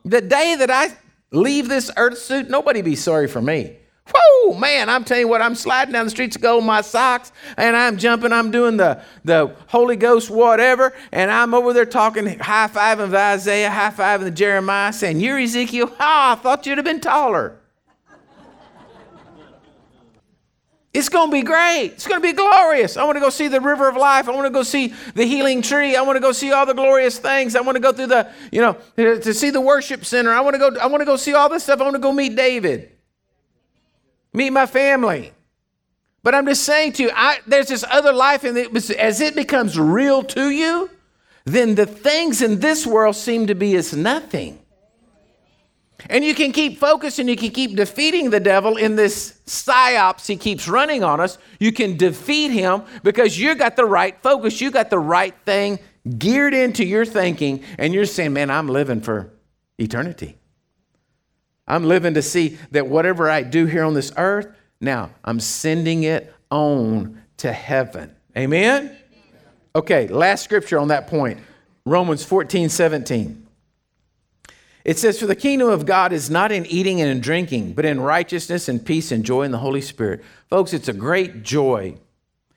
The 0.05 0.21
day 0.21 0.57
that 0.57 0.71
I 0.71 0.97
leave 1.31 1.69
this 1.69 1.91
earth 1.97 2.19
suit, 2.19 2.49
nobody 2.49 2.83
be 2.83 2.97
sorry 2.97 3.29
for 3.29 3.43
me. 3.43 3.77
Whoa, 4.15 4.55
man, 4.55 4.89
I'm 4.89 5.05
telling 5.05 5.23
you 5.23 5.29
what, 5.29 5.43
I'm 5.43 5.55
sliding 5.55 5.93
down 5.93 6.07
the 6.07 6.11
streets 6.11 6.37
of 6.37 6.43
gold 6.43 6.63
in 6.63 6.67
my 6.67 6.81
socks 6.81 7.31
and 7.59 7.77
I'm 7.77 7.99
jumping, 7.99 8.33
I'm 8.33 8.51
doing 8.51 8.79
the, 8.79 9.03
the 9.25 9.55
Holy 9.67 9.97
Ghost 9.97 10.31
whatever, 10.31 10.95
and 11.13 11.31
I'm 11.31 11.53
over 11.53 11.75
there 11.75 11.85
talking, 11.85 12.39
high 12.39 12.69
fiving 12.69 13.05
of 13.05 13.15
Isaiah, 13.15 13.71
high 13.71 13.91
fiving 13.91 14.25
the 14.25 14.31
Jeremiah, 14.31 14.93
saying, 14.93 15.21
You're 15.21 15.39
Ezekiel. 15.39 15.91
Oh, 15.91 15.97
I 16.01 16.37
thought 16.37 16.65
you'd 16.65 16.79
have 16.79 16.87
been 16.87 17.01
taller. 17.01 17.59
It's 20.95 21.09
going 21.09 21.29
to 21.29 21.33
be 21.33 21.43
great. 21.43 21.93
It's 21.93 22.07
going 22.07 22.21
to 22.21 22.27
be 22.27 22.33
glorious. 22.33 22.97
I 22.97 23.05
want 23.05 23.17
to 23.17 23.21
go 23.21 23.29
see 23.29 23.49
the 23.49 23.61
river 23.61 23.89
of 23.89 23.97
life. 23.97 24.27
I 24.29 24.33
want 24.33 24.47
to 24.47 24.51
go 24.51 24.63
see 24.63 24.95
the 25.15 25.25
healing 25.25 25.61
tree. 25.61 25.97
I 25.97 26.03
want 26.03 26.17
to 26.17 26.21
go 26.21 26.33
see 26.33 26.51
all 26.51 26.65
the 26.65 26.75
glorious 26.75 27.19
things. 27.19 27.55
I 27.55 27.61
want 27.61 27.77
to 27.77 27.81
go 27.81 27.93
through 27.93 28.07
the, 28.07 28.31
you 28.51 28.61
know, 28.61 28.77
to 28.97 29.35
see 29.35 29.51
the 29.51 29.61
worship 29.61 30.05
center. 30.05 30.31
I 30.31 30.41
want 30.41 30.55
to 30.55 30.59
go 30.59 30.81
I 30.81 30.87
want 30.87 31.03
to 31.03 31.05
go 31.05 31.17
see 31.17 31.35
all 31.35 31.49
this 31.49 31.65
stuff. 31.65 31.81
I 31.81 31.85
want 31.85 31.97
to 31.97 32.01
go 32.01 32.13
meet 32.13 32.35
David. 32.37 32.91
Meet 34.33 34.51
my 34.51 34.67
family. 34.67 35.33
But 36.23 36.35
I'm 36.35 36.47
just 36.47 36.65
saying 36.65 36.95
to 36.95 37.05
you, 37.05 37.11
I, 37.15 37.39
there's 37.47 37.69
this 37.69 37.85
other 37.91 38.13
life, 38.13 38.45
and 38.45 38.59
as 38.59 39.21
it 39.21 39.35
becomes 39.35 39.79
real 39.79 40.23
to 40.25 40.51
you, 40.51 40.91
then 41.45 41.75
the 41.75 41.87
things 41.87 42.43
in 42.43 42.61
this 42.61 42.87
world 42.87 43.17
seem 43.17 43.47
to 43.47 43.55
be 43.55 43.77
as 43.77 43.95
nothing. 43.95 44.59
And 46.09 46.25
you 46.25 46.35
can 46.35 46.53
keep 46.53 46.79
focused 46.79 47.19
and 47.19 47.29
you 47.29 47.37
can 47.37 47.51
keep 47.51 47.75
defeating 47.75 48.31
the 48.31 48.39
devil 48.39 48.77
in 48.77 48.95
this 48.95 49.41
psyops 49.47 50.27
he 50.27 50.37
keeps 50.37 50.69
running 50.69 51.03
on 51.03 51.21
us. 51.21 51.39
You 51.59 51.73
can 51.73 51.97
defeat 51.97 52.53
him 52.53 52.83
because 53.03 53.39
you 53.39 53.55
got 53.57 53.75
the 53.75 53.85
right 53.85 54.17
focus. 54.23 54.61
You 54.61 54.71
got 54.71 54.91
the 54.91 54.99
right 54.99 55.35
thing 55.45 55.81
geared 56.17 56.55
into 56.55 56.85
your 56.85 57.05
thinking, 57.05 57.63
and 57.77 57.93
you're 57.93 58.07
saying, 58.07 58.33
Man, 58.33 58.51
I'm 58.51 58.69
living 58.69 59.01
for 59.01 59.31
eternity. 59.79 60.39
I'm 61.67 61.85
living 61.85 62.15
to 62.15 62.23
see 62.23 62.57
that 62.71 62.87
whatever 62.87 63.29
I 63.29 63.43
do 63.43 63.67
here 63.67 63.85
on 63.85 63.93
this 63.93 64.13
earth, 64.17 64.49
now 64.81 65.11
I'm 65.25 65.41
sending 65.41 66.05
it 66.05 66.33
on 66.51 67.23
to 67.39 67.53
heaven. 67.53 68.15
Amen? 68.37 68.97
Okay, 69.75 70.09
last 70.09 70.45
scripture 70.45 70.79
on 70.79 70.89
that 70.89 71.09
point 71.09 71.41
Romans 71.85 72.25
14, 72.25 72.69
17. 72.69 73.48
It 74.89 74.99
says, 74.99 75.21
For 75.21 75.27
the 75.27 75.37
kingdom 75.37 75.69
of 75.69 75.85
God 75.85 76.15
is 76.15 76.31
not 76.31 76.51
in 76.51 76.65
eating 76.65 77.03
and 77.03 77.11
in 77.11 77.21
drinking, 77.21 77.75
but 77.75 77.85
in 77.85 78.01
righteousness 78.01 78.71
and 78.71 78.83
peace 78.83 79.13
and 79.13 79.23
joy 79.23 79.43
in 79.43 79.53
the 79.53 79.59
Holy 79.59 79.83
Spirit. 79.83 80.25
Folks, 80.49 80.73
it's 80.73 80.89
a 80.89 80.95
great 80.95 81.43
joy. 81.43 81.99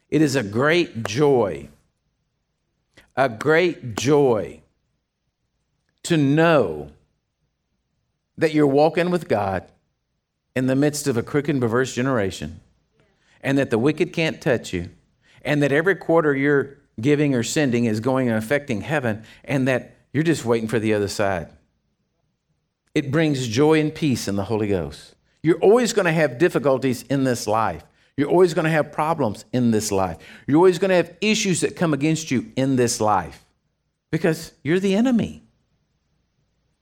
It 0.08 0.22
is 0.22 0.38
a 0.38 0.42
great 0.42 1.04
joy. 1.04 1.68
A 3.18 3.28
great 3.28 3.98
joy 3.98 4.62
to 6.04 6.16
know 6.16 6.92
that 8.38 8.54
you're 8.54 8.66
walking 8.66 9.12
with 9.12 9.28
God 9.28 9.66
in 10.56 10.68
the 10.68 10.76
midst 10.78 11.08
of 11.08 11.18
a 11.18 11.24
crooked 11.24 11.54
and 11.54 11.62
perverse 11.62 11.94
generation, 11.94 12.62
and 13.42 13.58
that 13.58 13.72
the 13.72 13.78
wicked 13.78 14.14
can't 14.14 14.40
touch 14.40 14.72
you, 14.72 14.90
and 15.42 15.62
that 15.62 15.74
every 15.74 15.96
quarter 15.96 16.34
you're 16.34 16.78
giving 17.02 17.36
or 17.36 17.44
sending 17.44 17.84
is 17.84 18.00
going 18.00 18.30
and 18.30 18.38
affecting 18.38 18.80
heaven, 18.80 19.26
and 19.44 19.68
that 19.68 19.98
you're 20.14 20.24
just 20.24 20.46
waiting 20.46 20.70
for 20.70 20.80
the 20.80 20.94
other 20.94 21.10
side. 21.10 21.50
It 22.94 23.12
brings 23.12 23.48
joy 23.48 23.80
and 23.80 23.94
peace 23.94 24.28
in 24.28 24.36
the 24.36 24.44
Holy 24.44 24.68
Ghost. 24.68 25.16
You're 25.44 25.60
always 25.60 25.94
going 25.94 26.06
to 26.06 26.12
have 26.12 26.38
difficulties 26.38 27.04
in 27.04 27.24
this 27.24 27.48
life. 27.48 27.84
You're 28.18 28.30
always 28.30 28.54
going 28.54 28.66
to 28.66 28.72
have 28.72 28.92
problems 28.92 29.46
in 29.54 29.72
this 29.72 29.92
life. 29.92 30.18
You're 30.46 30.58
always 30.58 30.78
going 30.78 30.90
to 30.90 30.96
have 30.96 31.16
issues 31.22 31.62
that 31.62 31.76
come 31.76 31.94
against 31.94 32.30
you 32.30 32.52
in 32.56 32.76
this 32.76 33.00
life 33.02 33.46
because 34.12 34.52
you're 34.64 34.80
the 34.80 34.94
enemy. 34.94 35.44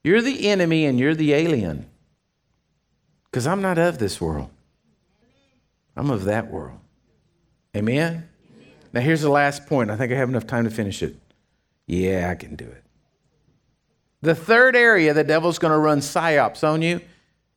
You're 0.04 0.22
the 0.22 0.50
enemy 0.50 0.86
and 0.86 1.00
you're 1.00 1.16
the 1.16 1.34
alien. 1.34 1.86
Because 3.26 3.46
I'm 3.46 3.62
not 3.62 3.78
of 3.78 4.00
this 4.00 4.20
world, 4.20 4.50
I'm 5.96 6.10
of 6.10 6.26
that 6.26 6.50
world. 6.52 6.80
Amen? 7.76 8.28
Now, 8.92 9.02
here's 9.02 9.22
the 9.22 9.30
last 9.30 9.68
point. 9.68 9.92
I 9.92 9.96
think 9.96 10.12
I 10.12 10.16
have 10.16 10.30
enough 10.30 10.48
time 10.48 10.64
to 10.64 10.72
finish 10.72 11.04
it. 11.04 11.16
Yeah, 11.86 12.30
I 12.32 12.36
can 12.36 12.56
do 12.56 12.66
it. 12.66 12.84
The 14.22 14.36
third 14.36 14.76
area 14.76 15.14
the 15.14 15.24
devil's 15.24 15.60
going 15.60 15.72
to 15.72 15.78
run 15.78 16.00
psyops 16.00 16.68
on 16.68 16.82
you 16.82 17.02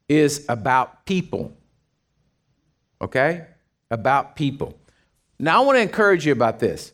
is 0.08 0.44
about 0.48 1.04
people. 1.06 1.56
Okay? 3.00 3.46
About 3.90 4.36
people. 4.36 4.78
Now, 5.38 5.62
I 5.62 5.66
want 5.66 5.76
to 5.76 5.82
encourage 5.82 6.24
you 6.24 6.32
about 6.32 6.60
this. 6.60 6.92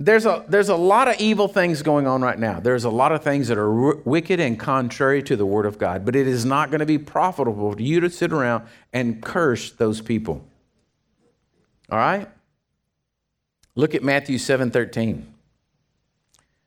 There's 0.00 0.26
a, 0.26 0.44
there's 0.48 0.68
a 0.68 0.76
lot 0.76 1.08
of 1.08 1.20
evil 1.20 1.48
things 1.48 1.82
going 1.82 2.06
on 2.06 2.22
right 2.22 2.38
now. 2.38 2.60
There's 2.60 2.84
a 2.84 2.90
lot 2.90 3.10
of 3.10 3.22
things 3.22 3.48
that 3.48 3.58
are 3.58 3.96
wicked 3.96 4.38
and 4.38 4.58
contrary 4.58 5.22
to 5.24 5.36
the 5.36 5.44
Word 5.44 5.66
of 5.66 5.76
God, 5.76 6.04
but 6.04 6.14
it 6.14 6.28
is 6.28 6.44
not 6.44 6.70
going 6.70 6.78
to 6.80 6.86
be 6.86 6.98
profitable 6.98 7.72
for 7.72 7.82
you 7.82 7.98
to 8.00 8.08
sit 8.08 8.32
around 8.32 8.66
and 8.92 9.20
curse 9.20 9.72
those 9.72 10.00
people. 10.00 10.46
All 11.90 11.98
right? 11.98 12.28
Look 13.74 13.94
at 13.94 14.02
Matthew 14.04 14.38
7 14.38 14.70
13. 14.70 15.34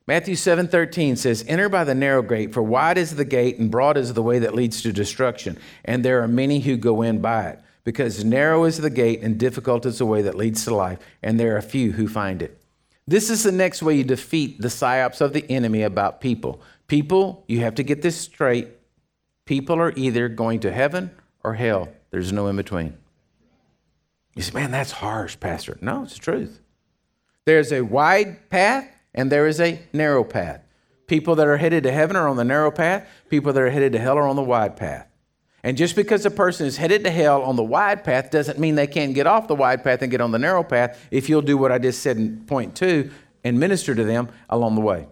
Matthew 0.06 0.34
7:13 0.34 1.16
says, 1.16 1.44
"Enter 1.46 1.68
by 1.68 1.84
the 1.84 1.94
narrow 1.94 2.22
gate, 2.22 2.52
for 2.52 2.62
wide 2.62 2.98
is 2.98 3.14
the 3.14 3.24
gate 3.24 3.58
and 3.58 3.70
broad 3.70 3.96
is 3.96 4.14
the 4.14 4.22
way 4.22 4.38
that 4.40 4.54
leads 4.54 4.82
to 4.82 4.92
destruction, 4.92 5.58
and 5.84 6.04
there 6.04 6.22
are 6.22 6.28
many 6.28 6.60
who 6.60 6.76
go 6.76 7.02
in 7.02 7.20
by 7.20 7.48
it. 7.48 7.60
Because 7.84 8.24
narrow 8.24 8.64
is 8.64 8.78
the 8.78 8.90
gate 8.90 9.22
and 9.22 9.38
difficult 9.38 9.86
is 9.86 9.98
the 9.98 10.06
way 10.06 10.22
that 10.22 10.36
leads 10.36 10.64
to 10.64 10.74
life, 10.74 10.98
and 11.22 11.38
there 11.38 11.56
are 11.56 11.62
few 11.62 11.92
who 11.92 12.08
find 12.08 12.42
it." 12.42 12.58
This 13.06 13.30
is 13.30 13.42
the 13.42 13.52
next 13.52 13.82
way 13.82 13.96
you 13.96 14.04
defeat 14.04 14.60
the 14.60 14.68
psyops 14.68 15.20
of 15.20 15.32
the 15.32 15.48
enemy 15.50 15.82
about 15.82 16.20
people. 16.20 16.60
People, 16.86 17.44
you 17.48 17.60
have 17.60 17.74
to 17.76 17.82
get 17.82 18.02
this 18.02 18.16
straight. 18.16 18.68
People 19.44 19.80
are 19.80 19.92
either 19.96 20.28
going 20.28 20.60
to 20.60 20.72
heaven 20.72 21.10
or 21.42 21.54
hell. 21.54 21.88
There's 22.10 22.32
no 22.32 22.46
in 22.46 22.56
between. 22.56 22.94
You 24.34 24.42
say, 24.42 24.52
man, 24.52 24.70
that's 24.70 24.92
harsh, 24.92 25.38
Pastor. 25.40 25.78
No, 25.80 26.04
it's 26.04 26.14
the 26.14 26.20
truth. 26.20 26.60
There's 27.44 27.72
a 27.72 27.82
wide 27.82 28.48
path 28.50 28.86
and 29.14 29.30
there 29.30 29.46
is 29.46 29.60
a 29.60 29.80
narrow 29.92 30.24
path. 30.24 30.62
People 31.06 31.34
that 31.36 31.46
are 31.46 31.56
headed 31.56 31.82
to 31.84 31.92
heaven 31.92 32.16
are 32.16 32.28
on 32.28 32.36
the 32.36 32.44
narrow 32.44 32.70
path, 32.70 33.06
people 33.28 33.52
that 33.52 33.62
are 33.62 33.70
headed 33.70 33.92
to 33.92 33.98
hell 33.98 34.16
are 34.16 34.26
on 34.26 34.36
the 34.36 34.42
wide 34.42 34.76
path. 34.76 35.06
And 35.64 35.76
just 35.76 35.94
because 35.94 36.26
a 36.26 36.30
person 36.30 36.66
is 36.66 36.76
headed 36.76 37.04
to 37.04 37.10
hell 37.10 37.42
on 37.42 37.56
the 37.56 37.62
wide 37.62 38.02
path 38.02 38.30
doesn't 38.30 38.58
mean 38.58 38.74
they 38.74 38.86
can't 38.86 39.14
get 39.14 39.26
off 39.26 39.46
the 39.46 39.54
wide 39.54 39.84
path 39.84 40.02
and 40.02 40.10
get 40.10 40.20
on 40.20 40.32
the 40.32 40.38
narrow 40.38 40.64
path 40.64 40.98
if 41.10 41.28
you'll 41.28 41.42
do 41.42 41.56
what 41.56 41.70
I 41.70 41.78
just 41.78 42.02
said 42.02 42.16
in 42.16 42.44
point 42.46 42.74
two 42.74 43.10
and 43.44 43.60
minister 43.60 43.94
to 43.94 44.04
them 44.04 44.28
along 44.48 44.74
the 44.74 44.80
way. 44.80 45.06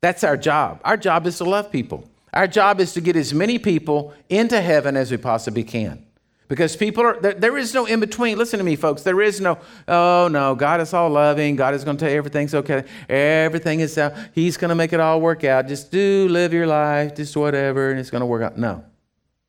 That's 0.00 0.24
our 0.24 0.36
job. 0.36 0.80
Our 0.84 0.96
job 0.96 1.26
is 1.26 1.38
to 1.38 1.44
love 1.44 1.72
people. 1.72 2.08
Our 2.32 2.46
job 2.46 2.80
is 2.80 2.92
to 2.94 3.00
get 3.00 3.16
as 3.16 3.34
many 3.34 3.58
people 3.58 4.14
into 4.28 4.60
heaven 4.60 4.96
as 4.96 5.10
we 5.10 5.16
possibly 5.16 5.64
can. 5.64 6.06
Because 6.50 6.74
people 6.74 7.04
are, 7.04 7.16
there, 7.20 7.32
there 7.32 7.56
is 7.56 7.72
no 7.72 7.86
in 7.86 8.00
between. 8.00 8.36
Listen 8.36 8.58
to 8.58 8.64
me, 8.64 8.74
folks. 8.74 9.02
There 9.02 9.22
is 9.22 9.40
no, 9.40 9.56
oh 9.86 10.28
no, 10.28 10.56
God 10.56 10.80
is 10.80 10.92
all 10.92 11.08
loving. 11.08 11.54
God 11.54 11.74
is 11.74 11.84
going 11.84 11.96
to 11.96 12.00
tell 12.04 12.10
you 12.10 12.18
everything's 12.18 12.56
okay. 12.56 12.82
Everything 13.08 13.78
is, 13.78 13.96
uh, 13.96 14.26
He's 14.34 14.56
going 14.56 14.70
to 14.70 14.74
make 14.74 14.92
it 14.92 14.98
all 14.98 15.20
work 15.20 15.44
out. 15.44 15.68
Just 15.68 15.92
do 15.92 16.26
live 16.28 16.52
your 16.52 16.66
life, 16.66 17.14
just 17.14 17.36
whatever, 17.36 17.92
and 17.92 18.00
it's 18.00 18.10
going 18.10 18.22
to 18.22 18.26
work 18.26 18.42
out. 18.42 18.58
No. 18.58 18.84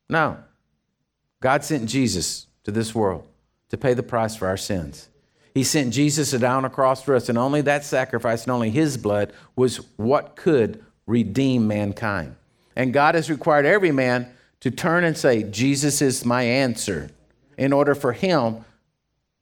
No. 0.08 0.38
God 1.40 1.64
sent 1.64 1.88
Jesus 1.88 2.46
to 2.62 2.70
this 2.70 2.94
world 2.94 3.26
to 3.70 3.76
pay 3.76 3.94
the 3.94 4.04
price 4.04 4.36
for 4.36 4.46
our 4.46 4.56
sins. 4.56 5.08
He 5.54 5.64
sent 5.64 5.92
Jesus 5.92 6.30
to 6.30 6.38
die 6.38 6.54
on 6.54 6.64
a 6.64 6.70
cross 6.70 7.02
for 7.02 7.16
us, 7.16 7.28
and 7.28 7.36
only 7.36 7.62
that 7.62 7.84
sacrifice 7.84 8.44
and 8.44 8.52
only 8.52 8.70
His 8.70 8.96
blood 8.96 9.32
was 9.56 9.78
what 9.96 10.36
could 10.36 10.84
redeem 11.08 11.66
mankind. 11.66 12.36
And 12.76 12.92
God 12.92 13.16
has 13.16 13.28
required 13.28 13.66
every 13.66 13.90
man 13.90 14.32
to 14.62 14.70
turn 14.70 15.02
and 15.02 15.18
say, 15.18 15.42
Jesus 15.42 16.00
is 16.00 16.24
my 16.24 16.44
answer, 16.44 17.10
in 17.58 17.72
order 17.72 17.96
for 17.96 18.12
him 18.12 18.64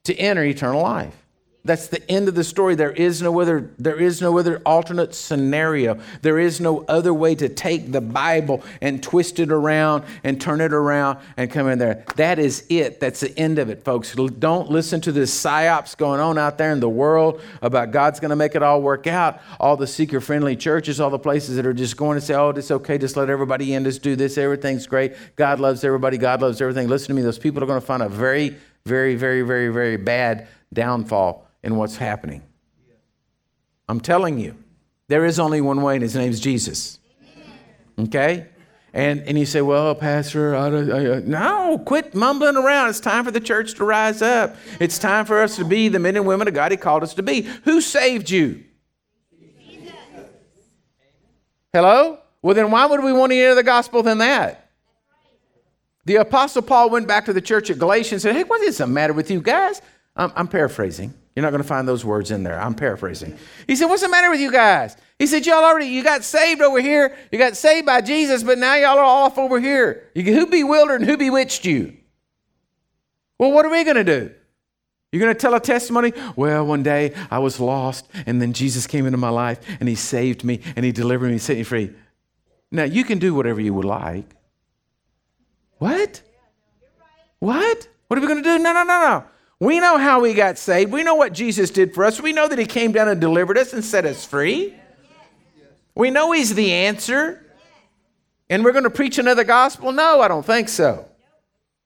to 0.05 0.15
enter 0.17 0.43
eternal 0.43 0.83
life. 0.83 1.15
That's 1.63 1.89
the 1.89 2.11
end 2.11 2.27
of 2.27 2.35
the 2.35 2.43
story. 2.43 2.75
There 2.75 2.91
is 2.91 3.21
no 3.21 3.39
other, 3.39 3.71
there 3.79 4.01
is 4.01 4.23
no 4.23 4.39
other 4.39 4.63
alternate 4.65 5.15
scenario. 5.15 6.01
There 6.23 6.39
is 6.39 6.59
no 6.59 6.87
other 6.89 7.13
way 7.13 7.35
to 7.35 7.51
take 7.51 7.93
the 7.93 8.01
Bible 8.01 8.65
and 8.81 9.03
twist 9.03 9.39
it 9.39 9.53
around 9.53 10.05
and 10.25 10.41
turn 10.41 10.63
it 10.63 10.73
around 10.73 11.19
and 11.37 11.51
come 11.51 11.69
in 11.69 11.79
there. 11.79 12.05
That 12.17 12.39
is 12.39 12.65
it. 12.71 12.99
That's 12.99 13.21
the 13.21 13.39
end 13.39 13.59
of 13.59 13.69
it, 13.69 13.85
folks. 13.85 14.15
Don't 14.15 14.71
listen 14.71 15.03
to 15.03 15.13
the 15.13 15.21
psyops 15.21 15.95
going 15.99 16.19
on 16.19 16.39
out 16.39 16.57
there 16.57 16.73
in 16.73 16.81
the 16.81 16.89
world 16.89 17.43
about 17.61 17.91
God's 17.91 18.21
going 18.21 18.31
to 18.31 18.37
make 18.37 18.55
it 18.55 18.63
all 18.63 18.81
work 18.81 19.07
out. 19.07 19.41
All 19.59 19.77
the 19.77 19.87
seeker 19.87 20.23
friendly 20.23 20.57
churches, 20.57 20.99
all 20.99 21.11
the 21.11 21.19
places 21.19 21.57
that 21.57 21.67
are 21.67 21.75
just 21.75 21.99
going 21.99 22.19
to 22.19 22.25
say, 22.25 22.35
oh, 22.35 22.51
it's 22.51 22.71
okay, 22.71 22.97
just 22.97 23.19
let 23.19 23.29
everybody 23.29 23.75
in, 23.75 23.85
just 23.85 24.01
do 24.01 24.17
this, 24.17 24.39
everything's 24.39 24.87
great. 24.87 25.15
God 25.37 25.61
loves 25.61 25.85
everybody, 25.85 26.17
God 26.17 26.41
loves 26.41 26.63
everything. 26.63 26.89
Listen 26.89 27.09
to 27.09 27.15
me, 27.15 27.21
those 27.21 27.39
people 27.39 27.63
are 27.63 27.67
going 27.67 27.81
to 27.81 27.87
find 27.87 28.03
a 28.03 28.09
very, 28.09 28.57
very, 28.87 29.15
very, 29.15 29.43
very, 29.43 29.69
very 29.69 29.99
bad 29.99 30.49
downfall 30.73 31.50
in 31.63 31.77
what's 31.77 31.97
happening. 31.97 32.43
I'm 33.89 34.01
telling 34.01 34.39
you, 34.39 34.57
there 35.09 35.25
is 35.25 35.39
only 35.39 35.61
one 35.61 35.83
way, 35.83 35.95
and 35.95 36.03
his 36.03 36.15
name's 36.15 36.41
Jesus. 36.41 36.99
Okay? 37.99 38.47
And, 38.93 39.21
and 39.21 39.39
you 39.39 39.47
say, 39.47 39.61
well, 39.61 39.95
Pastor, 39.95 40.55
I, 40.57 40.67
I, 40.67 41.17
I, 41.17 41.21
no, 41.21 41.79
quit 41.79 42.15
mumbling 42.15 42.57
around. 42.57 42.89
It's 42.89 43.01
time 43.01 43.25
for 43.25 43.31
the 43.31 43.41
church 43.41 43.75
to 43.75 43.85
rise 43.85 44.21
up. 44.23 44.57
It's 44.81 44.99
time 44.99 45.27
for 45.27 45.43
us 45.43 45.57
to 45.57 45.65
be 45.65 45.89
the 45.89 45.99
men 45.99 46.17
and 46.17 46.27
women 46.27 46.49
of 46.49 46.55
God 46.55 46.73
He 46.73 46.77
called 46.77 47.03
us 47.03 47.15
to 47.15 47.23
be. 47.23 47.43
Who 47.65 47.81
saved 47.81 48.31
you? 48.31 48.65
Jesus. 49.39 49.93
Hello? 51.73 52.19
Well, 52.43 52.55
then 52.55 52.71
why 52.71 52.87
would 52.87 53.05
we 53.05 53.13
want 53.13 53.31
to 53.31 53.37
hear 53.37 53.55
the 53.55 53.63
gospel 53.63 54.03
than 54.03 54.19
that? 54.19 54.71
The 56.05 56.17
Apostle 56.17 56.63
Paul 56.63 56.91
went 56.91 57.07
back 57.07 57.27
to 57.27 57.33
the 57.33 57.43
church 57.43 57.71
at 57.71 57.79
Galatia 57.79 58.17
and 58.17 58.23
said, 58.23 58.35
hey, 58.35 58.45
what 58.45 58.61
is 58.63 58.79
the 58.79 58.87
matter 58.87 59.13
with 59.13 59.31
you 59.31 59.41
guys? 59.41 59.83
I'm, 60.17 60.33
I'm 60.35 60.49
paraphrasing. 60.49 61.15
You're 61.35 61.43
not 61.43 61.51
going 61.51 61.63
to 61.63 61.69
find 61.69 61.87
those 61.87 62.05
words 62.05 62.31
in 62.31 62.43
there. 62.43 62.61
I'm 62.61 62.75
paraphrasing. 62.75 63.39
He 63.67 63.77
said, 63.77 63.87
What's 63.87 64.03
the 64.03 64.09
matter 64.09 64.31
with 64.31 64.41
you 64.41 64.51
guys? 64.51 64.97
He 65.19 65.27
said, 65.27 65.47
Y'all 65.47 65.65
already, 65.65 65.87
you 65.87 66.03
got 66.03 66.25
saved 66.25 66.61
over 66.61 66.81
here. 66.81 67.17
You 67.31 67.39
got 67.39 67.57
saved 67.57 67.87
by 67.87 68.01
Jesus, 68.01 68.43
but 68.43 68.59
now 68.59 68.75
y'all 68.75 68.99
are 68.99 69.05
off 69.05 69.39
over 69.39 69.61
here. 69.61 70.09
You, 70.15 70.25
who 70.35 70.47
bewildered 70.47 71.03
and 71.03 71.09
who 71.09 71.17
bewitched 71.17 71.65
you? 71.65 71.97
Well, 73.39 73.53
what 73.53 73.65
are 73.65 73.71
we 73.71 73.85
going 73.85 73.97
to 73.97 74.05
do? 74.05 74.35
You're 75.13 75.21
going 75.21 75.35
to 75.35 75.39
tell 75.39 75.55
a 75.55 75.61
testimony? 75.61 76.13
Well, 76.37 76.67
one 76.67 76.83
day 76.83 77.15
I 77.31 77.39
was 77.39 77.59
lost, 77.59 78.09
and 78.27 78.41
then 78.41 78.53
Jesus 78.53 78.87
came 78.87 79.07
into 79.07 79.19
my 79.19 79.31
life, 79.31 79.61
and 79.81 79.89
he 79.89 79.95
saved 79.95 80.45
me, 80.45 80.61
and 80.77 80.85
he 80.85 80.93
delivered 80.93 81.27
me, 81.27 81.33
and 81.33 81.43
set 81.43 81.57
me 81.57 81.65
free. 81.65 81.91
Now, 82.71 82.85
you 82.85 83.03
can 83.03 83.19
do 83.19 83.35
whatever 83.35 83.61
you 83.61 83.75
would 83.75 83.85
like. 83.85 84.25
What? 85.79 86.23
What? 87.41 87.89
What 88.07 88.19
are 88.19 88.21
we 88.21 88.29
going 88.29 88.43
to 88.43 88.49
do? 88.49 88.63
No, 88.63 88.73
no, 88.73 88.85
no, 88.85 89.01
no. 89.01 89.25
We 89.61 89.79
know 89.79 89.99
how 89.99 90.21
we 90.21 90.33
got 90.33 90.57
saved. 90.57 90.91
We 90.91 91.03
know 91.03 91.15
what 91.15 91.35
Jesus 91.35 91.71
did 91.71 91.95
for 91.95 92.05
us. 92.05 92.21
We 92.21 92.33
know 92.33 92.49
that 92.49 92.59
he 92.59 92.65
came 92.65 92.93
down 92.93 93.09
and 93.09 93.21
delivered 93.21 93.59
us 93.59 93.75
and 93.75 93.85
set 93.85 94.07
us 94.07 94.25
free. 94.25 94.75
We 95.95 96.11
know 96.11 96.33
he's 96.33 96.55
the 96.55 96.73
answer. 96.73 97.45
And 98.49 98.65
we're 98.65 98.73
going 98.73 98.85
to 98.85 98.91
preach 98.91 99.19
another 99.19 99.45
gospel? 99.45 99.93
No, 99.93 100.23
I 100.23 100.29
don't 100.29 100.45
think 100.45 100.71
so. 100.71 101.07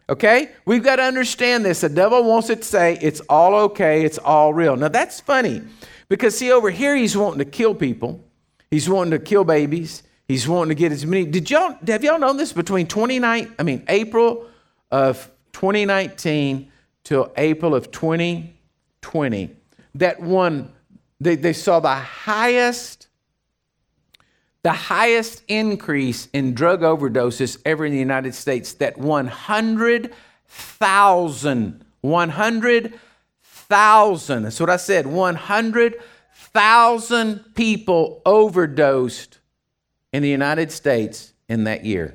Okay? 0.08 0.50
We've 0.64 0.84
got 0.84 0.96
to 0.96 1.02
understand 1.02 1.64
this. 1.64 1.80
The 1.80 1.88
devil 1.88 2.22
wants 2.22 2.48
it 2.48 2.62
to 2.62 2.64
say 2.68 2.96
it's 3.02 3.20
all 3.28 3.54
okay, 3.54 4.04
it's 4.04 4.18
all 4.18 4.54
real. 4.54 4.76
Now 4.76 4.88
that's 4.88 5.20
funny 5.20 5.62
because 6.08 6.36
see 6.38 6.52
over 6.52 6.70
here 6.70 6.94
he's 6.94 7.16
wanting 7.16 7.38
to 7.38 7.44
kill 7.44 7.74
people. 7.74 8.22
He's 8.70 8.88
wanting 8.88 9.12
to 9.12 9.18
kill 9.18 9.44
babies. 9.44 10.02
He's 10.28 10.46
wanting 10.46 10.70
to 10.70 10.74
get 10.74 10.92
as 10.92 11.04
many. 11.04 11.26
Did 11.26 11.50
y'all 11.50 11.76
have 11.86 12.04
y'all 12.04 12.18
known 12.18 12.36
this 12.36 12.52
between 12.52 12.86
29 12.86 13.54
I 13.58 13.62
mean 13.62 13.84
April 13.88 14.46
of 14.90 15.30
2019 15.52 16.70
till 17.04 17.32
April 17.36 17.74
of 17.74 17.90
2020 17.90 19.56
that 19.94 20.20
one, 20.20 20.72
they, 21.20 21.36
they 21.36 21.52
saw 21.52 21.78
the 21.80 21.94
highest, 21.94 23.08
the 24.62 24.72
highest 24.72 25.42
increase 25.46 26.28
in 26.32 26.54
drug 26.54 26.80
overdoses 26.80 27.58
ever 27.64 27.86
in 27.86 27.92
the 27.92 27.98
United 27.98 28.34
States, 28.34 28.72
that 28.74 28.98
100,000, 28.98 31.84
100,000, 32.00 34.42
that's 34.42 34.60
what 34.60 34.70
I 34.70 34.76
said, 34.76 35.06
100,000 35.06 37.54
people 37.54 38.22
overdosed 38.26 39.38
in 40.12 40.22
the 40.22 40.28
United 40.28 40.70
States 40.72 41.32
in 41.48 41.64
that 41.64 41.84
year. 41.84 42.14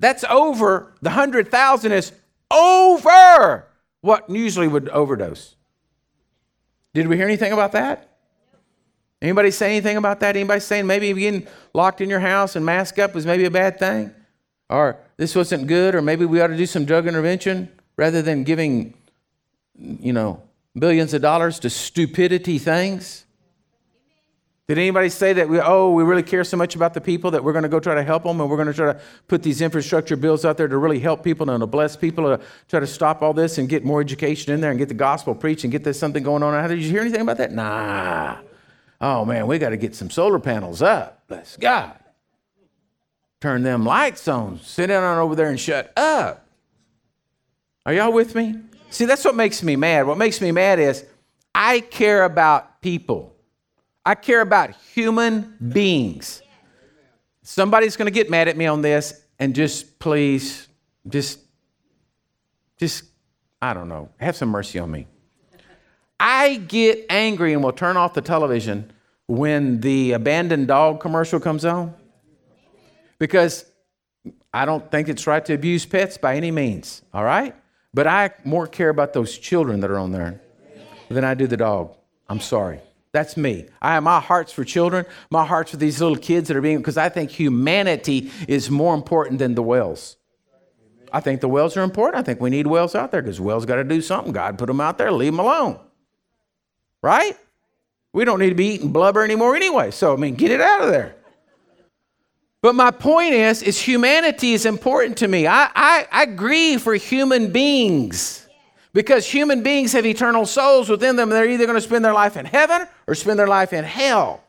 That's 0.00 0.24
over, 0.24 0.92
the 1.00 1.10
100,000 1.10 1.92
is 1.92 2.12
over 2.52 3.66
what 4.00 4.28
usually 4.28 4.68
would 4.68 4.88
overdose. 4.90 5.56
Did 6.94 7.08
we 7.08 7.16
hear 7.16 7.26
anything 7.26 7.52
about 7.52 7.72
that? 7.72 8.08
Anybody 9.22 9.52
say 9.52 9.70
anything 9.70 9.96
about 9.96 10.20
that? 10.20 10.36
Anybody 10.36 10.60
saying 10.60 10.86
maybe 10.86 11.12
getting 11.12 11.46
locked 11.72 12.00
in 12.00 12.10
your 12.10 12.20
house 12.20 12.56
and 12.56 12.66
mask 12.66 12.98
up 12.98 13.14
was 13.14 13.24
maybe 13.24 13.44
a 13.44 13.50
bad 13.50 13.78
thing? 13.78 14.12
Or 14.68 14.98
this 15.16 15.34
wasn't 15.36 15.68
good, 15.68 15.94
or 15.94 16.02
maybe 16.02 16.24
we 16.24 16.40
ought 16.40 16.48
to 16.48 16.56
do 16.56 16.66
some 16.66 16.84
drug 16.84 17.06
intervention 17.06 17.68
rather 17.96 18.20
than 18.20 18.42
giving, 18.42 18.94
you 19.78 20.12
know, 20.12 20.42
billions 20.76 21.14
of 21.14 21.22
dollars 21.22 21.60
to 21.60 21.70
stupidity 21.70 22.58
things? 22.58 23.24
Did 24.68 24.78
anybody 24.78 25.08
say 25.08 25.32
that 25.32 25.48
we, 25.48 25.60
oh, 25.60 25.90
we 25.90 26.04
really 26.04 26.22
care 26.22 26.44
so 26.44 26.56
much 26.56 26.76
about 26.76 26.94
the 26.94 27.00
people 27.00 27.32
that 27.32 27.42
we're 27.42 27.52
going 27.52 27.64
to 27.64 27.68
go 27.68 27.80
try 27.80 27.96
to 27.96 28.02
help 28.02 28.22
them 28.22 28.40
and 28.40 28.48
we're 28.48 28.56
going 28.56 28.68
to 28.68 28.74
try 28.74 28.92
to 28.92 29.00
put 29.26 29.42
these 29.42 29.60
infrastructure 29.60 30.16
bills 30.16 30.44
out 30.44 30.56
there 30.56 30.68
to 30.68 30.78
really 30.78 31.00
help 31.00 31.24
people 31.24 31.50
and 31.50 31.60
to 31.60 31.66
bless 31.66 31.96
people 31.96 32.24
to 32.24 32.42
try 32.68 32.78
to 32.78 32.86
stop 32.86 33.22
all 33.22 33.32
this 33.32 33.58
and 33.58 33.68
get 33.68 33.84
more 33.84 34.00
education 34.00 34.52
in 34.54 34.60
there 34.60 34.70
and 34.70 34.78
get 34.78 34.88
the 34.88 34.94
gospel 34.94 35.34
preached 35.34 35.64
and 35.64 35.72
get 35.72 35.82
this 35.82 35.98
something 35.98 36.22
going 36.22 36.44
on? 36.44 36.68
Did 36.68 36.80
you 36.80 36.90
hear 36.90 37.00
anything 37.00 37.22
about 37.22 37.38
that? 37.38 37.52
Nah. 37.52 38.38
Oh 39.00 39.24
man, 39.24 39.48
we 39.48 39.58
got 39.58 39.70
to 39.70 39.76
get 39.76 39.96
some 39.96 40.10
solar 40.10 40.38
panels 40.38 40.80
up. 40.80 41.26
Bless 41.26 41.56
God. 41.56 41.98
Turn 43.40 43.64
them 43.64 43.84
lights 43.84 44.28
on. 44.28 44.60
Sit 44.60 44.86
down 44.86 45.18
over 45.18 45.34
there 45.34 45.48
and 45.48 45.58
shut 45.58 45.92
up. 45.98 46.46
Are 47.84 47.92
y'all 47.92 48.12
with 48.12 48.36
me? 48.36 48.60
See, 48.90 49.06
that's 49.06 49.24
what 49.24 49.34
makes 49.34 49.60
me 49.64 49.74
mad. 49.74 50.06
What 50.06 50.18
makes 50.18 50.40
me 50.40 50.52
mad 50.52 50.78
is 50.78 51.04
I 51.52 51.80
care 51.80 52.22
about 52.22 52.80
people. 52.80 53.31
I 54.04 54.14
care 54.14 54.40
about 54.40 54.70
human 54.94 55.56
beings. 55.72 56.42
Somebody's 57.42 57.96
going 57.96 58.06
to 58.06 58.12
get 58.12 58.30
mad 58.30 58.48
at 58.48 58.56
me 58.56 58.66
on 58.66 58.82
this 58.82 59.22
and 59.38 59.54
just 59.54 59.98
please 59.98 60.68
just 61.08 61.40
just 62.78 63.04
I 63.60 63.74
don't 63.74 63.88
know, 63.88 64.08
have 64.18 64.34
some 64.34 64.48
mercy 64.48 64.80
on 64.80 64.90
me. 64.90 65.06
I 66.18 66.56
get 66.56 67.06
angry 67.08 67.52
and 67.52 67.62
will 67.62 67.72
turn 67.72 67.96
off 67.96 68.14
the 68.14 68.20
television 68.20 68.92
when 69.26 69.80
the 69.80 70.12
abandoned 70.12 70.68
dog 70.68 71.00
commercial 71.00 71.38
comes 71.38 71.64
on 71.64 71.94
because 73.18 73.64
I 74.52 74.64
don't 74.64 74.90
think 74.90 75.08
it's 75.08 75.26
right 75.26 75.44
to 75.44 75.54
abuse 75.54 75.86
pets 75.86 76.18
by 76.18 76.36
any 76.36 76.50
means, 76.50 77.02
all 77.14 77.24
right? 77.24 77.54
But 77.94 78.06
I 78.06 78.30
more 78.44 78.66
care 78.66 78.88
about 78.88 79.12
those 79.12 79.38
children 79.38 79.80
that 79.80 79.90
are 79.90 79.98
on 79.98 80.12
there 80.12 80.40
than 81.08 81.24
I 81.24 81.34
do 81.34 81.46
the 81.46 81.56
dog. 81.56 81.96
I'm 82.28 82.40
sorry. 82.40 82.80
That's 83.12 83.36
me. 83.36 83.66
I 83.80 83.94
have 83.94 84.02
my 84.02 84.20
heart's 84.20 84.52
for 84.52 84.64
children, 84.64 85.04
my 85.30 85.44
heart's 85.44 85.70
for 85.70 85.76
these 85.76 86.00
little 86.00 86.16
kids 86.16 86.48
that 86.48 86.56
are 86.56 86.62
being, 86.62 86.78
because 86.78 86.96
I 86.96 87.10
think 87.10 87.30
humanity 87.30 88.30
is 88.48 88.70
more 88.70 88.94
important 88.94 89.38
than 89.38 89.54
the 89.54 89.62
wells. 89.62 90.16
I 91.12 91.20
think 91.20 91.42
the 91.42 91.48
wells 91.48 91.76
are 91.76 91.82
important. 91.82 92.16
I 92.16 92.24
think 92.24 92.40
we 92.40 92.48
need 92.48 92.66
wells 92.66 92.94
out 92.94 93.10
there 93.10 93.20
because 93.20 93.38
wells 93.38 93.66
got 93.66 93.76
to 93.76 93.84
do 93.84 94.00
something. 94.00 94.32
God 94.32 94.58
put 94.58 94.66
them 94.66 94.80
out 94.80 94.96
there, 94.96 95.12
leave 95.12 95.32
them 95.32 95.40
alone. 95.40 95.78
Right? 97.02 97.36
We 98.14 98.24
don't 98.24 98.38
need 98.38 98.48
to 98.48 98.54
be 98.54 98.74
eating 98.74 98.92
blubber 98.92 99.22
anymore 99.22 99.54
anyway. 99.54 99.90
So, 99.90 100.14
I 100.14 100.16
mean, 100.16 100.34
get 100.34 100.50
it 100.50 100.60
out 100.62 100.82
of 100.82 100.88
there. 100.88 101.14
But 102.62 102.74
my 102.74 102.92
point 102.92 103.34
is, 103.34 103.62
is 103.62 103.78
humanity 103.78 104.52
is 104.52 104.64
important 104.64 105.18
to 105.18 105.28
me. 105.28 105.46
I, 105.46 105.68
I, 105.74 106.06
I 106.10 106.26
grieve 106.26 106.80
for 106.80 106.94
human 106.94 107.52
beings 107.52 108.41
because 108.92 109.26
human 109.26 109.62
beings 109.62 109.92
have 109.92 110.04
eternal 110.04 110.46
souls 110.46 110.88
within 110.88 111.16
them. 111.16 111.30
They're 111.30 111.48
either 111.48 111.66
going 111.66 111.76
to 111.76 111.82
spend 111.82 112.04
their 112.04 112.12
life 112.12 112.36
in 112.36 112.44
heaven 112.44 112.86
or 113.06 113.14
spend 113.14 113.38
their 113.38 113.48
life 113.48 113.72
in 113.72 113.84
hell. 113.84 114.42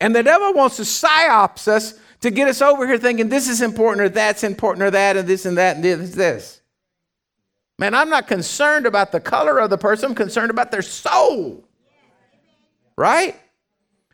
And 0.00 0.14
the 0.14 0.22
devil 0.22 0.52
wants 0.52 0.76
to 0.76 0.82
psyops 0.82 1.68
us 1.68 1.94
to 2.20 2.30
get 2.30 2.48
us 2.48 2.60
over 2.60 2.86
here 2.86 2.98
thinking 2.98 3.28
this 3.28 3.48
is 3.48 3.62
important 3.62 4.04
or 4.04 4.08
that's 4.08 4.42
important 4.42 4.82
or 4.82 4.90
that 4.90 5.16
and 5.16 5.28
this 5.28 5.46
and 5.46 5.58
that 5.58 5.76
and 5.76 5.84
this. 5.84 6.14
this. 6.14 6.60
Man, 7.78 7.94
I'm 7.94 8.10
not 8.10 8.26
concerned 8.26 8.86
about 8.86 9.12
the 9.12 9.20
color 9.20 9.58
of 9.58 9.70
the 9.70 9.78
person, 9.78 10.10
I'm 10.10 10.14
concerned 10.14 10.50
about 10.50 10.70
their 10.70 10.82
soul. 10.82 11.64
Right? 12.96 13.36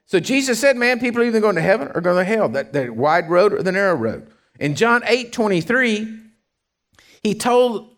So 0.07 0.21
Jesus 0.21 0.59
said, 0.59 0.77
man, 0.77 1.01
people 1.01 1.21
are 1.21 1.25
either 1.27 1.41
going 1.41 1.57
to 1.57 1.61
heaven 1.61 1.91
or 1.95 2.01
going 2.01 2.17
to 2.17 2.25
hell, 2.25 2.49
that, 2.51 2.73
that 2.73 2.95
wide 2.95 3.29
road 3.29 3.53
or 3.53 3.63
the 3.63 3.73
narrow 3.73 3.95
road. 3.95 4.31
In 4.59 4.75
John 4.75 5.03
8 5.05 5.33
23, 5.33 6.19
he 7.23 7.35
told 7.35 7.95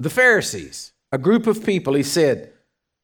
the 0.00 0.10
Pharisees, 0.10 0.92
a 1.12 1.18
group 1.18 1.46
of 1.46 1.64
people, 1.64 1.94
he 1.94 2.02
said, 2.02 2.52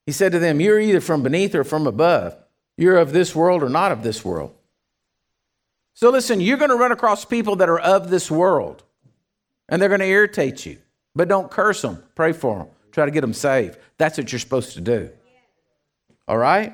he 0.07 0.13
said 0.13 0.33
to 0.33 0.39
them, 0.39 0.61
You're 0.61 0.81
either 0.81 1.01
from 1.01 1.23
beneath 1.23 1.55
or 1.55 1.65
from 1.65 1.87
above. 1.87 2.37
You're 2.77 2.99
of 2.99 3.13
this 3.13 3.35
world 3.35 3.63
or 3.63 3.69
not 3.69 3.93
of 3.93 4.03
this 4.03 4.25
world. 4.25 4.55
So 5.95 6.11
listen, 6.11 6.41
you're 6.41 6.57
going 6.57 6.71
to 6.71 6.77
run 6.77 6.93
across 6.93 7.25
people 7.25 7.57
that 7.57 7.69
are 7.69 7.79
of 7.79 8.11
this 8.11 8.31
world, 8.31 8.83
and 9.69 9.81
they're 9.81 9.89
going 9.89 10.01
to 10.01 10.07
irritate 10.07 10.67
you. 10.67 10.79
But 11.15 11.29
don't 11.29 11.51
curse 11.51 11.83
them. 11.83 12.03
Pray 12.17 12.33
for 12.33 12.59
them. 12.59 12.67
Try 12.91 13.05
to 13.05 13.13
get 13.13 13.21
them 13.21 13.33
saved. 13.33 13.79
That's 13.97 14.19
what 14.19 14.31
you're 14.33 14.41
supposed 14.41 14.73
to 14.75 14.81
do. 14.81 15.11
All 16.27 16.39
right? 16.39 16.73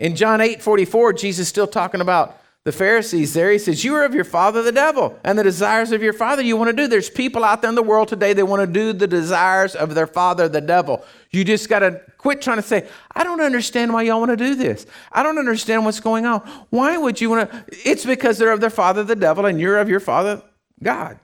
In 0.00 0.16
John 0.16 0.40
8 0.40 0.62
44, 0.62 1.12
Jesus 1.12 1.42
is 1.42 1.48
still 1.48 1.66
talking 1.66 2.00
about 2.00 2.40
the 2.64 2.72
Pharisees 2.72 3.34
there. 3.34 3.50
He 3.50 3.58
says, 3.58 3.84
You 3.84 3.94
are 3.94 4.04
of 4.04 4.14
your 4.14 4.24
father, 4.24 4.62
the 4.62 4.72
devil, 4.72 5.18
and 5.22 5.38
the 5.38 5.42
desires 5.42 5.92
of 5.92 6.02
your 6.02 6.14
father 6.14 6.42
you 6.42 6.56
want 6.56 6.70
to 6.70 6.76
do. 6.76 6.88
There's 6.88 7.10
people 7.10 7.44
out 7.44 7.60
there 7.60 7.68
in 7.68 7.74
the 7.74 7.82
world 7.82 8.08
today 8.08 8.32
that 8.32 8.46
want 8.46 8.60
to 8.60 8.66
do 8.66 8.94
the 8.94 9.06
desires 9.06 9.74
of 9.74 9.94
their 9.94 10.06
father, 10.06 10.48
the 10.48 10.62
devil. 10.62 11.04
You 11.30 11.44
just 11.44 11.68
got 11.68 11.80
to 11.80 12.00
quit 12.16 12.40
trying 12.40 12.56
to 12.56 12.62
say, 12.62 12.88
I 13.14 13.22
don't 13.22 13.42
understand 13.42 13.92
why 13.92 14.02
y'all 14.02 14.18
want 14.18 14.30
to 14.30 14.36
do 14.36 14.54
this. 14.54 14.86
I 15.12 15.22
don't 15.22 15.38
understand 15.38 15.84
what's 15.84 16.00
going 16.00 16.24
on. 16.24 16.40
Why 16.70 16.96
would 16.96 17.20
you 17.20 17.28
want 17.28 17.50
to? 17.50 17.64
It's 17.68 18.06
because 18.06 18.38
they're 18.38 18.52
of 18.52 18.60
their 18.60 18.70
father, 18.70 19.04
the 19.04 19.16
devil, 19.16 19.44
and 19.44 19.60
you're 19.60 19.78
of 19.78 19.90
your 19.90 20.00
father, 20.00 20.42
God. 20.82 21.18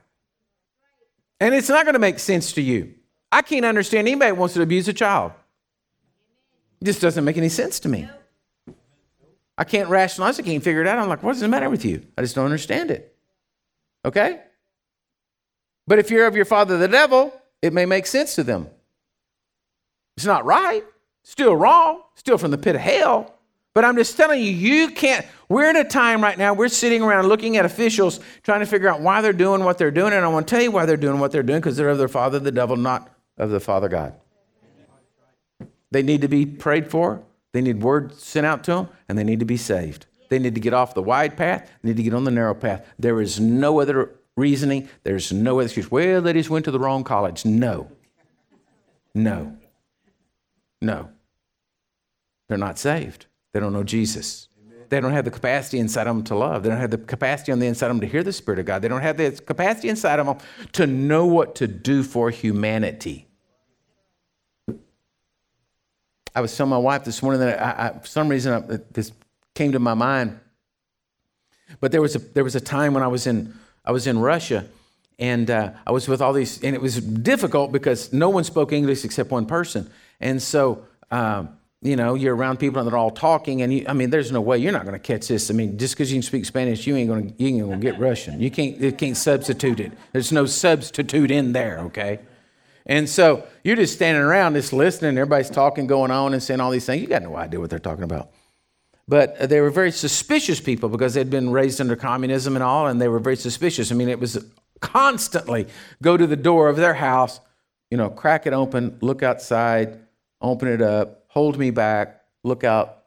And 1.41 1.55
it's 1.55 1.71
not 1.71 1.87
going 1.87 1.95
to 1.95 2.01
make 2.01 2.19
sense 2.19 2.53
to 2.53 2.61
you. 2.61 2.95
I 3.33 3.41
can't 3.41 3.65
understand 3.65 4.09
anybody 4.09 4.33
wants 4.33 4.55
to 4.55 4.63
abuse 4.63 4.89
a 4.89 4.93
child. 4.93 5.33
It 6.83 6.85
just 6.85 7.01
doesn't 7.01 7.25
make 7.25 7.39
any 7.39 7.49
sense 7.49 7.81
to 7.81 7.89
me. 7.89 8.11
I 9.61 9.65
can't 9.65 9.91
rationalize 9.91 10.41
I 10.41 10.43
can't 10.43 10.65
figure 10.65 10.81
it 10.81 10.87
out. 10.87 10.99
I'm 10.99 11.11
like, 11.11 11.23
what's 11.23 11.41
the 11.41 11.47
matter 11.47 11.69
with 11.69 11.85
you? 11.85 12.03
I 12.17 12.23
just 12.23 12.35
don't 12.35 12.47
understand 12.47 12.91
it. 12.91 13.15
Okay? 14.07 14.41
But 15.87 15.99
if 15.99 16.11
you're 16.11 16.27
of 16.27 16.35
your 16.35 16.47
father 16.47 16.79
the 16.79 16.89
devil, 16.89 17.31
it 17.61 17.75
may 17.75 17.85
make 17.85 18.07
sense 18.07 18.35
to 18.37 18.43
them. 18.43 18.69
It's 20.17 20.25
not 20.25 20.47
right, 20.47 20.83
still 21.25 21.55
wrong, 21.55 22.01
still 22.15 22.39
from 22.39 22.53
the 22.53 22.57
pit 22.57 22.75
of 22.75 22.81
hell. 22.81 23.35
But 23.75 23.85
I'm 23.85 23.97
just 23.97 24.17
telling 24.17 24.41
you, 24.41 24.51
you 24.51 24.93
can't. 24.93 25.27
We're 25.51 25.69
in 25.69 25.77
a 25.77 25.85
time 25.85 26.23
right 26.23 26.39
now, 26.39 26.55
we're 26.55 26.69
sitting 26.69 27.03
around 27.03 27.27
looking 27.27 27.59
at 27.59 27.67
officials 27.67 28.19
trying 28.43 28.61
to 28.61 28.67
figure 28.67 28.89
out 28.89 29.03
why 29.03 29.21
they're 29.21 29.35
doing 29.35 29.63
what 29.63 29.77
they're 29.77 29.91
doing. 29.91 30.15
And 30.15 30.25
I 30.25 30.29
want 30.29 30.49
to 30.49 30.55
tell 30.55 30.63
you 30.63 30.71
why 30.71 30.87
they're 30.87 30.97
doing 30.97 31.21
what 31.21 31.33
they're 31.33 31.43
doing 31.43 31.61
because 31.61 31.77
they're 31.77 31.91
of 31.91 31.99
their 31.99 32.09
father, 32.09 32.39
the 32.39 32.51
devil, 32.51 32.79
not 32.79 33.15
of 33.37 33.51
the 33.51 33.61
Father 33.61 33.91
God. 33.91 34.15
They 35.91 36.03
need 36.03 36.23
to 36.23 36.29
be 36.29 36.47
prayed 36.47 36.91
for, 36.91 37.23
they 37.53 37.61
need 37.61 37.83
word 37.83 38.15
sent 38.15 38.47
out 38.47 38.65
to 38.65 38.73
them, 38.73 38.89
and 39.09 39.19
they 39.19 39.25
need 39.25 39.41
to 39.41 39.47
be 39.47 39.57
saved. 39.57 40.07
They 40.29 40.39
need 40.39 40.55
to 40.55 40.61
get 40.61 40.73
off 40.73 40.95
the 40.95 41.03
wide 41.03 41.37
path, 41.37 41.71
they 41.83 41.91
need 41.91 41.97
to 41.97 42.03
get 42.03 42.15
on 42.15 42.25
the 42.25 42.31
narrow 42.31 42.55
path. 42.55 42.87
There 42.99 43.21
is 43.21 43.41
no 43.41 43.81
other 43.81 44.13
reasoning, 44.37 44.89
there's 45.03 45.33
no 45.33 45.59
other 45.59 45.67
excuse. 45.67 45.91
Well, 45.91 46.23
they 46.23 46.33
just 46.33 46.51
went 46.51 46.65
to 46.67 46.71
the 46.71 46.79
wrong 46.79 47.05
college. 47.05 47.45
No. 47.45 47.91
No. 49.15 49.57
No. 50.81 51.11
They're 52.49 52.59
not 52.59 52.79
saved. 52.79 53.27
They 53.53 53.61
don't 53.61 53.73
know 53.73 53.85
Jesus. 53.85 54.49
They 54.89 55.01
don't 55.01 55.13
have 55.13 55.25
the 55.25 55.31
capacity 55.31 55.79
inside 55.79 56.09
of 56.09 56.17
them 56.17 56.25
to 56.25 56.35
love. 56.35 56.65
They 56.65 56.69
don't 56.69 56.81
have 56.81 56.91
the 56.91 56.99
capacity 56.99 57.53
on 57.53 57.61
the 57.61 57.67
inside 57.67 57.87
of 57.87 57.97
them 57.97 58.01
to 58.01 58.09
hear 58.09 58.25
the 58.25 58.33
Spirit 58.33 58.59
of 58.59 58.67
God. 58.67 58.83
They 58.83 58.89
don't 58.89 59.03
have 59.03 59.17
the 59.17 59.31
capacity 59.31 59.89
inside 59.89 60.19
of 60.19 60.27
them 60.27 60.39
to 60.73 60.87
know 60.87 61.27
what 61.27 61.55
to 61.57 61.69
do 61.69 62.03
for 62.03 62.31
humanity. 62.31 63.30
I 66.35 66.41
was 66.41 66.57
telling 66.57 66.71
my 66.71 66.79
wife 66.79 67.05
this 67.05 67.23
morning 67.23 67.41
that 67.41 67.61
I, 67.61 67.89
I, 67.89 67.99
for 67.99 68.07
some 68.07 68.29
reason 68.29 68.53
I, 68.53 68.79
this 68.93 69.13
came 69.55 69.73
to 69.73 69.79
my 69.79 69.95
mind. 69.95 70.39
But 71.81 71.93
there 71.93 72.01
was 72.01 72.17
a 72.17 72.19
there 72.19 72.45
was 72.45 72.57
a 72.57 72.61
time 72.61 72.95
when 72.95 73.03
I 73.03 73.09
was 73.09 73.27
in 73.27 73.55
I 73.85 73.93
was 73.93 74.07
in 74.07 74.19
Russia, 74.19 74.67
and 75.19 75.51
uh, 75.51 75.73
I 75.87 75.93
was 75.93 76.09
with 76.09 76.21
all 76.21 76.33
these, 76.33 76.63
and 76.63 76.75
it 76.75 76.81
was 76.81 77.01
difficult 77.01 77.73
because 77.73 78.13
no 78.13 78.29
one 78.29 78.45
spoke 78.45 78.73
English 78.73 79.05
except 79.05 79.31
one 79.31 79.47
person, 79.47 79.91
and 80.21 80.41
so. 80.43 80.85
Um, 81.11 81.57
you 81.83 81.97
know, 81.97 82.15
you're 82.15 82.37
around 82.37 82.59
people 82.59 82.85
that 82.85 82.93
are 82.93 82.97
all 82.97 83.11
talking, 83.11 83.63
and 83.63 83.73
you, 83.73 83.87
I 83.89 83.95
mean, 83.95 84.11
there's 84.11 84.31
no 84.31 84.43
way 84.43 84.59
you're 84.59 84.71
not 84.71 84.85
going 84.85 84.93
to 84.93 84.99
catch 84.99 85.29
this. 85.29 85.51
I 85.51 85.55
mean, 85.55 85.79
just 85.79 85.95
because 85.95 86.13
you 86.13 86.17
can 86.17 86.23
speak 86.23 86.45
Spanish, 86.45 86.87
you 86.87 86.95
ain't 86.95 87.09
going 87.09 87.33
to 87.33 87.43
you 87.43 87.49
ain't 87.49 87.61
going 87.61 87.81
to 87.81 87.91
get 87.91 87.99
Russian. 87.99 88.39
You 88.39 88.51
can't 88.51 88.77
you 88.77 88.93
can't 88.93 89.17
substitute 89.17 89.81
it. 89.81 89.93
There's 90.13 90.31
no 90.31 90.45
substitute 90.45 91.31
in 91.31 91.53
there. 91.53 91.79
Okay, 91.87 92.21
and 92.91 93.09
so 93.09 93.47
you're 93.65 93.77
just 93.77 93.95
standing 93.95 94.23
around, 94.23 94.53
just 94.53 94.75
listening. 94.75 95.17
Everybody's 95.17 95.49
talking, 95.49 95.87
going 95.87 96.11
on, 96.11 96.35
and 96.35 96.43
saying 96.43 96.61
all 96.61 96.71
these 96.71 96.85
things. 96.85 97.01
You 97.01 97.09
got 97.09 97.23
no 97.23 97.37
idea 97.37 97.59
what 97.59 97.71
they're 97.71 97.79
talking 97.79 98.05
about. 98.05 98.31
But 99.09 99.49
they 99.49 99.63
were 99.63 99.71
very 99.71 99.91
suspicious 99.91 100.61
people 100.61 100.91
because 100.91 101.15
they'd 101.15 101.31
been 101.31 101.51
raised 101.51 101.81
under 101.81 101.97
communism 101.97 102.55
and 102.55 102.63
all, 102.63 102.87
and 102.87 103.01
they 103.01 103.09
were 103.09 103.19
very 103.19 103.37
suspicious. 103.37 103.91
I 103.91 103.95
mean, 103.95 104.11
it 104.11 104.21
was 104.21 104.45
constantly 104.81 105.67
go 106.03 106.19
to 106.19 106.27
the 106.27 106.37
door 106.37 106.69
of 106.69 106.77
their 106.77 106.95
house, 106.95 107.41
you 107.91 107.97
know, 107.97 108.11
crack 108.11 108.47
it 108.47 108.53
open, 108.53 108.99
look 109.01 109.23
outside, 109.23 109.99
open 110.43 110.69
it 110.69 110.83
up 110.83 111.21
hold 111.31 111.57
me 111.57 111.71
back, 111.71 112.23
look 112.43 112.65
out, 112.65 113.05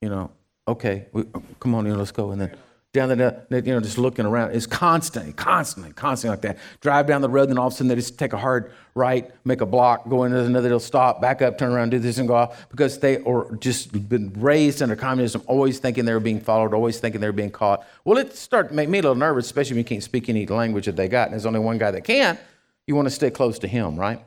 you 0.00 0.08
know, 0.08 0.30
okay, 0.66 1.06
we, 1.12 1.24
come 1.60 1.74
on, 1.74 1.86
you 1.86 1.94
let's 1.94 2.10
go. 2.10 2.30
And 2.32 2.40
then 2.40 2.56
down 2.94 3.08
the, 3.10 3.44
you 3.50 3.60
know, 3.60 3.80
just 3.80 3.98
looking 3.98 4.24
around. 4.24 4.52
It's 4.52 4.66
constantly, 4.66 5.32
constantly, 5.32 5.92
constantly 5.92 6.32
like 6.32 6.42
that. 6.42 6.58
Drive 6.80 7.06
down 7.06 7.20
the 7.20 7.28
road, 7.28 7.50
and 7.50 7.58
all 7.58 7.66
of 7.66 7.72
a 7.72 7.76
sudden 7.76 7.88
they 7.88 7.96
just 7.96 8.18
take 8.18 8.32
a 8.32 8.38
hard 8.38 8.72
right, 8.94 9.30
make 9.44 9.60
a 9.60 9.66
block, 9.66 10.08
go 10.08 10.22
into 10.22 10.38
another, 10.38 10.68
they'll 10.68 10.78
stop, 10.78 11.20
back 11.20 11.42
up, 11.42 11.58
turn 11.58 11.72
around, 11.72 11.90
do 11.90 11.98
this, 11.98 12.18
and 12.18 12.28
go 12.28 12.34
off 12.34 12.68
because 12.70 13.00
they 13.00 13.18
are 13.24 13.52
just 13.56 14.08
been 14.08 14.32
raised 14.36 14.80
under 14.80 14.94
communism, 14.94 15.42
always 15.46 15.80
thinking 15.80 16.04
they 16.04 16.14
were 16.14 16.20
being 16.20 16.40
followed, 16.40 16.72
always 16.72 17.00
thinking 17.00 17.20
they 17.20 17.26
were 17.26 17.32
being 17.32 17.50
caught. 17.50 17.84
Well, 18.04 18.16
it 18.16 18.34
started 18.36 18.68
to 18.68 18.74
make 18.74 18.88
me 18.88 19.00
a 19.00 19.02
little 19.02 19.16
nervous, 19.16 19.46
especially 19.46 19.74
when 19.74 19.78
you 19.78 19.84
can't 19.84 20.02
speak 20.02 20.28
any 20.28 20.46
language 20.46 20.86
that 20.86 20.96
they 20.96 21.08
got, 21.08 21.24
and 21.24 21.32
there's 21.32 21.46
only 21.46 21.60
one 21.60 21.76
guy 21.76 21.90
that 21.90 22.04
can. 22.04 22.38
You 22.86 22.94
want 22.94 23.06
to 23.06 23.14
stay 23.14 23.30
close 23.30 23.58
to 23.58 23.66
him, 23.66 23.96
right? 23.96 24.24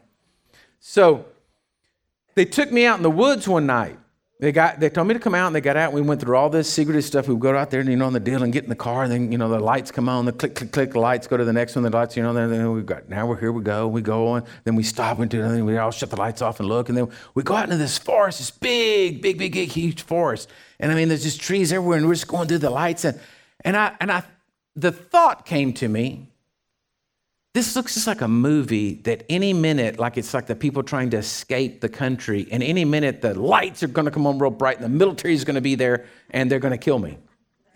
So 0.81 1.25
they 2.35 2.45
took 2.45 2.71
me 2.71 2.85
out 2.85 2.97
in 2.97 3.03
the 3.03 3.09
woods 3.09 3.47
one 3.47 3.65
night 3.65 3.97
they 4.39 4.51
got 4.51 4.79
they 4.79 4.89
told 4.89 5.07
me 5.07 5.15
to 5.15 5.19
come 5.19 5.33
out 5.33 5.47
and 5.47 5.55
they 5.55 5.61
got 5.61 5.77
out 5.77 5.85
and 5.85 5.93
we 5.93 6.01
went 6.01 6.21
through 6.21 6.35
all 6.35 6.49
this 6.49 6.71
secretive 6.71 7.03
stuff. 7.03 7.27
We 7.27 7.33
would 7.33 7.41
go 7.41 7.57
out 7.57 7.71
there 7.71 7.79
and 7.79 7.89
you 7.89 7.95
know 7.95 8.05
on 8.05 8.13
the 8.13 8.19
deal 8.19 8.43
and 8.43 8.53
get 8.53 8.63
in 8.63 8.69
the 8.69 8.75
car 8.75 9.03
and 9.03 9.11
then 9.11 9.31
you 9.31 9.37
know 9.37 9.49
the 9.49 9.59
lights 9.59 9.89
come 9.89 10.07
on, 10.07 10.25
the 10.25 10.31
click 10.31 10.53
click 10.53 10.71
click, 10.71 10.91
the 10.91 10.99
lights 10.99 11.25
go 11.25 11.37
to 11.37 11.43
the 11.43 11.53
next 11.53 11.75
one, 11.75 11.83
the 11.83 11.89
lights, 11.89 12.15
you 12.15 12.21
know, 12.21 12.33
then, 12.33 12.51
then 12.51 12.71
we 12.71 12.83
got 12.83 13.09
now 13.09 13.25
we're 13.25 13.39
here 13.39 13.51
we 13.51 13.63
go, 13.63 13.87
we 13.87 14.01
go 14.01 14.27
on, 14.27 14.43
then 14.63 14.75
we 14.75 14.83
stop 14.83 15.17
and 15.19 15.31
do 15.31 15.41
then 15.41 15.65
we 15.65 15.77
all 15.77 15.89
shut 15.89 16.11
the 16.11 16.15
lights 16.15 16.43
off 16.43 16.59
and 16.59 16.69
look, 16.69 16.87
and 16.87 16.97
then 16.97 17.09
we 17.33 17.41
go 17.41 17.55
out 17.55 17.63
into 17.63 17.77
this 17.77 17.97
forest, 17.97 18.37
this 18.37 18.51
big, 18.51 19.21
big, 19.23 19.39
big, 19.39 19.53
big, 19.53 19.69
huge 19.69 20.03
forest. 20.03 20.49
And 20.79 20.91
I 20.91 20.95
mean 20.95 21.07
there's 21.07 21.23
just 21.23 21.41
trees 21.41 21.73
everywhere, 21.73 21.97
and 21.97 22.07
we're 22.07 22.13
just 22.13 22.27
going 22.27 22.47
through 22.47 22.59
the 22.59 22.69
lights 22.69 23.05
and 23.05 23.19
and 23.61 23.75
I 23.75 23.95
and 23.99 24.11
I 24.11 24.23
the 24.75 24.91
thought 24.91 25.47
came 25.47 25.73
to 25.73 25.87
me 25.87 26.27
this 27.57 27.75
looks 27.75 27.95
just 27.95 28.05
like 28.05 28.21
a 28.21 28.27
movie 28.27 28.93
that 29.05 29.23
any 29.29 29.51
minute, 29.51 29.97
like 29.97 30.15
it's 30.15 30.31
like 30.31 30.45
the 30.45 30.55
people 30.55 30.83
trying 30.83 31.09
to 31.09 31.17
escape 31.17 31.81
the 31.81 31.89
country, 31.89 32.47
and 32.51 32.61
any 32.61 32.85
minute 32.85 33.19
the 33.23 33.33
lights 33.33 33.81
are 33.81 33.87
going 33.87 34.05
to 34.05 34.11
come 34.11 34.27
on 34.27 34.37
real 34.37 34.51
bright 34.51 34.75
and 34.75 34.85
the 34.85 34.89
military 34.89 35.33
is 35.33 35.43
going 35.43 35.55
to 35.55 35.61
be 35.61 35.73
there 35.73 36.05
and 36.29 36.51
they're 36.51 36.59
going 36.59 36.71
to 36.71 36.77
kill 36.77 36.99
me. 36.99 37.17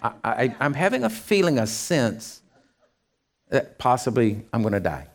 I, 0.03 0.11
I, 0.23 0.55
I'm 0.59 0.75
having 0.75 1.03
a 1.03 1.09
feeling, 1.09 1.57
a 1.57 1.65
sense 1.65 2.43
that 3.49 3.79
possibly 3.79 4.45
I'm 4.53 4.61
going 4.61 4.73
to 4.73 4.79
die. 4.79 5.07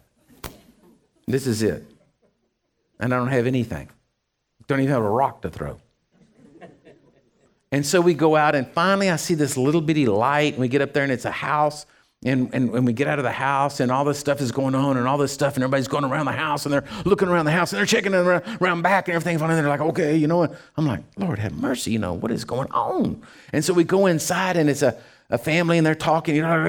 This 1.29 1.47
is 1.47 1.63
it. 1.63 1.85
And 2.99 3.15
I 3.15 3.19
don't 3.19 3.29
have 3.29 3.47
anything. 3.47 3.89
Don't 4.67 4.81
even 4.81 4.93
have 4.93 5.05
a 5.05 5.09
rock 5.09 5.43
to 5.43 5.49
throw. 5.49 5.79
And 7.71 7.87
so 7.87 8.01
we 8.01 8.15
go 8.15 8.35
out, 8.35 8.57
and 8.57 8.67
finally 8.67 9.11
I 9.11 9.17
see 9.17 9.35
this 9.35 9.57
little 9.57 9.81
bitty 9.81 10.07
light, 10.07 10.55
and 10.55 10.61
we 10.61 10.67
get 10.67 10.83
up 10.83 10.93
there, 10.93 11.05
and 11.05 11.13
it's 11.13 11.25
a 11.25 11.31
house 11.31 11.87
and, 12.25 12.53
and 12.55 12.73
when 12.73 12.85
we 12.85 12.93
get 12.93 13.09
out 13.09 13.19
of 13.19 13.25
the 13.25 13.31
house 13.31 13.79
and 13.79 13.93
all 13.93 14.05
this 14.05 14.19
stuff 14.19 14.41
is 14.41 14.51
going 14.51 14.75
on 14.75 14.97
and 14.97 15.07
all 15.07 15.19
this 15.19 15.33
stuff 15.33 15.55
and 15.55 15.63
everybody's 15.63 15.87
going 15.87 16.05
around 16.05 16.27
the 16.27 16.33
house 16.33 16.65
and 16.65 16.73
they're 16.73 16.85
looking 17.05 17.29
around 17.29 17.45
the 17.45 17.53
house 17.53 17.73
and 17.73 17.79
they're 17.79 17.87
checking 17.87 18.15
around, 18.15 18.43
around 18.61 18.83
back 18.83 19.09
and 19.09 19.15
everything 19.15 19.41
and 19.41 19.51
they're 19.51 19.69
like 19.69 19.81
okay 19.81 20.17
you 20.17 20.27
know 20.27 20.39
what? 20.39 20.55
I'm 20.77 20.87
like 20.87 21.05
lord 21.19 21.39
have 21.39 21.53
mercy 21.53 21.93
you 21.93 21.99
know 21.99 22.15
what 22.15 22.31
is 22.33 22.45
going 22.45 22.71
on? 22.73 23.23
And 23.53 23.65
so 23.65 23.75
we 23.75 23.85
go 23.85 24.07
inside 24.07 24.57
and 24.57 24.71
it's 24.71 24.83
a, 24.83 24.99
a 25.29 25.37
family 25.37 25.77
and 25.77 25.87
they're 25.87 25.95
talking 25.95 26.35
you 26.35 26.43
know 26.43 26.65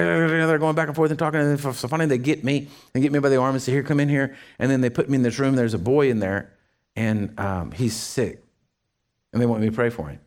they're 0.46 0.58
going 0.58 0.76
back 0.76 0.88
and 0.88 0.94
forth 0.96 1.10
and 1.10 1.18
talking. 1.18 1.40
And 1.40 1.58
so 1.58 1.72
finally 1.72 2.06
they 2.06 2.18
get 2.18 2.44
me 2.44 2.68
and 2.92 3.02
get 3.02 3.10
me 3.10 3.18
by 3.18 3.30
the 3.30 3.36
arm 3.36 3.54
and 3.54 3.62
say 3.62 3.72
here 3.72 3.82
come 3.82 4.00
in 4.00 4.08
here. 4.08 4.36
And 4.58 4.70
then 4.70 4.82
they 4.82 4.90
put 4.90 5.08
me 5.08 5.16
in 5.16 5.22
this 5.22 5.38
room. 5.38 5.56
There's 5.56 5.74
a 5.74 5.78
boy 5.78 6.10
in 6.10 6.18
there 6.18 6.52
and 6.94 7.38
um, 7.40 7.72
he's 7.72 7.96
sick. 7.96 8.44
And 9.32 9.40
they 9.40 9.46
want 9.46 9.62
me 9.62 9.70
to 9.70 9.74
pray 9.74 9.90
for 9.90 10.08
him. 10.08 10.20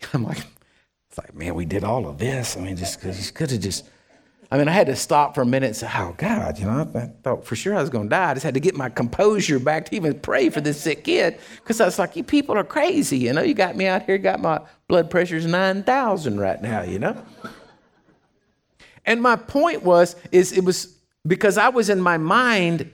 I'm 0.14 0.24
like 0.24 0.44
it's 1.14 1.18
like, 1.18 1.34
man, 1.36 1.54
we 1.54 1.64
did 1.64 1.84
all 1.84 2.08
of 2.08 2.18
this. 2.18 2.56
I 2.56 2.60
mean, 2.60 2.76
just 2.76 3.00
because 3.00 3.30
could 3.30 3.52
have 3.52 3.60
just. 3.60 3.88
I 4.50 4.58
mean, 4.58 4.66
I 4.66 4.72
had 4.72 4.88
to 4.88 4.96
stop 4.96 5.36
for 5.36 5.42
a 5.42 5.46
minute 5.46 5.66
and 5.68 5.76
say, 5.76 5.88
"Oh 5.94 6.12
God," 6.16 6.58
you 6.58 6.66
know. 6.66 6.90
I 6.92 7.06
thought 7.22 7.46
for 7.46 7.54
sure 7.54 7.76
I 7.76 7.80
was 7.80 7.88
going 7.88 8.06
to 8.06 8.10
die. 8.10 8.32
I 8.32 8.34
just 8.34 8.42
had 8.42 8.54
to 8.54 8.60
get 8.60 8.74
my 8.74 8.88
composure 8.88 9.60
back 9.60 9.84
to 9.86 9.94
even 9.94 10.18
pray 10.18 10.50
for 10.50 10.60
this 10.60 10.80
sick 10.80 11.04
kid 11.04 11.38
because 11.56 11.80
I 11.80 11.84
was 11.84 12.00
like, 12.00 12.16
"You 12.16 12.24
people 12.24 12.58
are 12.58 12.64
crazy." 12.64 13.16
You 13.18 13.32
know, 13.32 13.42
you 13.42 13.54
got 13.54 13.76
me 13.76 13.86
out 13.86 14.02
here, 14.02 14.18
got 14.18 14.40
my 14.40 14.60
blood 14.88 15.08
pressure's 15.08 15.46
nine 15.46 15.84
thousand 15.84 16.40
right 16.40 16.60
now. 16.60 16.82
You 16.82 16.98
know. 16.98 17.24
And 19.04 19.22
my 19.22 19.36
point 19.36 19.84
was, 19.84 20.16
is 20.32 20.50
it 20.50 20.64
was 20.64 20.98
because 21.24 21.58
I 21.58 21.68
was 21.68 21.90
in 21.90 22.00
my 22.00 22.18
mind 22.18 22.90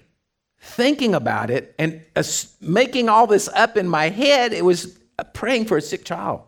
thinking 0.60 1.14
about 1.14 1.48
it 1.50 1.74
and 1.78 2.02
uh, 2.16 2.22
making 2.60 3.08
all 3.08 3.26
this 3.26 3.48
up 3.48 3.78
in 3.78 3.88
my 3.88 4.10
head. 4.10 4.52
It 4.52 4.64
was 4.64 4.98
uh, 5.18 5.24
praying 5.24 5.64
for 5.64 5.78
a 5.78 5.80
sick 5.80 6.04
child. 6.04 6.42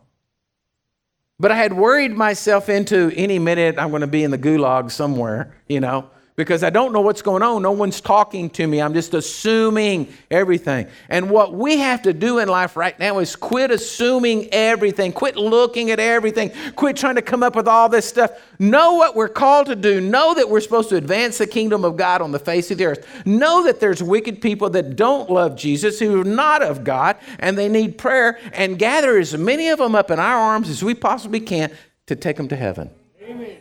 But 1.43 1.51
I 1.51 1.57
had 1.57 1.72
worried 1.72 2.12
myself 2.12 2.68
into 2.68 3.12
any 3.16 3.40
minute 3.40 3.74
I'm 3.76 3.90
going 3.90 4.03
to 4.03 4.07
be 4.07 4.22
in 4.22 4.30
the 4.30 4.38
gulag 4.38 4.93
somewhere, 4.93 5.53
you 5.66 5.80
know 5.80 6.09
because 6.35 6.62
I 6.62 6.70
don't 6.70 6.93
know 6.93 7.03
what's 7.03 7.20
going 7.20 7.43
on. 7.43 7.62
No 7.62 7.72
one's 7.72 8.01
talking 8.01 8.49
to 8.51 8.66
me. 8.66 8.80
I'm 8.80 8.95
just 8.95 9.12
assuming 9.12 10.12
everything. 10.30 10.87
And 11.09 11.30
what 11.30 11.53
we 11.53 11.78
have 11.78 12.03
to 12.03 12.12
do 12.12 12.39
in 12.39 12.49
life 12.49 12.76
right 12.76 12.99
now 12.99 13.18
is 13.18 13.37
quit 13.37 13.70
assuming 13.70 14.49
everything, 14.53 15.12
quit 15.12 15.37
looking 15.37 15.91
at 15.91 16.01
everything, 16.01 16.51
quit 16.74 16.97
trying 16.97 17.16
to 17.16 17.22
come 17.22 17.43
up 17.43 17.55
with 17.55 17.68
all 17.68 17.89
this 17.89 18.07
stuff. 18.07 18.30
Know 18.59 18.95
what 18.95 19.14
we're 19.14 19.28
called 19.28 19.66
to 19.66 19.76
do. 19.76 20.01
Know 20.01 20.35
that 20.35 20.49
we're 20.49 20.61
supposed 20.61 20.89
to 20.89 20.97
advance 20.97 21.39
the 21.39 21.47
kingdom 21.47 21.85
of 21.85 21.97
God 21.97 22.22
on 22.22 22.33
the 22.33 22.39
face 22.39 22.70
of 22.70 22.78
the 22.78 22.87
earth. 22.87 23.26
Know 23.26 23.64
that 23.64 23.80
there's 23.80 24.03
wicked 24.03 24.41
people 24.41 24.70
that 24.70 24.97
don't 24.97 25.28
love 25.28 25.57
Jesus, 25.57 25.99
who 25.99 26.22
are 26.22 26.24
not 26.24 26.62
of 26.62 26.83
God, 26.83 27.16
and 27.41 27.59
they 27.59 27.68
need 27.68 27.99
prayer, 27.99 28.39
and 28.55 28.78
gather 28.78 29.18
as 29.18 29.37
many 29.37 29.68
of 29.68 29.78
them 29.78 29.95
up 29.95 30.11
in 30.11 30.18
our 30.18 30.39
arms 30.39 30.70
as 30.70 30.83
we 30.83 30.95
possibly 30.95 31.41
can 31.41 31.70
to 32.07 32.16
take 32.16 32.37
them 32.37 32.49
to 32.49 32.57
heaven. 32.57 32.91
Amen. 33.22 33.59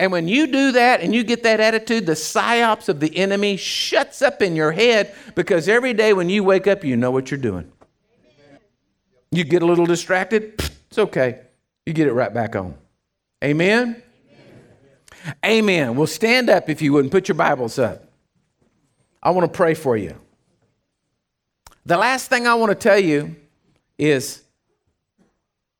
And 0.00 0.10
when 0.10 0.28
you 0.28 0.46
do 0.46 0.72
that 0.72 1.02
and 1.02 1.14
you 1.14 1.22
get 1.22 1.42
that 1.42 1.60
attitude, 1.60 2.06
the 2.06 2.12
psyops 2.12 2.88
of 2.88 3.00
the 3.00 3.14
enemy 3.18 3.58
shuts 3.58 4.22
up 4.22 4.40
in 4.40 4.56
your 4.56 4.72
head 4.72 5.14
because 5.34 5.68
every 5.68 5.92
day 5.92 6.14
when 6.14 6.30
you 6.30 6.42
wake 6.42 6.66
up, 6.66 6.82
you 6.84 6.96
know 6.96 7.10
what 7.10 7.30
you're 7.30 7.38
doing. 7.38 7.70
You 9.30 9.44
get 9.44 9.60
a 9.60 9.66
little 9.66 9.84
distracted, 9.84 10.54
it's 10.88 10.96
okay. 10.96 11.40
You 11.84 11.92
get 11.92 12.08
it 12.08 12.14
right 12.14 12.32
back 12.32 12.56
on. 12.56 12.76
Amen? 13.44 14.02
Amen. 15.26 15.34
Amen. 15.44 15.96
Well, 15.96 16.06
stand 16.06 16.48
up 16.48 16.70
if 16.70 16.80
you 16.80 16.94
would 16.94 17.04
and 17.04 17.12
put 17.12 17.28
your 17.28 17.36
Bibles 17.36 17.78
up. 17.78 18.10
I 19.22 19.32
want 19.32 19.52
to 19.52 19.54
pray 19.54 19.74
for 19.74 19.98
you. 19.98 20.16
The 21.84 21.98
last 21.98 22.30
thing 22.30 22.46
I 22.46 22.54
want 22.54 22.70
to 22.70 22.74
tell 22.74 22.98
you 22.98 23.36
is 23.98 24.44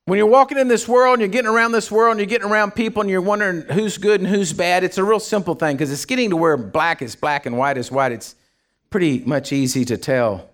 when 0.05 0.17
you're 0.17 0.27
walking 0.27 0.57
in 0.57 0.67
this 0.67 0.87
world 0.87 1.13
and 1.13 1.21
you're 1.21 1.29
getting 1.29 1.49
around 1.49 1.71
this 1.71 1.91
world 1.91 2.11
and 2.11 2.19
you're 2.19 2.27
getting 2.27 2.49
around 2.49 2.71
people 2.71 3.01
and 3.01 3.09
you're 3.09 3.21
wondering 3.21 3.61
who's 3.61 3.97
good 3.97 4.19
and 4.19 4.29
who's 4.29 4.51
bad, 4.51 4.83
it's 4.83 4.97
a 4.97 5.03
real 5.03 5.19
simple 5.19 5.53
thing 5.53 5.75
because 5.75 5.91
it's 5.91 6.05
getting 6.05 6.31
to 6.31 6.37
where 6.37 6.57
black 6.57 7.01
is 7.01 7.15
black 7.15 7.45
and 7.45 7.57
white 7.57 7.77
is 7.77 7.91
white. 7.91 8.11
It's 8.11 8.35
pretty 8.89 9.19
much 9.19 9.53
easy 9.53 9.85
to 9.85 9.97
tell. 9.97 10.49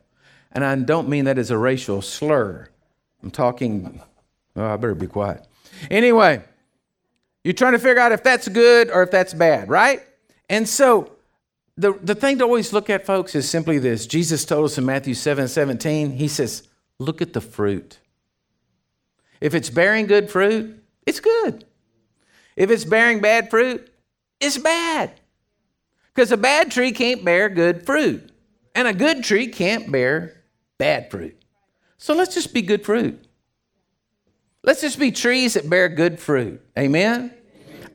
And 0.52 0.64
I 0.64 0.76
don't 0.76 1.08
mean 1.08 1.26
that 1.26 1.38
as 1.38 1.52
a 1.52 1.58
racial 1.58 2.02
slur. 2.02 2.70
I'm 3.24 3.32
talking, 3.32 4.02
oh, 4.56 4.66
I 4.66 4.76
better 4.76 4.96
be 4.96 5.08
quiet. 5.08 5.46
Anyway, 5.90 6.42
you're 7.44 7.54
trying 7.54 7.74
to 7.74 7.80
figure 7.80 8.00
out 8.00 8.12
if 8.12 8.24
that's 8.24 8.48
good 8.48 8.92
or 8.92 9.04
if 9.04 9.12
that's 9.12 9.34
bad, 9.34 9.70
right? 9.70 10.02
And 10.50 10.68
so 10.68 11.12
the, 11.78 11.94
the 11.94 12.16
thing 12.16 12.40
to 12.40 12.44
always 12.44 12.74
look 12.74 12.90
at, 12.90 13.06
folks, 13.06 13.36
is 13.36 13.48
simply 13.50 13.78
this. 13.80 14.08
Jesus 14.08 14.46
told 14.46 14.66
us 14.66 14.78
in 14.78 14.86
Matthew 14.86 15.14
7 15.14 15.48
17, 15.48 16.12
he 16.12 16.28
says, 16.28 16.64
Look 17.00 17.22
at 17.22 17.34
the 17.34 17.42
fruit. 17.42 18.00
If 19.40 19.54
it's 19.54 19.70
bearing 19.70 20.08
good 20.08 20.30
fruit, 20.30 20.84
it's 21.06 21.20
good. 21.20 21.66
If 22.56 22.72
it's 22.72 22.86
bearing 22.86 23.22
bad 23.22 23.50
fruit, 23.50 23.90
it's 24.40 24.58
bad. 24.58 25.20
Because 26.14 26.32
a 26.32 26.38
bad 26.38 26.72
tree 26.72 26.92
can't 26.92 27.24
bear 27.24 27.48
good 27.48 27.86
fruit, 27.86 28.32
and 28.74 28.88
a 28.88 28.94
good 28.94 29.24
tree 29.24 29.48
can't 29.48 29.92
bear 29.92 30.42
bad 30.78 31.12
fruit. 31.12 31.40
So 31.98 32.16
let's 32.16 32.34
just 32.34 32.54
be 32.54 32.62
good 32.62 32.84
fruit. 32.84 33.24
Let's 34.64 34.82
just 34.82 35.00
be 35.00 35.12
trees 35.12 35.54
that 35.54 35.70
bear 35.70 35.88
good 35.88 36.20
fruit. 36.20 36.62
Amen? 36.78 37.34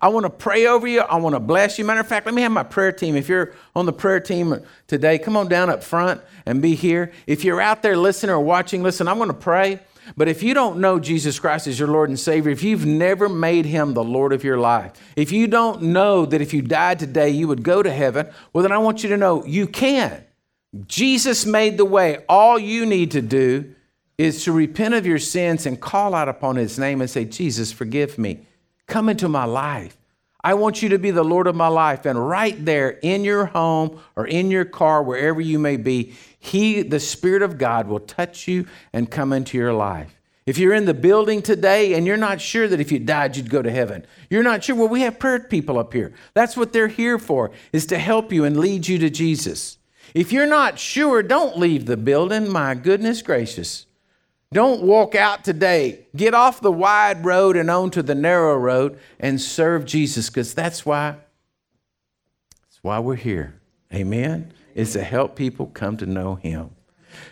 I 0.00 0.08
want 0.08 0.24
to 0.24 0.30
pray 0.30 0.66
over 0.66 0.86
you. 0.88 1.00
I 1.00 1.16
want 1.16 1.34
to 1.34 1.40
bless 1.40 1.78
you. 1.78 1.84
Matter 1.84 2.00
of 2.00 2.08
fact, 2.08 2.26
let 2.26 2.34
me 2.34 2.42
have 2.42 2.50
my 2.50 2.64
prayer 2.64 2.90
team. 2.90 3.14
If 3.14 3.28
you're 3.28 3.54
on 3.76 3.86
the 3.86 3.92
prayer 3.92 4.18
team 4.18 4.60
today, 4.88 5.18
come 5.18 5.36
on 5.36 5.48
down 5.48 5.70
up 5.70 5.84
front 5.84 6.20
and 6.44 6.60
be 6.60 6.74
here. 6.74 7.12
If 7.26 7.44
you're 7.44 7.60
out 7.60 7.82
there 7.82 7.96
listening 7.96 8.30
or 8.30 8.40
watching, 8.40 8.82
listen, 8.82 9.06
I'm 9.06 9.18
going 9.18 9.28
to 9.28 9.34
pray. 9.34 9.80
But 10.16 10.28
if 10.28 10.42
you 10.42 10.54
don't 10.54 10.78
know 10.78 10.98
Jesus 10.98 11.38
Christ 11.38 11.66
as 11.66 11.78
your 11.78 11.88
Lord 11.88 12.08
and 12.08 12.18
Savior, 12.18 12.50
if 12.50 12.62
you've 12.62 12.86
never 12.86 13.28
made 13.28 13.66
him 13.66 13.94
the 13.94 14.04
Lord 14.04 14.32
of 14.32 14.44
your 14.44 14.58
life, 14.58 14.92
if 15.16 15.32
you 15.32 15.46
don't 15.46 15.82
know 15.82 16.26
that 16.26 16.40
if 16.40 16.52
you 16.52 16.62
died 16.62 16.98
today 16.98 17.30
you 17.30 17.48
would 17.48 17.62
go 17.62 17.82
to 17.82 17.90
heaven, 17.90 18.28
well, 18.52 18.62
then 18.62 18.72
I 18.72 18.78
want 18.78 19.02
you 19.02 19.08
to 19.10 19.16
know 19.16 19.44
you 19.44 19.66
can. 19.66 20.24
Jesus 20.86 21.46
made 21.46 21.76
the 21.76 21.84
way. 21.84 22.24
All 22.28 22.58
you 22.58 22.86
need 22.86 23.10
to 23.12 23.22
do 23.22 23.74
is 24.18 24.44
to 24.44 24.52
repent 24.52 24.94
of 24.94 25.06
your 25.06 25.18
sins 25.18 25.66
and 25.66 25.80
call 25.80 26.14
out 26.14 26.28
upon 26.28 26.56
his 26.56 26.78
name 26.78 27.00
and 27.00 27.10
say, 27.10 27.24
Jesus, 27.24 27.72
forgive 27.72 28.18
me. 28.18 28.46
Come 28.86 29.08
into 29.08 29.28
my 29.28 29.44
life. 29.44 29.96
I 30.44 30.54
want 30.54 30.82
you 30.82 30.88
to 30.90 30.98
be 30.98 31.12
the 31.12 31.22
Lord 31.22 31.46
of 31.46 31.54
my 31.54 31.68
life. 31.68 32.04
And 32.04 32.28
right 32.28 32.62
there 32.64 32.90
in 32.90 33.22
your 33.24 33.46
home 33.46 34.00
or 34.16 34.26
in 34.26 34.50
your 34.50 34.64
car, 34.64 35.02
wherever 35.02 35.40
you 35.40 35.58
may 35.58 35.76
be, 35.76 36.14
He, 36.44 36.82
the 36.82 36.98
Spirit 36.98 37.42
of 37.42 37.56
God, 37.56 37.86
will 37.86 38.00
touch 38.00 38.48
you 38.48 38.66
and 38.92 39.08
come 39.08 39.32
into 39.32 39.56
your 39.56 39.72
life. 39.72 40.18
If 40.44 40.58
you're 40.58 40.74
in 40.74 40.86
the 40.86 40.92
building 40.92 41.40
today 41.40 41.94
and 41.94 42.04
you're 42.04 42.16
not 42.16 42.40
sure 42.40 42.66
that 42.66 42.80
if 42.80 42.90
you 42.90 42.98
died 42.98 43.36
you'd 43.36 43.48
go 43.48 43.62
to 43.62 43.70
heaven, 43.70 44.04
you're 44.28 44.42
not 44.42 44.64
sure. 44.64 44.74
Well, 44.74 44.88
we 44.88 45.02
have 45.02 45.20
prayer 45.20 45.38
people 45.38 45.78
up 45.78 45.92
here. 45.92 46.12
That's 46.34 46.56
what 46.56 46.72
they're 46.72 46.88
here 46.88 47.16
for, 47.20 47.52
is 47.72 47.86
to 47.86 47.98
help 47.98 48.32
you 48.32 48.44
and 48.44 48.58
lead 48.58 48.88
you 48.88 48.98
to 48.98 49.08
Jesus. 49.08 49.78
If 50.14 50.32
you're 50.32 50.48
not 50.48 50.80
sure, 50.80 51.22
don't 51.22 51.58
leave 51.58 51.86
the 51.86 51.96
building. 51.96 52.50
My 52.50 52.74
goodness 52.74 53.22
gracious. 53.22 53.86
Don't 54.52 54.82
walk 54.82 55.14
out 55.14 55.44
today. 55.44 56.06
Get 56.16 56.34
off 56.34 56.60
the 56.60 56.72
wide 56.72 57.24
road 57.24 57.56
and 57.56 57.70
onto 57.70 58.02
the 58.02 58.16
narrow 58.16 58.56
road 58.56 58.98
and 59.20 59.40
serve 59.40 59.84
Jesus 59.84 60.28
because 60.28 60.54
that's 60.54 60.84
why 60.84 61.18
that's 62.64 62.82
why 62.82 62.98
we're 62.98 63.14
here. 63.14 63.54
Amen. 63.94 64.52
Is 64.74 64.92
to 64.94 65.02
help 65.02 65.36
people 65.36 65.66
come 65.66 65.96
to 65.98 66.06
know 66.06 66.36
him. 66.36 66.70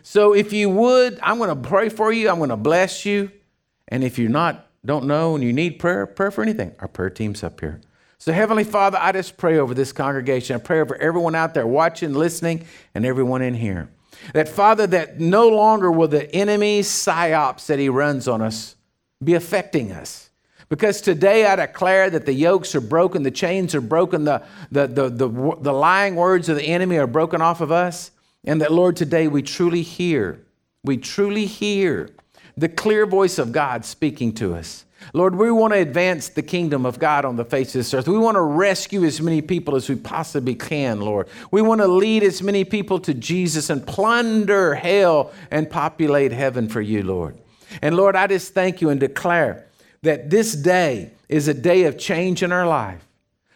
So 0.03 0.35
if 0.35 0.53
you 0.53 0.69
would, 0.71 1.19
I'm 1.23 1.39
going 1.39 1.49
to 1.49 1.69
pray 1.69 1.89
for 1.89 2.13
you. 2.13 2.29
I'm 2.29 2.39
going 2.39 2.51
to 2.51 2.57
bless 2.57 3.05
you. 3.05 3.31
And 3.89 4.05
if 4.05 4.19
you're 4.19 4.31
not 4.31 4.67
don't 4.85 5.07
know 5.07 5.35
and 5.35 5.45
you 5.45 5.53
need 5.53 5.79
prayer, 5.79 6.07
prayer 6.07 6.31
for 6.31 6.43
anything, 6.43 6.75
our 6.79 6.89
prayer 6.89 7.11
team's 7.11 7.43
up 7.43 7.61
here. 7.61 7.81
So, 8.19 8.33
Heavenly 8.33 8.65
Father, 8.65 8.99
I 9.01 9.13
just 9.13 9.39
pray 9.39 9.59
over 9.59 9.73
this 9.73 9.93
congregation. 9.93 10.57
I 10.57 10.59
pray 10.59 10.81
over 10.81 10.95
everyone 10.97 11.35
out 11.35 11.55
there 11.55 11.67
watching, 11.67 12.13
listening, 12.13 12.67
and 12.95 13.07
everyone 13.07 13.41
in 13.41 13.55
here. 13.55 13.89
That, 14.35 14.49
Father, 14.49 14.87
that 14.89 15.19
no 15.19 15.49
longer 15.49 15.91
will 15.91 16.09
the 16.09 16.31
enemy's 16.35 16.87
psyops 16.87 17.67
that 17.67 17.79
he 17.79 17.89
runs 17.89 18.29
on 18.29 18.43
us 18.43 18.77
be 19.23 19.35
affecting 19.35 19.93
us. 19.93 20.30
Because 20.71 21.01
today 21.01 21.47
I 21.47 21.57
declare 21.57 22.09
that 22.11 22.27
the 22.27 22.33
yokes 22.33 22.77
are 22.77 22.81
broken, 22.81 23.25
the 23.25 23.31
chains 23.33 23.75
are 23.75 23.81
broken, 23.81 24.25
the, 24.25 24.41
the, 24.71 24.87
the, 24.87 25.09
the, 25.09 25.29
the 25.61 25.73
lying 25.73 26.15
words 26.15 26.49
of 26.49 26.57
the 26.57 26.63
enemy 26.63 26.97
are 26.97 27.09
broken 27.09 27.43
off 27.43 27.61
of 27.61 27.73
us. 27.73 28.13
And 28.45 28.61
that, 28.63 28.73
Lord, 28.73 28.97
today 28.97 29.27
we 29.27 29.43
truly 29.43 29.83
hear, 29.83 30.41
we 30.85 30.97
truly 30.97 31.47
hear 31.47 32.11
the 32.57 32.69
clear 32.69 33.05
voice 33.05 33.37
of 33.39 33.51
God 33.51 33.85
speaking 33.85 34.33
to 34.35 34.55
us. 34.55 34.85
Lord, 35.13 35.35
we 35.35 35.51
want 35.51 35.73
to 35.73 35.81
advance 35.81 36.29
the 36.29 36.43
kingdom 36.43 36.87
of 36.87 37.01
God 37.01 37.25
on 37.25 37.35
the 37.35 37.45
face 37.45 37.75
of 37.75 37.81
this 37.81 37.93
earth. 37.93 38.07
We 38.07 38.19
want 38.19 38.37
to 38.37 38.43
rescue 38.43 39.03
as 39.05 39.21
many 39.21 39.43
people 39.43 39.75
as 39.75 39.89
we 39.89 39.97
possibly 39.97 40.55
can, 40.55 41.01
Lord. 41.01 41.27
We 41.51 41.63
want 41.63 41.81
to 41.81 41.89
lead 41.89 42.23
as 42.23 42.43
many 42.43 42.65
people 42.65 43.01
to 43.01 43.15
Jesus 43.15 43.71
and 43.71 43.85
plunder 43.85 44.77
hell 44.77 45.33
and 45.51 45.69
populate 45.69 46.31
heaven 46.31 46.69
for 46.69 46.81
you, 46.81 47.03
Lord. 47.03 47.37
And 47.83 47.97
Lord, 47.97 48.15
I 48.15 48.29
just 48.29 48.55
thank 48.55 48.81
you 48.81 48.91
and 48.91 49.01
declare 49.01 49.67
that 50.03 50.31
this 50.31 50.55
day 50.55 51.13
is 51.29 51.49
a 51.49 51.55
day 51.55 51.85
of 51.85 51.99
change 51.99 52.43
in 52.43 52.53
our 52.53 52.67
life. 52.67 53.07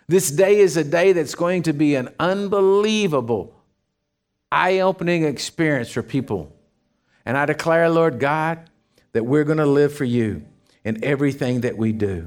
This 0.07 0.31
day 0.31 0.59
is 0.59 0.77
a 0.77 0.85
day 0.85 1.13
that's 1.13 1.35
going 1.35 1.63
to 1.63 1.73
be 1.73 1.95
an 1.95 2.11
unbelievable, 2.19 3.55
eye 4.53 4.81
opening 4.81 5.25
experience 5.25 5.91
for 5.91 6.03
people. 6.03 6.55
And 7.25 7.39
I 7.39 7.47
declare, 7.47 7.89
Lord 7.89 8.21
God, 8.21 8.69
that 9.13 9.25
we're 9.25 9.45
going 9.45 9.59
to 9.59 9.67
live 9.67 9.95
for 9.95 10.05
you 10.05 10.45
in 10.85 11.03
everything 11.03 11.63
that 11.63 11.79
we 11.79 11.93
do. 11.93 12.27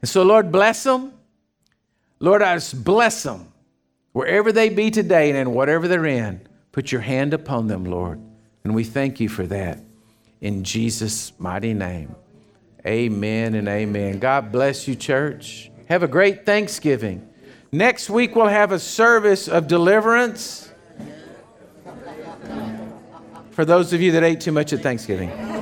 And 0.00 0.08
so, 0.08 0.22
Lord, 0.22 0.50
bless 0.50 0.82
them. 0.84 1.12
Lord, 2.20 2.42
I 2.42 2.56
just 2.56 2.82
bless 2.82 3.22
them 3.22 3.52
wherever 4.12 4.50
they 4.50 4.70
be 4.70 4.90
today 4.90 5.28
and 5.28 5.38
in 5.38 5.52
whatever 5.52 5.86
they're 5.86 6.06
in. 6.06 6.40
Put 6.72 6.90
your 6.90 7.02
hand 7.02 7.34
upon 7.34 7.66
them, 7.66 7.84
Lord. 7.84 8.20
And 8.64 8.74
we 8.74 8.84
thank 8.84 9.20
you 9.20 9.28
for 9.28 9.46
that. 9.46 9.80
In 10.40 10.64
Jesus' 10.64 11.32
mighty 11.38 11.74
name. 11.74 12.14
Amen 12.88 13.54
and 13.54 13.68
amen. 13.68 14.18
God 14.18 14.50
bless 14.50 14.88
you, 14.88 14.94
church. 14.94 15.70
Have 15.90 16.02
a 16.02 16.08
great 16.08 16.46
Thanksgiving. 16.46 17.28
Next 17.70 18.08
week, 18.08 18.34
we'll 18.34 18.46
have 18.46 18.72
a 18.72 18.78
service 18.78 19.46
of 19.46 19.68
deliverance 19.68 20.72
for 23.50 23.66
those 23.66 23.92
of 23.92 24.00
you 24.00 24.12
that 24.12 24.24
ate 24.24 24.40
too 24.40 24.52
much 24.52 24.72
at 24.72 24.80
Thanksgiving. 24.80 25.57